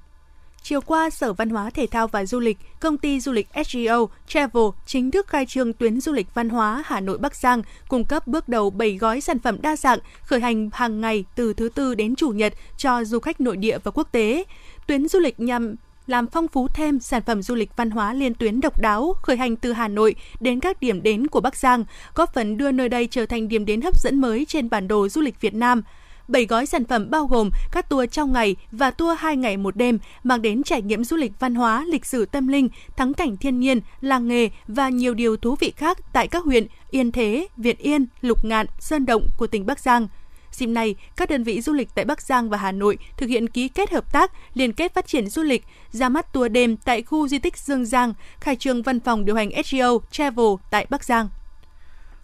Chiều 0.62 0.80
qua, 0.80 1.10
Sở 1.10 1.32
Văn 1.32 1.50
hóa 1.50 1.70
Thể 1.70 1.86
thao 1.86 2.06
và 2.06 2.26
Du 2.26 2.40
lịch, 2.40 2.58
công 2.80 2.98
ty 2.98 3.20
du 3.20 3.32
lịch 3.32 3.48
SGO 3.66 4.06
Travel 4.28 4.64
chính 4.86 5.10
thức 5.10 5.26
khai 5.28 5.46
trương 5.46 5.72
tuyến 5.72 6.00
du 6.00 6.12
lịch 6.12 6.34
văn 6.34 6.48
hóa 6.48 6.82
Hà 6.86 7.00
Nội 7.00 7.18
Bắc 7.18 7.36
Giang, 7.36 7.62
cung 7.88 8.04
cấp 8.04 8.26
bước 8.26 8.48
đầu 8.48 8.70
7 8.70 8.96
gói 8.96 9.20
sản 9.20 9.38
phẩm 9.38 9.62
đa 9.62 9.76
dạng, 9.76 9.98
khởi 10.22 10.40
hành 10.40 10.70
hàng 10.72 11.00
ngày 11.00 11.24
từ 11.36 11.54
thứ 11.54 11.68
tư 11.68 11.94
đến 11.94 12.16
chủ 12.16 12.28
nhật 12.28 12.54
cho 12.76 13.04
du 13.04 13.20
khách 13.20 13.40
nội 13.40 13.56
địa 13.56 13.78
và 13.84 13.90
quốc 13.90 14.08
tế. 14.12 14.44
Tuyến 14.86 15.08
du 15.08 15.18
lịch 15.18 15.40
nhằm 15.40 15.74
làm 16.06 16.26
phong 16.26 16.48
phú 16.48 16.68
thêm 16.68 17.00
sản 17.00 17.22
phẩm 17.26 17.42
du 17.42 17.54
lịch 17.54 17.76
văn 17.76 17.90
hóa 17.90 18.14
liên 18.14 18.34
tuyến 18.34 18.60
độc 18.60 18.80
đáo 18.80 19.14
khởi 19.22 19.36
hành 19.36 19.56
từ 19.56 19.72
Hà 19.72 19.88
Nội 19.88 20.14
đến 20.40 20.60
các 20.60 20.80
điểm 20.80 21.02
đến 21.02 21.26
của 21.26 21.40
Bắc 21.40 21.56
Giang, 21.56 21.84
góp 22.14 22.34
phần 22.34 22.56
đưa 22.56 22.72
nơi 22.72 22.88
đây 22.88 23.08
trở 23.10 23.26
thành 23.26 23.48
điểm 23.48 23.64
đến 23.64 23.80
hấp 23.80 23.98
dẫn 23.98 24.20
mới 24.20 24.44
trên 24.48 24.70
bản 24.70 24.88
đồ 24.88 25.08
du 25.08 25.20
lịch 25.20 25.40
Việt 25.40 25.54
Nam. 25.54 25.82
7 26.28 26.46
gói 26.46 26.66
sản 26.66 26.84
phẩm 26.84 27.10
bao 27.10 27.26
gồm 27.26 27.50
các 27.72 27.88
tour 27.88 28.10
trong 28.10 28.32
ngày 28.32 28.56
và 28.72 28.90
tour 28.90 29.18
2 29.18 29.36
ngày 29.36 29.56
một 29.56 29.76
đêm 29.76 29.98
mang 30.24 30.42
đến 30.42 30.62
trải 30.62 30.82
nghiệm 30.82 31.04
du 31.04 31.16
lịch 31.16 31.32
văn 31.40 31.54
hóa, 31.54 31.84
lịch 31.88 32.06
sử 32.06 32.26
tâm 32.26 32.48
linh, 32.48 32.68
thắng 32.96 33.14
cảnh 33.14 33.36
thiên 33.36 33.60
nhiên, 33.60 33.80
làng 34.00 34.28
nghề 34.28 34.48
và 34.68 34.88
nhiều 34.88 35.14
điều 35.14 35.36
thú 35.36 35.56
vị 35.60 35.72
khác 35.76 35.98
tại 36.12 36.28
các 36.28 36.44
huyện 36.44 36.66
Yên 36.90 37.12
Thế, 37.12 37.46
Việt 37.56 37.78
Yên, 37.78 38.06
Lục 38.20 38.44
Ngạn, 38.44 38.66
Sơn 38.78 39.06
Động 39.06 39.26
của 39.38 39.46
tỉnh 39.46 39.66
Bắc 39.66 39.80
Giang. 39.80 40.08
Dịp 40.52 40.66
này, 40.66 40.94
các 41.16 41.30
đơn 41.30 41.44
vị 41.44 41.60
du 41.60 41.72
lịch 41.72 41.88
tại 41.94 42.04
Bắc 42.04 42.22
Giang 42.22 42.50
và 42.50 42.58
Hà 42.58 42.72
Nội 42.72 42.98
thực 43.16 43.26
hiện 43.26 43.48
ký 43.48 43.68
kết 43.68 43.90
hợp 43.90 44.12
tác, 44.12 44.32
liên 44.54 44.72
kết 44.72 44.94
phát 44.94 45.06
triển 45.06 45.28
du 45.28 45.42
lịch, 45.42 45.64
ra 45.90 46.08
mắt 46.08 46.32
tour 46.32 46.52
đêm 46.52 46.76
tại 46.76 47.02
khu 47.02 47.28
di 47.28 47.38
tích 47.38 47.56
Dương 47.56 47.86
Giang, 47.86 48.14
khai 48.40 48.56
trương 48.56 48.82
văn 48.82 49.00
phòng 49.00 49.24
điều 49.24 49.36
hành 49.36 49.50
SGO 49.64 49.98
Travel 50.10 50.46
tại 50.70 50.86
Bắc 50.90 51.04
Giang. 51.04 51.28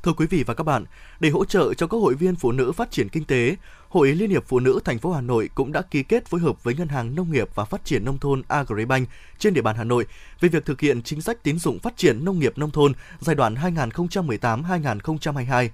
Thưa 0.02 0.12
quý 0.12 0.26
vị 0.26 0.42
và 0.42 0.54
các 0.54 0.64
bạn, 0.64 0.84
để 1.20 1.30
hỗ 1.30 1.44
trợ 1.44 1.74
cho 1.74 1.86
các 1.86 1.96
hội 1.96 2.14
viên 2.14 2.36
phụ 2.36 2.52
nữ 2.52 2.72
phát 2.72 2.90
triển 2.90 3.08
kinh 3.08 3.24
tế, 3.24 3.56
Hội 3.88 4.08
Liên 4.08 4.30
hiệp 4.30 4.44
Phụ 4.48 4.60
nữ 4.60 4.80
thành 4.84 4.98
phố 4.98 5.12
Hà 5.12 5.20
Nội 5.20 5.50
cũng 5.54 5.72
đã 5.72 5.82
ký 5.82 6.02
kết 6.02 6.26
phối 6.26 6.40
hợp 6.40 6.64
với 6.64 6.74
Ngân 6.74 6.88
hàng 6.88 7.14
Nông 7.14 7.32
nghiệp 7.32 7.48
và 7.54 7.64
Phát 7.64 7.84
triển 7.84 8.04
nông 8.04 8.18
thôn 8.18 8.42
Agribank 8.48 9.08
trên 9.38 9.54
địa 9.54 9.62
bàn 9.62 9.76
Hà 9.76 9.84
Nội 9.84 10.06
về 10.40 10.48
việc 10.48 10.64
thực 10.64 10.80
hiện 10.80 11.02
chính 11.02 11.20
sách 11.20 11.42
tín 11.42 11.58
dụng 11.58 11.78
phát 11.78 11.96
triển 11.96 12.24
nông 12.24 12.38
nghiệp 12.38 12.58
nông 12.58 12.70
thôn 12.70 12.92
giai 13.20 13.36
đoạn 13.36 13.54
2018-2022. 13.54 15.68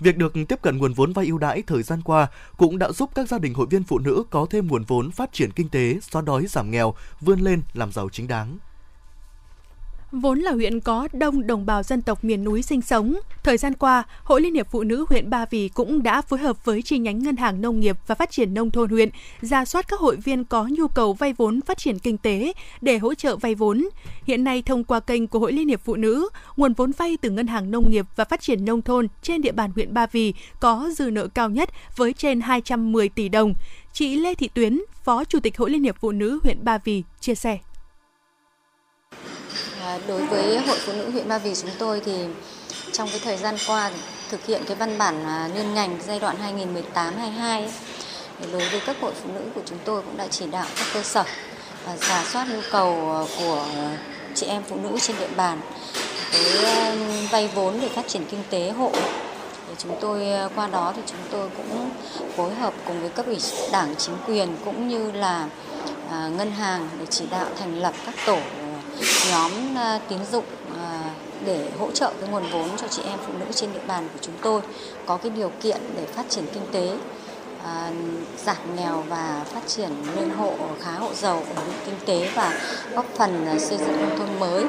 Việc 0.00 0.16
được 0.16 0.32
tiếp 0.48 0.62
cận 0.62 0.78
nguồn 0.78 0.92
vốn 0.92 1.12
vay 1.12 1.26
ưu 1.26 1.38
đãi 1.38 1.62
thời 1.62 1.82
gian 1.82 2.02
qua 2.02 2.26
cũng 2.56 2.78
đã 2.78 2.92
giúp 2.92 3.10
các 3.14 3.28
gia 3.28 3.38
đình 3.38 3.54
hội 3.54 3.66
viên 3.70 3.84
phụ 3.84 3.98
nữ 3.98 4.24
có 4.30 4.46
thêm 4.50 4.66
nguồn 4.66 4.84
vốn 4.84 5.10
phát 5.10 5.32
triển 5.32 5.50
kinh 5.50 5.68
tế, 5.68 5.98
xóa 6.02 6.22
đói 6.22 6.46
giảm 6.46 6.70
nghèo, 6.70 6.94
vươn 7.20 7.40
lên 7.40 7.62
làm 7.72 7.92
giàu 7.92 8.08
chính 8.12 8.28
đáng. 8.28 8.58
Vốn 10.12 10.38
là 10.38 10.52
huyện 10.52 10.80
có 10.80 11.08
đông 11.12 11.46
đồng 11.46 11.66
bào 11.66 11.82
dân 11.82 12.02
tộc 12.02 12.24
miền 12.24 12.44
núi 12.44 12.62
sinh 12.62 12.82
sống, 12.82 13.18
thời 13.44 13.56
gian 13.56 13.74
qua, 13.74 14.02
Hội 14.24 14.40
Liên 14.40 14.54
hiệp 14.54 14.70
Phụ 14.70 14.82
nữ 14.82 15.04
huyện 15.08 15.30
Ba 15.30 15.46
Vì 15.50 15.68
cũng 15.68 16.02
đã 16.02 16.22
phối 16.22 16.38
hợp 16.38 16.64
với 16.64 16.82
chi 16.82 16.98
nhánh 16.98 17.18
Ngân 17.18 17.36
hàng 17.36 17.60
Nông 17.60 17.80
nghiệp 17.80 17.96
và 18.06 18.14
Phát 18.14 18.30
triển 18.30 18.54
Nông 18.54 18.70
thôn 18.70 18.90
huyện, 18.90 19.08
ra 19.40 19.64
soát 19.64 19.88
các 19.88 20.00
hội 20.00 20.16
viên 20.16 20.44
có 20.44 20.68
nhu 20.70 20.88
cầu 20.88 21.12
vay 21.12 21.32
vốn 21.32 21.60
phát 21.60 21.78
triển 21.78 21.98
kinh 21.98 22.18
tế 22.18 22.52
để 22.80 22.98
hỗ 22.98 23.14
trợ 23.14 23.36
vay 23.36 23.54
vốn. 23.54 23.88
Hiện 24.24 24.44
nay, 24.44 24.62
thông 24.62 24.84
qua 24.84 25.00
kênh 25.00 25.26
của 25.26 25.38
Hội 25.38 25.52
Liên 25.52 25.68
hiệp 25.68 25.80
Phụ 25.84 25.96
nữ, 25.96 26.28
nguồn 26.56 26.72
vốn 26.72 26.92
vay 26.92 27.16
từ 27.20 27.30
Ngân 27.30 27.46
hàng 27.46 27.70
Nông 27.70 27.90
nghiệp 27.90 28.06
và 28.16 28.24
Phát 28.24 28.40
triển 28.40 28.64
Nông 28.64 28.82
thôn 28.82 29.08
trên 29.22 29.42
địa 29.42 29.52
bàn 29.52 29.70
huyện 29.74 29.94
Ba 29.94 30.06
Vì 30.06 30.34
có 30.60 30.90
dư 30.96 31.10
nợ 31.10 31.26
cao 31.26 31.50
nhất 31.50 31.70
với 31.96 32.12
trên 32.12 32.40
210 32.40 33.08
tỷ 33.08 33.28
đồng. 33.28 33.54
Chị 33.92 34.16
Lê 34.16 34.34
Thị 34.34 34.48
Tuyến, 34.54 34.80
Phó 35.04 35.24
Chủ 35.24 35.40
tịch 35.40 35.58
Hội 35.58 35.70
Liên 35.70 35.82
hiệp 35.82 35.96
Phụ 36.00 36.12
nữ 36.12 36.40
huyện 36.42 36.64
Ba 36.64 36.78
Vì 36.78 37.02
chia 37.20 37.34
sẻ. 37.34 37.58
À, 39.84 39.98
đối 40.08 40.24
với 40.24 40.58
Hội 40.58 40.78
Phụ 40.86 40.92
nữ 40.92 41.10
huyện 41.10 41.28
Ba 41.28 41.38
Vì 41.38 41.54
chúng 41.54 41.70
tôi 41.78 42.00
thì 42.04 42.12
trong 42.92 43.08
cái 43.10 43.20
thời 43.24 43.36
gian 43.36 43.56
qua 43.66 43.90
thực 44.30 44.46
hiện 44.46 44.62
cái 44.66 44.76
văn 44.76 44.98
bản 44.98 45.24
à, 45.24 45.48
liên 45.54 45.74
ngành 45.74 45.98
giai 46.06 46.20
đoạn 46.20 46.36
2018-22 46.94 47.68
đối 48.52 48.68
với 48.68 48.80
các 48.86 48.96
hội 49.00 49.12
phụ 49.22 49.30
nữ 49.34 49.40
của 49.54 49.60
chúng 49.66 49.78
tôi 49.84 50.02
cũng 50.02 50.16
đã 50.16 50.26
chỉ 50.30 50.46
đạo 50.46 50.66
các 50.76 50.86
cơ 50.94 51.02
sở 51.02 51.24
và 51.84 51.96
giả 51.96 52.24
soát 52.32 52.46
nhu 52.50 52.60
cầu 52.70 53.12
à, 53.14 53.20
của 53.38 53.66
chị 54.34 54.46
em 54.46 54.62
phụ 54.68 54.76
nữ 54.82 54.98
trên 55.00 55.16
địa 55.18 55.28
bàn 55.36 55.60
với 56.32 56.64
à, 56.64 56.94
vay 57.30 57.48
vốn 57.54 57.80
để 57.80 57.88
phát 57.88 58.08
triển 58.08 58.24
kinh 58.30 58.42
tế 58.50 58.70
hộ. 58.70 58.92
Thì 59.68 59.74
chúng 59.78 59.96
tôi 60.00 60.26
qua 60.54 60.66
đó 60.66 60.92
thì 60.96 61.02
chúng 61.06 61.20
tôi 61.30 61.48
cũng 61.56 61.90
phối 62.36 62.54
hợp 62.54 62.74
cùng 62.86 63.00
với 63.00 63.10
cấp 63.10 63.26
ủy 63.26 63.38
đảng 63.72 63.94
chính 63.98 64.16
quyền 64.26 64.56
cũng 64.64 64.88
như 64.88 65.12
là 65.12 65.48
ngân 66.10 66.50
hàng 66.50 66.88
để 67.00 67.06
chỉ 67.06 67.24
đạo 67.30 67.46
thành 67.58 67.78
lập 67.80 67.94
các 68.06 68.14
tổ 68.26 68.38
nhóm 69.30 69.52
ờ, 69.76 69.98
tín 70.08 70.18
dụng 70.32 70.44
ờ, 70.74 71.00
để 71.44 71.70
hỗ 71.78 71.90
trợ 71.90 72.12
cái 72.20 72.30
nguồn 72.30 72.42
vốn 72.52 72.68
cho 72.76 72.88
chị 72.88 73.02
em 73.02 73.18
phụ 73.26 73.32
nữ 73.38 73.46
trên 73.54 73.72
địa 73.72 73.86
bàn 73.86 74.08
của 74.12 74.18
chúng 74.20 74.34
tôi 74.42 74.60
có 75.06 75.16
cái 75.16 75.30
điều 75.30 75.52
kiện 75.62 75.76
để 75.96 76.06
phát 76.06 76.26
triển 76.28 76.44
kinh 76.54 76.62
tế 76.72 76.96
à, 77.64 77.90
giảm 78.44 78.76
nghèo 78.76 79.04
và 79.08 79.44
phát 79.52 79.66
triển 79.66 79.90
lên 80.16 80.30
hộ 80.30 80.54
khá 80.80 80.92
hộ 80.92 81.14
giàu 81.14 81.36
ổn 81.36 81.64
định 81.66 81.78
kinh 81.86 82.06
tế 82.06 82.30
và 82.34 82.60
góp 82.94 83.06
phần 83.14 83.58
xây 83.58 83.78
dựng 83.78 84.00
nông 84.00 84.18
thôn 84.18 84.40
mới 84.40 84.64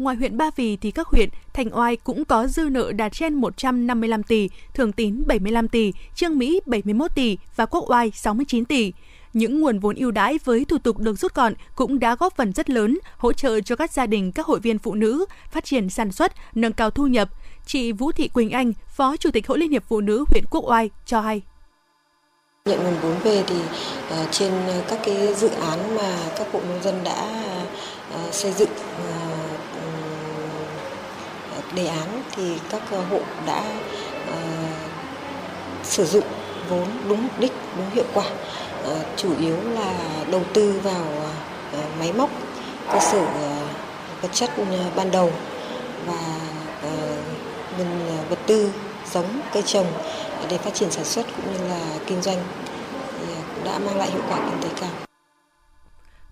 Ngoài 0.00 0.16
huyện 0.16 0.36
Ba 0.36 0.50
Vì 0.56 0.76
thì 0.76 0.90
các 0.90 1.06
huyện 1.06 1.28
Thành 1.52 1.78
Oai 1.78 1.96
cũng 1.96 2.24
có 2.24 2.46
dư 2.46 2.62
nợ 2.62 2.92
đạt 2.92 3.12
trên 3.12 3.34
155 3.34 4.22
tỷ, 4.22 4.48
Thường 4.74 4.92
Tín 4.92 5.22
75 5.26 5.68
tỷ, 5.68 5.92
Trương 6.14 6.38
Mỹ 6.38 6.60
71 6.66 7.14
tỷ 7.14 7.38
và 7.56 7.66
Quốc 7.66 7.90
Oai 7.90 8.10
69 8.14 8.64
tỷ. 8.64 8.92
Những 9.32 9.60
nguồn 9.60 9.78
vốn 9.78 9.96
ưu 9.96 10.10
đãi 10.10 10.38
với 10.44 10.64
thủ 10.64 10.78
tục 10.78 10.98
được 10.98 11.18
rút 11.18 11.34
gọn 11.34 11.54
cũng 11.76 11.98
đã 11.98 12.16
góp 12.16 12.36
phần 12.36 12.52
rất 12.52 12.70
lớn 12.70 12.98
hỗ 13.16 13.32
trợ 13.32 13.60
cho 13.60 13.76
các 13.76 13.92
gia 13.92 14.06
đình 14.06 14.32
các 14.32 14.46
hội 14.46 14.60
viên 14.60 14.78
phụ 14.78 14.94
nữ 14.94 15.24
phát 15.50 15.64
triển 15.64 15.90
sản 15.90 16.12
xuất, 16.12 16.32
nâng 16.54 16.72
cao 16.72 16.90
thu 16.90 17.06
nhập. 17.06 17.28
Chị 17.66 17.92
Vũ 17.92 18.12
Thị 18.12 18.28
Quỳnh 18.28 18.50
Anh, 18.50 18.72
Phó 18.96 19.16
Chủ 19.16 19.30
tịch 19.30 19.48
Hội 19.48 19.58
Liên 19.58 19.70
hiệp 19.70 19.84
Phụ 19.88 20.00
nữ 20.00 20.24
huyện 20.28 20.44
Quốc 20.50 20.64
Oai 20.68 20.90
cho 21.06 21.20
hay. 21.20 21.42
Nhận 22.64 22.84
nguồn 22.84 22.94
vốn 23.02 23.18
về 23.24 23.44
thì 23.46 23.56
uh, 23.58 24.28
trên 24.30 24.52
các 24.88 25.00
cái 25.04 25.34
dự 25.34 25.48
án 25.48 25.96
mà 25.96 26.16
các 26.38 26.46
hộ 26.52 26.60
nông 26.60 26.82
dân 26.82 27.04
đã 27.04 27.44
uh, 28.14 28.34
xây 28.34 28.52
dựng 28.52 28.70
uh, 28.70 29.50
đề 31.74 31.86
án 31.86 32.22
thì 32.36 32.58
các 32.70 32.82
hộ 32.90 33.20
đã 33.46 33.80
uh, 34.28 34.36
sử 35.82 36.04
dụng 36.04 36.24
vốn 36.70 36.88
đúng 37.08 37.22
mục 37.22 37.40
đích, 37.40 37.52
đúng 37.76 37.90
hiệu 37.90 38.04
quả. 38.14 38.24
Ờ, 38.84 39.04
chủ 39.16 39.36
yếu 39.40 39.56
là 39.70 39.94
đầu 40.30 40.42
tư 40.54 40.80
vào 40.82 41.04
ờ, 41.72 41.80
máy 41.98 42.12
móc, 42.12 42.30
cơ 42.92 42.98
sở 43.00 43.24
ờ, 43.24 43.66
vật 44.22 44.28
chất 44.32 44.50
ban 44.96 45.10
đầu 45.10 45.32
và 46.06 46.40
vật 48.30 48.38
tư 48.46 48.72
giống 49.12 49.40
cây 49.52 49.62
trồng 49.62 49.86
để 50.50 50.58
phát 50.58 50.74
triển 50.74 50.90
sản 50.90 51.04
xuất 51.04 51.26
cũng 51.36 51.52
như 51.52 51.68
là 51.68 51.98
kinh 52.06 52.22
doanh 52.22 52.38
đã 53.64 53.78
mang 53.78 53.96
lại 53.96 54.10
hiệu 54.10 54.22
quả 54.28 54.50
kinh 54.50 54.62
tế 54.62 54.68
cao 54.80 54.90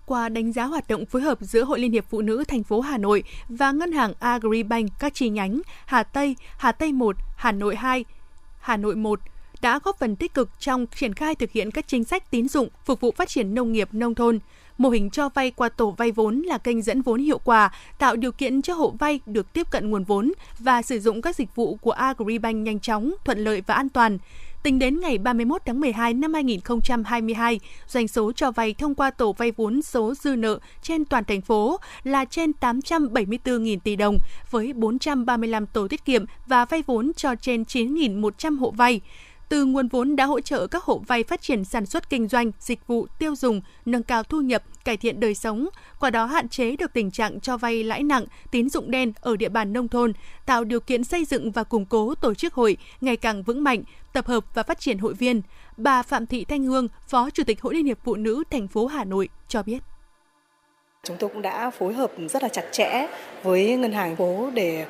qua 0.06 0.28
đánh 0.28 0.52
giá 0.52 0.64
hoạt 0.64 0.88
động 0.88 1.06
phối 1.06 1.22
hợp 1.22 1.38
giữa 1.40 1.64
Hội 1.64 1.78
Liên 1.78 1.92
hiệp 1.92 2.04
Phụ 2.10 2.20
nữ 2.20 2.44
thành 2.48 2.62
phố 2.62 2.80
Hà 2.80 2.98
Nội 2.98 3.22
và 3.48 3.72
Ngân 3.72 3.92
hàng 3.92 4.12
Agribank 4.18 4.90
các 4.98 5.14
chi 5.14 5.28
nhánh 5.28 5.60
Hà 5.86 6.02
Tây, 6.02 6.36
Hà 6.58 6.72
Tây 6.72 6.92
1, 6.92 7.16
Hà 7.36 7.52
Nội 7.52 7.76
2, 7.76 8.04
Hà 8.60 8.76
Nội 8.76 8.96
1 8.96 9.20
đã 9.60 9.80
góp 9.84 9.98
phần 9.98 10.16
tích 10.16 10.34
cực 10.34 10.50
trong 10.58 10.86
triển 10.94 11.14
khai 11.14 11.34
thực 11.34 11.50
hiện 11.50 11.70
các 11.70 11.88
chính 11.88 12.04
sách 12.04 12.30
tín 12.30 12.48
dụng 12.48 12.68
phục 12.84 13.00
vụ 13.00 13.12
phát 13.16 13.28
triển 13.28 13.54
nông 13.54 13.72
nghiệp 13.72 13.88
nông 13.92 14.14
thôn. 14.14 14.38
Mô 14.78 14.88
hình 14.88 15.10
cho 15.10 15.28
vay 15.28 15.50
qua 15.50 15.68
tổ 15.68 15.90
vay 15.90 16.12
vốn 16.12 16.42
là 16.42 16.58
kênh 16.58 16.82
dẫn 16.82 17.02
vốn 17.02 17.20
hiệu 17.20 17.38
quả, 17.38 17.70
tạo 17.98 18.16
điều 18.16 18.32
kiện 18.32 18.62
cho 18.62 18.74
hộ 18.74 18.94
vay 18.98 19.20
được 19.26 19.52
tiếp 19.52 19.70
cận 19.70 19.90
nguồn 19.90 20.04
vốn 20.04 20.32
và 20.58 20.82
sử 20.82 21.00
dụng 21.00 21.22
các 21.22 21.36
dịch 21.36 21.54
vụ 21.54 21.76
của 21.76 21.90
Agribank 21.90 22.56
nhanh 22.56 22.80
chóng, 22.80 23.14
thuận 23.24 23.38
lợi 23.38 23.62
và 23.66 23.74
an 23.74 23.88
toàn. 23.88 24.18
Tính 24.62 24.78
đến 24.78 25.00
ngày 25.00 25.18
31 25.18 25.62
tháng 25.66 25.80
12 25.80 26.14
năm 26.14 26.34
2022, 26.34 27.60
doanh 27.86 28.08
số 28.08 28.32
cho 28.32 28.50
vay 28.50 28.74
thông 28.74 28.94
qua 28.94 29.10
tổ 29.10 29.32
vay 29.32 29.52
vốn 29.56 29.82
số 29.82 30.14
dư 30.14 30.36
nợ 30.36 30.58
trên 30.82 31.04
toàn 31.04 31.24
thành 31.24 31.40
phố 31.40 31.80
là 32.04 32.24
trên 32.24 32.52
874.000 32.60 33.78
tỷ 33.84 33.96
đồng, 33.96 34.18
với 34.50 34.72
435 34.72 35.66
tổ 35.66 35.88
tiết 35.88 36.04
kiệm 36.04 36.24
và 36.46 36.64
vay 36.64 36.82
vốn 36.86 37.12
cho 37.16 37.34
trên 37.40 37.62
9.100 37.62 38.58
hộ 38.58 38.70
vay 38.70 39.00
từ 39.48 39.64
nguồn 39.64 39.88
vốn 39.88 40.16
đã 40.16 40.24
hỗ 40.24 40.40
trợ 40.40 40.66
các 40.66 40.84
hộ 40.84 41.02
vay 41.06 41.24
phát 41.24 41.42
triển 41.42 41.64
sản 41.64 41.86
xuất 41.86 42.10
kinh 42.10 42.28
doanh, 42.28 42.52
dịch 42.58 42.86
vụ, 42.86 43.06
tiêu 43.18 43.36
dùng, 43.36 43.60
nâng 43.84 44.02
cao 44.02 44.22
thu 44.22 44.40
nhập, 44.40 44.62
cải 44.84 44.96
thiện 44.96 45.20
đời 45.20 45.34
sống, 45.34 45.68
qua 46.00 46.10
đó 46.10 46.24
hạn 46.26 46.48
chế 46.48 46.76
được 46.76 46.92
tình 46.92 47.10
trạng 47.10 47.40
cho 47.40 47.56
vay 47.56 47.84
lãi 47.84 48.02
nặng, 48.02 48.24
tín 48.50 48.68
dụng 48.68 48.90
đen 48.90 49.12
ở 49.20 49.36
địa 49.36 49.48
bàn 49.48 49.72
nông 49.72 49.88
thôn, 49.88 50.12
tạo 50.46 50.64
điều 50.64 50.80
kiện 50.80 51.04
xây 51.04 51.24
dựng 51.24 51.50
và 51.50 51.64
củng 51.64 51.86
cố 51.86 52.14
tổ 52.14 52.34
chức 52.34 52.54
hội 52.54 52.76
ngày 53.00 53.16
càng 53.16 53.42
vững 53.42 53.64
mạnh, 53.64 53.82
tập 54.12 54.26
hợp 54.26 54.44
và 54.54 54.62
phát 54.62 54.80
triển 54.80 54.98
hội 54.98 55.14
viên. 55.14 55.42
Bà 55.76 56.02
Phạm 56.02 56.26
Thị 56.26 56.44
Thanh 56.44 56.64
Hương, 56.64 56.88
Phó 57.08 57.30
Chủ 57.30 57.42
tịch 57.46 57.62
Hội 57.62 57.74
Liên 57.74 57.86
hiệp 57.86 57.98
Phụ 58.04 58.14
nữ 58.14 58.44
thành 58.50 58.68
phố 58.68 58.86
Hà 58.86 59.04
Nội 59.04 59.28
cho 59.48 59.62
biết. 59.62 59.78
Chúng 61.02 61.16
tôi 61.16 61.30
cũng 61.30 61.42
đã 61.42 61.70
phối 61.70 61.94
hợp 61.94 62.12
rất 62.30 62.42
là 62.42 62.48
chặt 62.48 62.64
chẽ 62.72 63.06
với 63.42 63.76
ngân 63.76 63.92
hàng 63.92 64.16
phố 64.16 64.50
để 64.54 64.86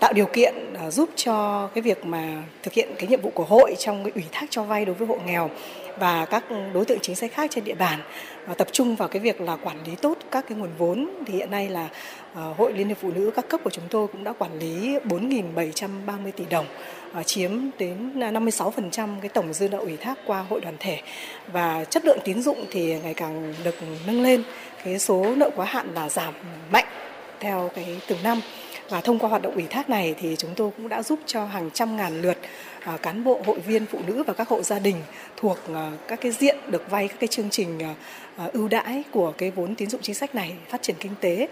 tạo 0.00 0.12
điều 0.12 0.26
kiện 0.26 0.54
à, 0.74 0.90
giúp 0.90 1.10
cho 1.16 1.68
cái 1.74 1.82
việc 1.82 2.04
mà 2.06 2.42
thực 2.62 2.72
hiện 2.72 2.88
cái 2.98 3.08
nhiệm 3.08 3.20
vụ 3.20 3.30
của 3.34 3.44
hội 3.44 3.74
trong 3.78 4.04
cái 4.04 4.12
ủy 4.14 4.24
thác 4.32 4.46
cho 4.50 4.62
vay 4.62 4.84
đối 4.84 4.94
với 4.94 5.08
hộ 5.08 5.18
nghèo 5.26 5.50
và 5.98 6.24
các 6.24 6.44
đối 6.74 6.84
tượng 6.84 6.98
chính 7.02 7.16
sách 7.16 7.32
khác 7.32 7.50
trên 7.50 7.64
địa 7.64 7.74
bàn. 7.74 8.00
Và 8.46 8.54
tập 8.54 8.68
trung 8.72 8.96
vào 8.96 9.08
cái 9.08 9.20
việc 9.20 9.40
là 9.40 9.56
quản 9.56 9.84
lý 9.86 9.96
tốt 9.96 10.18
các 10.30 10.44
cái 10.48 10.58
nguồn 10.58 10.70
vốn. 10.78 11.08
Thì 11.26 11.34
hiện 11.34 11.50
nay 11.50 11.68
là 11.68 11.88
à, 12.34 12.42
hội 12.56 12.72
liên 12.72 12.88
hiệp 12.88 12.98
phụ 13.00 13.10
nữ 13.14 13.30
các 13.36 13.48
cấp 13.48 13.60
của 13.64 13.70
chúng 13.70 13.84
tôi 13.90 14.06
cũng 14.06 14.24
đã 14.24 14.32
quản 14.32 14.58
lý 14.58 14.98
4.730 14.98 16.32
tỷ 16.36 16.44
đồng 16.50 16.66
à, 17.12 17.22
chiếm 17.22 17.50
đến 17.78 18.12
56% 18.20 19.20
cái 19.20 19.28
tổng 19.28 19.52
dư 19.52 19.68
nợ 19.68 19.78
ủy 19.78 19.96
thác 19.96 20.18
qua 20.26 20.44
hội 20.48 20.60
đoàn 20.60 20.76
thể. 20.78 21.00
Và 21.52 21.84
chất 21.84 22.04
lượng 22.04 22.18
tín 22.24 22.42
dụng 22.42 22.64
thì 22.70 22.98
ngày 23.00 23.14
càng 23.14 23.54
được 23.64 23.74
nâng 24.06 24.22
lên. 24.22 24.42
Cái 24.84 24.98
số 24.98 25.34
nợ 25.36 25.50
quá 25.56 25.66
hạn 25.66 25.94
là 25.94 26.08
giảm 26.08 26.34
mạnh 26.72 26.86
theo 27.40 27.70
cái 27.74 28.00
từng 28.08 28.18
năm 28.22 28.40
và 28.94 29.00
thông 29.00 29.18
qua 29.18 29.30
hoạt 29.30 29.42
động 29.42 29.54
ủy 29.54 29.66
thác 29.66 29.90
này 29.90 30.14
thì 30.18 30.36
chúng 30.38 30.50
tôi 30.56 30.70
cũng 30.76 30.88
đã 30.88 31.02
giúp 31.02 31.18
cho 31.26 31.44
hàng 31.44 31.70
trăm 31.74 31.96
ngàn 31.96 32.22
lượt 32.22 32.38
à, 32.84 32.96
cán 33.02 33.24
bộ, 33.24 33.40
hội 33.46 33.58
viên, 33.58 33.86
phụ 33.86 33.98
nữ 34.06 34.22
và 34.26 34.32
các 34.32 34.48
hộ 34.48 34.62
gia 34.62 34.78
đình 34.78 34.96
thuộc 35.36 35.58
à, 35.74 35.92
các 36.08 36.20
cái 36.20 36.32
diện 36.32 36.56
được 36.68 36.90
vay 36.90 37.08
các 37.08 37.16
cái 37.20 37.28
chương 37.28 37.50
trình 37.50 37.78
à, 38.36 38.48
ưu 38.52 38.68
đãi 38.68 39.02
của 39.12 39.32
cái 39.38 39.50
vốn 39.50 39.74
tín 39.74 39.90
dụng 39.90 40.00
chính 40.00 40.14
sách 40.14 40.34
này 40.34 40.54
phát 40.68 40.82
triển 40.82 40.96
kinh 41.00 41.14
tế 41.20 41.48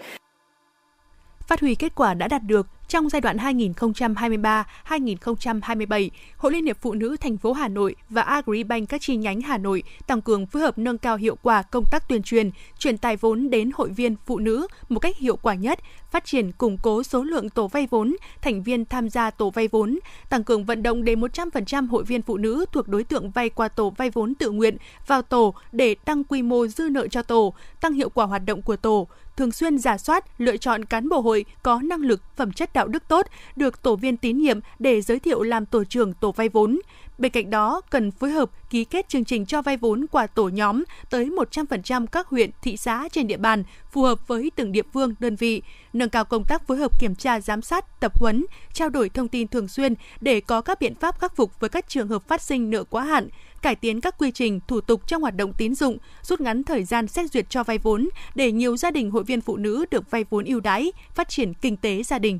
phát 1.47 1.59
huy 1.59 1.75
kết 1.75 1.95
quả 1.95 2.13
đã 2.13 2.27
đạt 2.27 2.43
được 2.43 2.67
trong 2.87 3.09
giai 3.09 3.21
đoạn 3.21 3.37
2023-2027, 3.37 6.09
Hội 6.37 6.51
Liên 6.51 6.65
hiệp 6.65 6.77
Phụ 6.81 6.93
nữ 6.93 7.17
thành 7.17 7.37
phố 7.37 7.53
Hà 7.53 7.67
Nội 7.67 7.95
và 8.09 8.21
Agribank 8.21 8.89
các 8.89 9.01
chi 9.01 9.15
nhánh 9.15 9.41
Hà 9.41 9.57
Nội 9.57 9.83
tăng 10.07 10.21
cường 10.21 10.45
phối 10.45 10.61
hợp 10.61 10.77
nâng 10.77 10.97
cao 10.97 11.17
hiệu 11.17 11.37
quả 11.41 11.61
công 11.61 11.83
tác 11.91 12.07
tuyên 12.07 12.23
truyền, 12.23 12.51
truyền 12.79 12.97
tài 12.97 13.15
vốn 13.15 13.49
đến 13.49 13.71
hội 13.73 13.89
viên 13.89 14.15
phụ 14.25 14.39
nữ 14.39 14.67
một 14.89 14.99
cách 14.99 15.17
hiệu 15.17 15.35
quả 15.35 15.55
nhất, 15.55 15.79
phát 16.11 16.25
triển 16.25 16.51
củng 16.51 16.77
cố 16.81 17.03
số 17.03 17.23
lượng 17.23 17.49
tổ 17.49 17.67
vay 17.67 17.87
vốn, 17.91 18.15
thành 18.41 18.63
viên 18.63 18.85
tham 18.85 19.09
gia 19.09 19.31
tổ 19.31 19.49
vay 19.49 19.67
vốn, 19.67 19.99
tăng 20.29 20.43
cường 20.43 20.65
vận 20.65 20.83
động 20.83 21.03
để 21.03 21.15
100% 21.15 21.87
hội 21.87 22.03
viên 22.03 22.21
phụ 22.21 22.37
nữ 22.37 22.65
thuộc 22.71 22.87
đối 22.87 23.03
tượng 23.03 23.31
vay 23.31 23.49
qua 23.49 23.67
tổ 23.67 23.89
vay 23.89 24.09
vốn 24.09 24.35
tự 24.35 24.51
nguyện 24.51 24.77
vào 25.07 25.21
tổ 25.21 25.53
để 25.71 25.95
tăng 25.95 26.23
quy 26.23 26.41
mô 26.41 26.67
dư 26.67 26.89
nợ 26.89 27.07
cho 27.07 27.21
tổ, 27.21 27.53
tăng 27.81 27.93
hiệu 27.93 28.09
quả 28.09 28.25
hoạt 28.25 28.45
động 28.45 28.61
của 28.61 28.75
tổ, 28.75 29.07
thường 29.37 29.51
xuyên 29.51 29.77
giả 29.77 29.97
soát, 29.97 30.41
lựa 30.41 30.57
chọn 30.57 30.85
cán 30.85 31.09
bộ 31.09 31.21
hội 31.21 31.45
có 31.63 31.81
năng 31.83 32.01
lực, 32.01 32.21
phẩm 32.35 32.51
chất 32.51 32.73
đạo 32.73 32.87
đức 32.87 33.03
tốt, 33.07 33.27
được 33.55 33.81
tổ 33.81 33.95
viên 33.95 34.17
tín 34.17 34.37
nhiệm 34.37 34.59
để 34.79 35.01
giới 35.01 35.19
thiệu 35.19 35.41
làm 35.43 35.65
tổ 35.65 35.83
trưởng 35.83 36.13
tổ 36.13 36.31
vay 36.31 36.49
vốn. 36.49 36.79
Bên 37.17 37.31
cạnh 37.31 37.49
đó, 37.49 37.81
cần 37.89 38.11
phối 38.11 38.31
hợp 38.31 38.49
ký 38.69 38.85
kết 38.85 39.09
chương 39.09 39.25
trình 39.25 39.45
cho 39.45 39.61
vay 39.61 39.77
vốn 39.77 40.05
qua 40.11 40.27
tổ 40.27 40.49
nhóm 40.49 40.83
tới 41.09 41.29
100% 41.51 42.07
các 42.07 42.27
huyện, 42.27 42.49
thị 42.61 42.77
xã 42.77 43.07
trên 43.11 43.27
địa 43.27 43.37
bàn, 43.37 43.63
phù 43.91 44.01
hợp 44.01 44.27
với 44.27 44.51
từng 44.55 44.71
địa 44.71 44.81
phương, 44.93 45.15
đơn 45.19 45.35
vị, 45.35 45.61
nâng 45.93 46.09
cao 46.09 46.25
công 46.25 46.43
tác 46.43 46.67
phối 46.67 46.77
hợp 46.77 46.99
kiểm 46.99 47.15
tra 47.15 47.39
giám 47.39 47.61
sát, 47.61 47.99
tập 47.99 48.19
huấn, 48.19 48.45
trao 48.73 48.89
đổi 48.89 49.09
thông 49.09 49.27
tin 49.27 49.47
thường 49.47 49.67
xuyên 49.67 49.93
để 50.21 50.41
có 50.41 50.61
các 50.61 50.79
biện 50.79 50.95
pháp 50.95 51.19
khắc 51.19 51.35
phục 51.35 51.59
với 51.59 51.69
các 51.69 51.89
trường 51.89 52.07
hợp 52.07 52.27
phát 52.27 52.41
sinh 52.41 52.69
nợ 52.69 52.83
quá 52.83 53.03
hạn, 53.03 53.27
cải 53.63 53.75
tiến 53.75 54.01
các 54.01 54.15
quy 54.17 54.31
trình, 54.31 54.59
thủ 54.67 54.81
tục 54.81 55.07
trong 55.07 55.21
hoạt 55.21 55.35
động 55.35 55.53
tín 55.57 55.75
dụng, 55.75 55.97
rút 56.21 56.41
ngắn 56.41 56.63
thời 56.63 56.83
gian 56.83 57.07
xét 57.07 57.31
duyệt 57.31 57.49
cho 57.49 57.63
vay 57.63 57.77
vốn 57.77 58.09
để 58.35 58.51
nhiều 58.51 58.77
gia 58.77 58.91
đình 58.91 59.11
hội 59.11 59.23
viên 59.23 59.41
phụ 59.41 59.57
nữ 59.57 59.85
được 59.91 60.11
vay 60.11 60.25
vốn 60.29 60.45
ưu 60.45 60.59
đãi, 60.59 60.91
phát 61.15 61.29
triển 61.29 61.53
kinh 61.53 61.77
tế 61.77 62.03
gia 62.03 62.19
đình. 62.19 62.39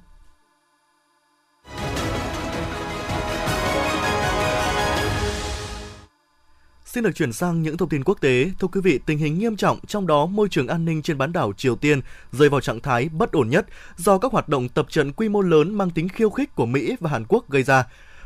Xin 6.86 7.04
được 7.04 7.16
chuyển 7.16 7.34
sang 7.34 7.62
những 7.62 7.78
thông 7.78 7.90
tin 7.90 8.04
quốc 8.04 8.22
tế. 8.22 8.52
Thưa 8.60 8.68
quý 8.68 8.82
vị, 8.82 9.00
tình 9.06 9.18
hình 9.18 9.40
nghiêm 9.40 9.56
trọng 9.56 9.80
trong 9.88 10.08
đó 10.08 10.26
môi 10.26 10.50
trường 10.50 10.68
an 10.68 10.86
ninh 10.86 11.02
trên 11.02 11.18
bán 11.18 11.34
đảo 11.34 11.54
Triều 11.58 11.76
Tiên 11.76 12.02
rơi 12.32 12.50
vào 12.50 12.62
trạng 12.62 12.80
thái 12.80 13.10
bất 13.10 13.32
ổn 13.32 13.50
nhất 13.50 13.66
do 13.98 14.18
các 14.18 14.32
hoạt 14.32 14.50
động 14.50 14.70
tập 14.70 14.86
trận 14.90 15.12
quy 15.12 15.30
mô 15.30 15.42
lớn 15.42 15.74
mang 15.74 15.90
tính 15.90 16.10
khiêu 16.10 16.30
khích 16.30 16.56
của 16.56 16.66
Mỹ 16.66 16.96
và 17.00 17.10
Hàn 17.10 17.26
Quốc 17.28 17.50
gây 17.50 17.64
ra. 17.64 17.84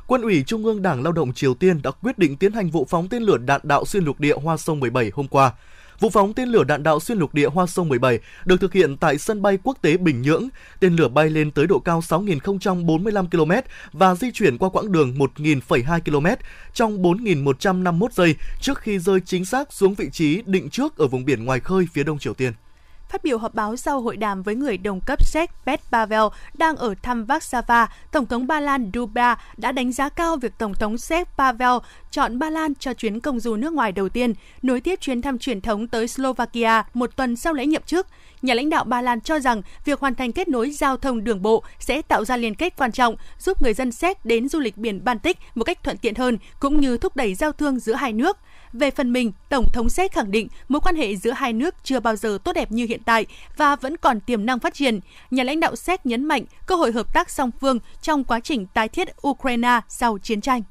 Quân 0.08 0.22
ủy 0.22 0.43
Trung 0.48 0.65
ương 0.65 0.82
Đảng 0.82 1.04
Lao 1.04 1.13
động 1.13 1.34
Triều 1.34 1.54
Tiên 1.54 1.82
đã 1.84 1.91
quyết 1.91 2.17
định 2.17 2.38
tiến 2.38 2.54
hành 2.54 2.70
vụ 2.70 2.86
phóng 2.89 3.10
tên 3.10 3.24
lửa 3.24 3.38
đạn 3.38 3.62
đạo 3.63 3.86
xuyên 3.86 4.06
lục 4.06 4.20
địa 4.20 4.36
Hoa 4.43 4.58
Sông 4.58 4.80
17 4.80 5.12
hôm 5.13 5.28
qua. 5.28 5.54
Vụ 6.00 6.10
phóng 6.10 6.34
tên 6.34 6.50
lửa 6.50 6.63
đạn 6.63 6.84
đạo 6.84 7.00
xuyên 7.00 7.17
lục 7.17 7.34
địa 7.34 7.48
Hoa 7.48 7.65
Sông 7.65 7.89
17 7.89 8.20
được 8.46 8.62
thực 8.62 8.74
hiện 8.74 8.98
tại 8.98 9.17
sân 9.17 9.41
bay 9.41 9.58
quốc 9.63 9.78
tế 9.82 9.98
Bình 9.98 10.22
Nhưỡng. 10.22 10.50
Tên 10.80 10.96
lửa 10.96 11.08
bay 11.08 11.30
lên 11.30 11.52
tới 11.52 11.67
độ 11.67 11.80
cao 11.80 12.00
6.045 12.00 13.28
km 13.30 13.52
và 13.93 14.15
di 14.15 14.32
chuyển 14.32 14.58
qua 14.58 14.70
quãng 14.70 14.91
đường 14.91 15.13
1.002 15.13 16.00
km 16.00 16.28
trong 16.74 17.04
4.151 17.04 18.08
giây 18.12 18.36
trước 18.62 18.80
khi 18.80 19.00
rơi 19.00 19.20
chính 19.26 19.46
xác 19.46 19.74
xuống 19.74 19.93
vị 19.93 20.10
trí 20.12 20.41
định 20.46 20.70
trước 20.70 20.98
ở 20.98 21.08
vùng 21.08 21.26
biển 21.26 21.46
ngoài 21.46 21.60
khơi 21.60 21.88
phía 21.93 22.04
đông 22.04 22.20
Triều 22.20 22.34
Tiên. 22.34 22.54
Phát 23.10 23.24
biểu 23.24 23.38
họp 23.38 23.54
báo 23.54 23.76
sau 23.76 24.02
hội 24.02 24.17
đàm 24.17 24.43
với 24.43 24.56
người 24.56 24.78
đồng 24.78 25.02
cấp 25.06 25.26
Séc 25.26 25.52
Pet 25.65 25.82
Pavel 25.91 26.24
đang 26.54 26.76
ở 26.76 26.96
thăm 27.02 27.26
Warsaw, 27.26 27.88
Tổng 28.12 28.26
thống 28.26 28.48
Ba 28.48 28.60
Lan 28.60 28.91
Duda 28.93 29.38
đã 29.58 29.72
đánh 29.72 29.91
giá 29.91 30.10
cao 30.10 30.38
việc 30.38 30.54
Tổng 30.58 30.74
thống 30.74 30.98
Séc 30.98 31.28
Pavel 31.38 31.78
chọn 32.12 32.39
Ba 32.39 32.50
Lan 32.50 32.76
cho 32.76 32.93
chuyến 32.93 33.20
công 33.20 33.39
du 33.39 33.56
nước 33.56 33.74
ngoài 33.74 33.91
đầu 33.91 34.10
tiên, 34.10 34.34
nối 34.62 34.82
tiếp 34.82 35.00
chuyến 35.02 35.22
thăm 35.22 35.39
truyền 35.39 35.62
thống 35.62 35.88
tới 35.88 36.08
Slovakia 36.08 36.84
một 36.93 37.15
tuần 37.15 37.36
sau 37.36 37.54
lễ 37.54 37.65
nhậm 37.65 37.82
chức. 37.86 38.08
Nhà 38.41 38.54
lãnh 38.54 38.70
đạo 38.70 38.84
Ba 38.84 39.02
Lan 39.02 39.22
cho 39.22 39.39
rằng 39.39 39.62
việc 39.86 40.00
hoàn 40.00 40.15
thành 40.15 40.32
kết 40.32 40.48
nối 40.48 40.72
giao 40.72 40.98
thông 40.98 41.24
đường 41.24 41.41
bộ 41.41 41.63
sẽ 41.80 42.02
tạo 42.02 42.26
ra 42.26 42.38
liên 42.38 42.56
kết 42.56 42.74
quan 42.78 42.91
trọng, 42.91 43.15
giúp 43.39 43.62
người 43.62 43.74
dân 43.74 43.91
Séc 43.91 44.26
đến 44.26 44.50
du 44.50 44.60
lịch 44.60 44.78
biển 44.78 45.04
Baltic 45.04 45.38
một 45.56 45.63
cách 45.63 45.84
thuận 45.84 45.98
tiện 45.98 46.15
hơn, 46.15 46.38
cũng 46.60 46.80
như 46.82 46.98
thúc 46.98 47.15
đẩy 47.15 47.36
giao 47.36 47.52
thương 47.52 47.80
giữa 47.80 47.93
hai 47.93 48.13
nước. 48.13 48.38
Về 48.73 48.91
phần 48.91 49.13
mình, 49.13 49.32
Tổng 49.49 49.65
thống 49.73 49.89
Séc 49.89 50.12
khẳng 50.12 50.32
định 50.32 50.47
mối 50.67 50.80
quan 50.82 50.95
hệ 50.95 51.15
giữa 51.15 51.32
hai 51.32 51.53
nước 51.53 51.75
chưa 51.84 51.99
bao 51.99 52.15
giờ 52.15 52.38
tốt 52.43 52.53
đẹp 52.53 52.71
như 52.71 52.86
hiện 52.86 53.01
tại 53.06 53.25
và 53.58 53.75
vẫn 53.75 53.97
còn 53.97 54.19
tiềm 54.19 54.45
năng 54.45 54.60
phát 54.60 54.73
triển. 54.73 54.99
Nhà 55.32 55.43
lãnh 55.43 55.60
đạo 55.60 55.75
Séc 55.75 56.06
nhấn 56.06 56.23
mạnh 56.23 56.45
cơ 56.65 56.75
hội 56.75 56.91
hợp 56.91 57.13
tác 57.13 57.30
song 57.30 57.51
phương 57.62 57.80
trong 58.01 58.23
quá 58.23 58.39
trình 58.39 58.65
tái 58.73 58.88
thiết 58.88 59.08
Ukraine 59.27 59.80
sau 59.88 60.17
chiến 60.17 60.41
tranh. 60.41 60.63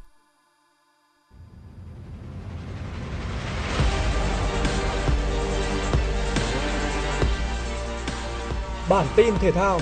Bản 8.88 9.06
tin 9.16 9.35
thể 9.40 9.52
thao 9.52 9.80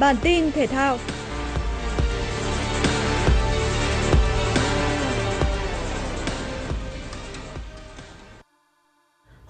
Bản 0.00 0.16
tin 0.22 0.52
thể 0.52 0.66
thao 0.66 0.98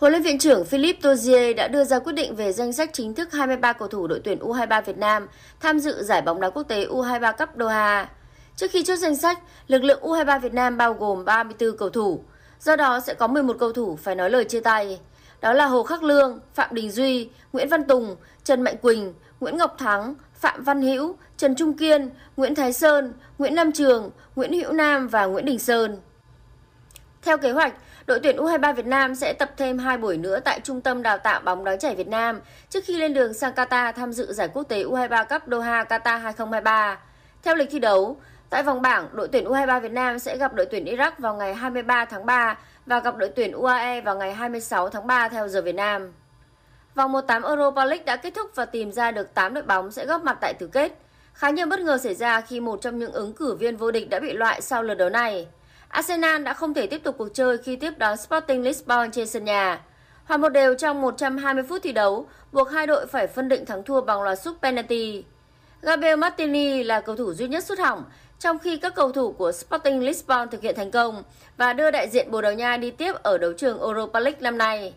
Huấn 0.05 0.13
luyện 0.13 0.23
viên 0.23 0.39
trưởng 0.39 0.65
Philippe 0.65 1.01
Tozier 1.01 1.55
đã 1.55 1.69
đưa 1.69 1.85
ra 1.85 1.99
quyết 1.99 2.13
định 2.13 2.37
về 2.37 2.53
danh 2.53 2.73
sách 2.73 2.91
chính 2.93 3.15
thức 3.15 3.33
23 3.33 3.73
cầu 3.73 3.89
thủ 3.89 4.07
đội 4.07 4.21
tuyển 4.25 4.39
U23 4.39 4.83
Việt 4.83 4.99
Nam 4.99 5.29
tham 5.61 5.79
dự 5.79 6.03
giải 6.03 6.23
bóng 6.23 6.41
đá 6.41 6.51
quốc 6.51 6.63
tế 6.63 6.87
U23 6.87 7.33
Cup 7.33 7.49
Doha. 7.59 8.09
Trước 8.57 8.71
khi 8.71 8.83
chốt 8.83 8.97
danh 8.97 9.17
sách, 9.17 9.39
lực 9.67 9.85
lượng 9.85 10.03
U23 10.03 10.41
Việt 10.41 10.55
Nam 10.55 10.77
bao 10.77 10.95
gồm 10.95 11.25
34 11.25 11.77
cầu 11.77 11.91
thủ, 11.91 12.25
do 12.61 12.77
đó 12.77 13.01
sẽ 13.01 13.15
có 13.15 13.27
11 13.27 13.57
cầu 13.61 13.73
thủ 13.73 13.99
phải 14.03 14.15
nói 14.15 14.31
lời 14.31 14.45
chia 14.45 14.61
tay. 14.61 15.01
Đó 15.41 15.53
là 15.53 15.67
Hồ 15.67 15.83
Khắc 15.83 16.03
Lương, 16.03 16.41
Phạm 16.55 16.75
Đình 16.75 16.91
Duy, 16.91 17.29
Nguyễn 17.53 17.69
Văn 17.69 17.85
Tùng, 17.85 18.17
Trần 18.45 18.63
Mạnh 18.63 18.77
Quỳnh, 18.83 19.15
Nguyễn 19.41 19.57
Ngọc 19.57 19.75
Thắng, 19.79 20.15
Phạm 20.35 20.65
Văn 20.65 20.83
Hữu, 20.83 21.17
Trần 21.37 21.55
Trung 21.55 21.77
Kiên, 21.77 22.11
Nguyễn 22.37 22.55
Thái 22.55 22.73
Sơn, 22.73 23.13
Nguyễn 23.39 23.55
Nam 23.55 23.73
Trường, 23.73 24.11
Nguyễn 24.37 24.53
Hữu 24.53 24.73
Nam 24.73 25.09
và 25.09 25.27
Nguyễn 25.27 25.45
Đình 25.45 25.59
Sơn. 25.59 25.99
Theo 27.23 27.39
kế 27.39 27.53
hoạch, 27.53 27.75
đội 28.07 28.21
tuyển 28.21 28.37
U23 28.37 28.75
Việt 28.75 28.87
Nam 28.87 29.15
sẽ 29.15 29.33
tập 29.33 29.51
thêm 29.57 29.79
2 29.79 29.99
buổi 29.99 30.17
nữa 30.17 30.41
tại 30.41 30.61
Trung 30.61 30.81
tâm 30.81 31.03
Đào 31.03 31.19
tạo 31.19 31.41
bóng 31.41 31.65
đá 31.65 31.77
trẻ 31.77 31.95
Việt 31.95 32.09
Nam 32.09 32.41
trước 32.71 32.85
khi 32.85 32.97
lên 32.99 33.15
đường 33.15 33.35
sang 33.35 33.53
Qatar 33.53 33.93
tham 33.93 34.13
dự 34.13 34.33
giải 34.33 34.49
quốc 34.49 34.63
tế 34.63 34.85
U23 34.85 35.25
Cup 35.25 35.43
Doha 35.51 35.85
Qatar 35.85 36.19
2023. 36.19 36.99
Theo 37.43 37.55
lịch 37.55 37.71
thi 37.71 37.79
đấu, 37.79 38.17
tại 38.51 38.63
vòng 38.63 38.83
bảng, 38.83 39.09
đội 39.13 39.29
tuyển 39.29 39.45
U23 39.45 39.81
Việt 39.81 39.93
Nam 39.93 40.19
sẽ 40.19 40.37
gặp 40.37 40.55
đội 40.55 40.67
tuyển 40.67 40.85
Iraq 40.85 41.13
vào 41.19 41.35
ngày 41.35 41.55
23 41.55 42.05
tháng 42.05 42.27
3 42.27 42.59
và 42.87 43.01
gặp 43.01 43.17
đội 43.17 43.29
tuyển 43.29 43.53
UAE 43.53 44.01
vào 44.01 44.17
ngày 44.17 44.35
26 44.35 44.89
tháng 44.89 45.07
3 45.07 45.29
theo 45.29 45.49
giờ 45.49 45.63
Việt 45.63 45.75
Nam. 45.75 46.13
Vòng 46.95 47.13
1/8 47.13 47.43
Europa 47.43 47.85
League 47.85 48.05
đã 48.05 48.17
kết 48.17 48.35
thúc 48.35 48.51
và 48.55 48.65
tìm 48.65 48.93
ra 48.93 49.11
được 49.11 49.35
8 49.35 49.55
đội 49.55 49.65
bóng 49.65 49.93
sẽ 49.93 50.07
góp 50.07 50.25
mặt 50.25 50.39
tại 50.41 50.55
tứ 50.55 50.67
kết. 50.67 50.93
Khá 51.35 51.51
nhiều 51.51 51.67
bất 51.67 51.81
ngờ 51.81 51.99
xảy 51.99 52.15
ra 52.15 52.41
khi 52.41 52.61
một 52.61 52.83
trong 52.83 52.99
những 52.99 53.13
ứng 53.13 53.33
cử 53.33 53.55
viên 53.55 53.77
vô 53.77 53.91
địch 53.91 54.11
đã 54.11 54.21
bị 54.21 54.33
loại 54.33 54.61
sau 54.61 54.83
lượt 54.83 54.95
đấu 54.95 55.09
này. 55.09 55.47
Arsenal 55.89 56.43
đã 56.43 56.55
không 56.55 56.75
thể 56.75 56.87
tiếp 56.87 57.03
tục 57.05 57.15
cuộc 57.19 57.29
chơi 57.35 57.59
khi 57.59 57.77
tiếp 57.77 57.99
đón 57.99 58.17
Sporting 58.17 58.63
Lisbon 58.63 59.11
trên 59.11 59.27
sân 59.27 59.45
nhà. 59.45 59.81
Hòa 60.25 60.37
một 60.37 60.49
đều 60.49 60.75
trong 60.75 61.01
120 61.01 61.65
phút 61.69 61.83
thi 61.83 61.93
đấu, 61.93 62.27
buộc 62.53 62.71
hai 62.71 62.87
đội 62.87 63.07
phải 63.07 63.27
phân 63.27 63.49
định 63.49 63.67
thắng 63.67 63.83
thua 63.83 64.01
bằng 64.01 64.23
loạt 64.23 64.39
sút 64.41 64.63
penalty. 64.63 65.25
Gabriel 65.83 66.19
Martini 66.19 66.83
là 66.83 67.01
cầu 67.01 67.17
thủ 67.17 67.35
duy 67.35 67.49
nhất 67.49 67.65
xuất 67.65 67.79
hỏng, 67.79 68.05
trong 68.39 68.59
khi 68.59 68.77
các 68.77 68.95
cầu 68.95 69.13
thủ 69.13 69.33
của 69.33 69.53
Sporting 69.53 70.05
Lisbon 70.05 70.51
thực 70.51 70.63
hiện 70.63 70.75
thành 70.77 70.91
công 70.91 71.23
và 71.57 71.73
đưa 71.73 71.91
đại 71.91 72.09
diện 72.09 72.31
Bồ 72.31 72.43
Đào 72.43 72.53
Nha 72.53 72.77
đi 72.77 72.91
tiếp 72.91 73.13
ở 73.23 73.39
đấu 73.39 73.53
trường 73.53 73.81
Europa 73.81 74.21
League 74.21 74.41
năm 74.41 74.59
nay. 74.59 74.95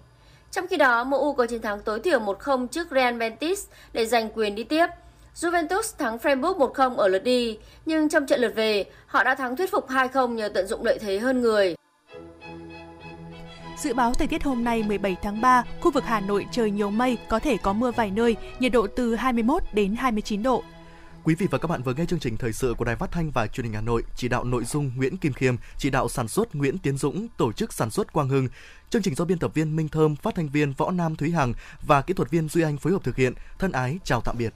Trong 0.51 0.67
khi 0.67 0.77
đó, 0.77 1.03
MU 1.03 1.33
có 1.33 1.45
chiến 1.45 1.61
thắng 1.61 1.81
tối 1.81 1.99
thiểu 1.99 2.19
1-0 2.19 2.67
trước 2.67 2.87
Real 2.91 3.17
Betis 3.17 3.65
để 3.93 4.05
giành 4.05 4.29
quyền 4.29 4.55
đi 4.55 4.63
tiếp. 4.63 4.87
Juventus 5.41 5.97
thắng 5.97 6.17
Freiburg 6.17 6.73
1-0 6.73 6.95
ở 6.95 7.07
lượt 7.07 7.23
đi, 7.23 7.57
nhưng 7.85 8.09
trong 8.09 8.25
trận 8.25 8.39
lượt 8.39 8.53
về, 8.55 8.85
họ 9.07 9.23
đã 9.23 9.35
thắng 9.35 9.55
thuyết 9.55 9.71
phục 9.71 9.89
2-0 9.89 10.33
nhờ 10.33 10.49
tận 10.49 10.67
dụng 10.67 10.83
lợi 10.85 10.99
thế 11.01 11.19
hơn 11.19 11.41
người. 11.41 11.75
Dự 13.77 13.93
báo 13.93 14.13
thời 14.13 14.27
tiết 14.27 14.43
hôm 14.43 14.63
nay 14.63 14.83
17 14.83 15.15
tháng 15.21 15.41
3, 15.41 15.63
khu 15.81 15.91
vực 15.91 16.03
Hà 16.03 16.19
Nội 16.19 16.45
trời 16.51 16.71
nhiều 16.71 16.89
mây, 16.89 17.17
có 17.29 17.39
thể 17.39 17.57
có 17.63 17.73
mưa 17.73 17.91
vài 17.91 18.11
nơi, 18.11 18.35
nhiệt 18.59 18.71
độ 18.71 18.87
từ 18.87 19.15
21 19.15 19.63
đến 19.73 19.95
29 19.95 20.43
độ. 20.43 20.63
Quý 21.23 21.35
vị 21.35 21.47
và 21.51 21.57
các 21.57 21.67
bạn 21.67 21.83
vừa 21.83 21.93
nghe 21.93 22.05
chương 22.05 22.19
trình 22.19 22.37
thời 22.37 22.53
sự 22.53 22.73
của 22.77 22.85
Đài 22.85 22.95
Phát 22.95 23.11
thanh 23.11 23.31
và 23.31 23.47
Truyền 23.47 23.63
hình 23.63 23.73
Hà 23.73 23.81
Nội, 23.81 24.03
chỉ 24.15 24.27
đạo 24.27 24.43
nội 24.43 24.63
dung 24.63 24.91
Nguyễn 24.97 25.17
Kim 25.17 25.33
Khiêm, 25.33 25.55
chỉ 25.77 25.89
đạo 25.89 26.09
sản 26.09 26.27
xuất 26.27 26.55
Nguyễn 26.55 26.77
Tiến 26.77 26.97
Dũng, 26.97 27.27
tổ 27.37 27.51
chức 27.51 27.73
sản 27.73 27.89
xuất 27.89 28.13
Quang 28.13 28.29
Hưng. 28.29 28.47
Chương 28.89 29.01
trình 29.01 29.15
do 29.15 29.25
biên 29.25 29.39
tập 29.39 29.51
viên 29.53 29.75
Minh 29.75 29.89
Thơm, 29.89 30.15
phát 30.15 30.35
thanh 30.35 30.49
viên 30.49 30.73
Võ 30.73 30.91
Nam 30.91 31.15
Thúy 31.15 31.31
Hằng 31.31 31.53
và 31.81 32.01
kỹ 32.01 32.13
thuật 32.13 32.29
viên 32.29 32.49
Duy 32.49 32.61
Anh 32.61 32.77
phối 32.77 32.93
hợp 32.93 33.03
thực 33.03 33.15
hiện. 33.15 33.33
Thân 33.59 33.71
ái 33.71 33.99
chào 34.03 34.21
tạm 34.21 34.35
biệt. 34.39 34.53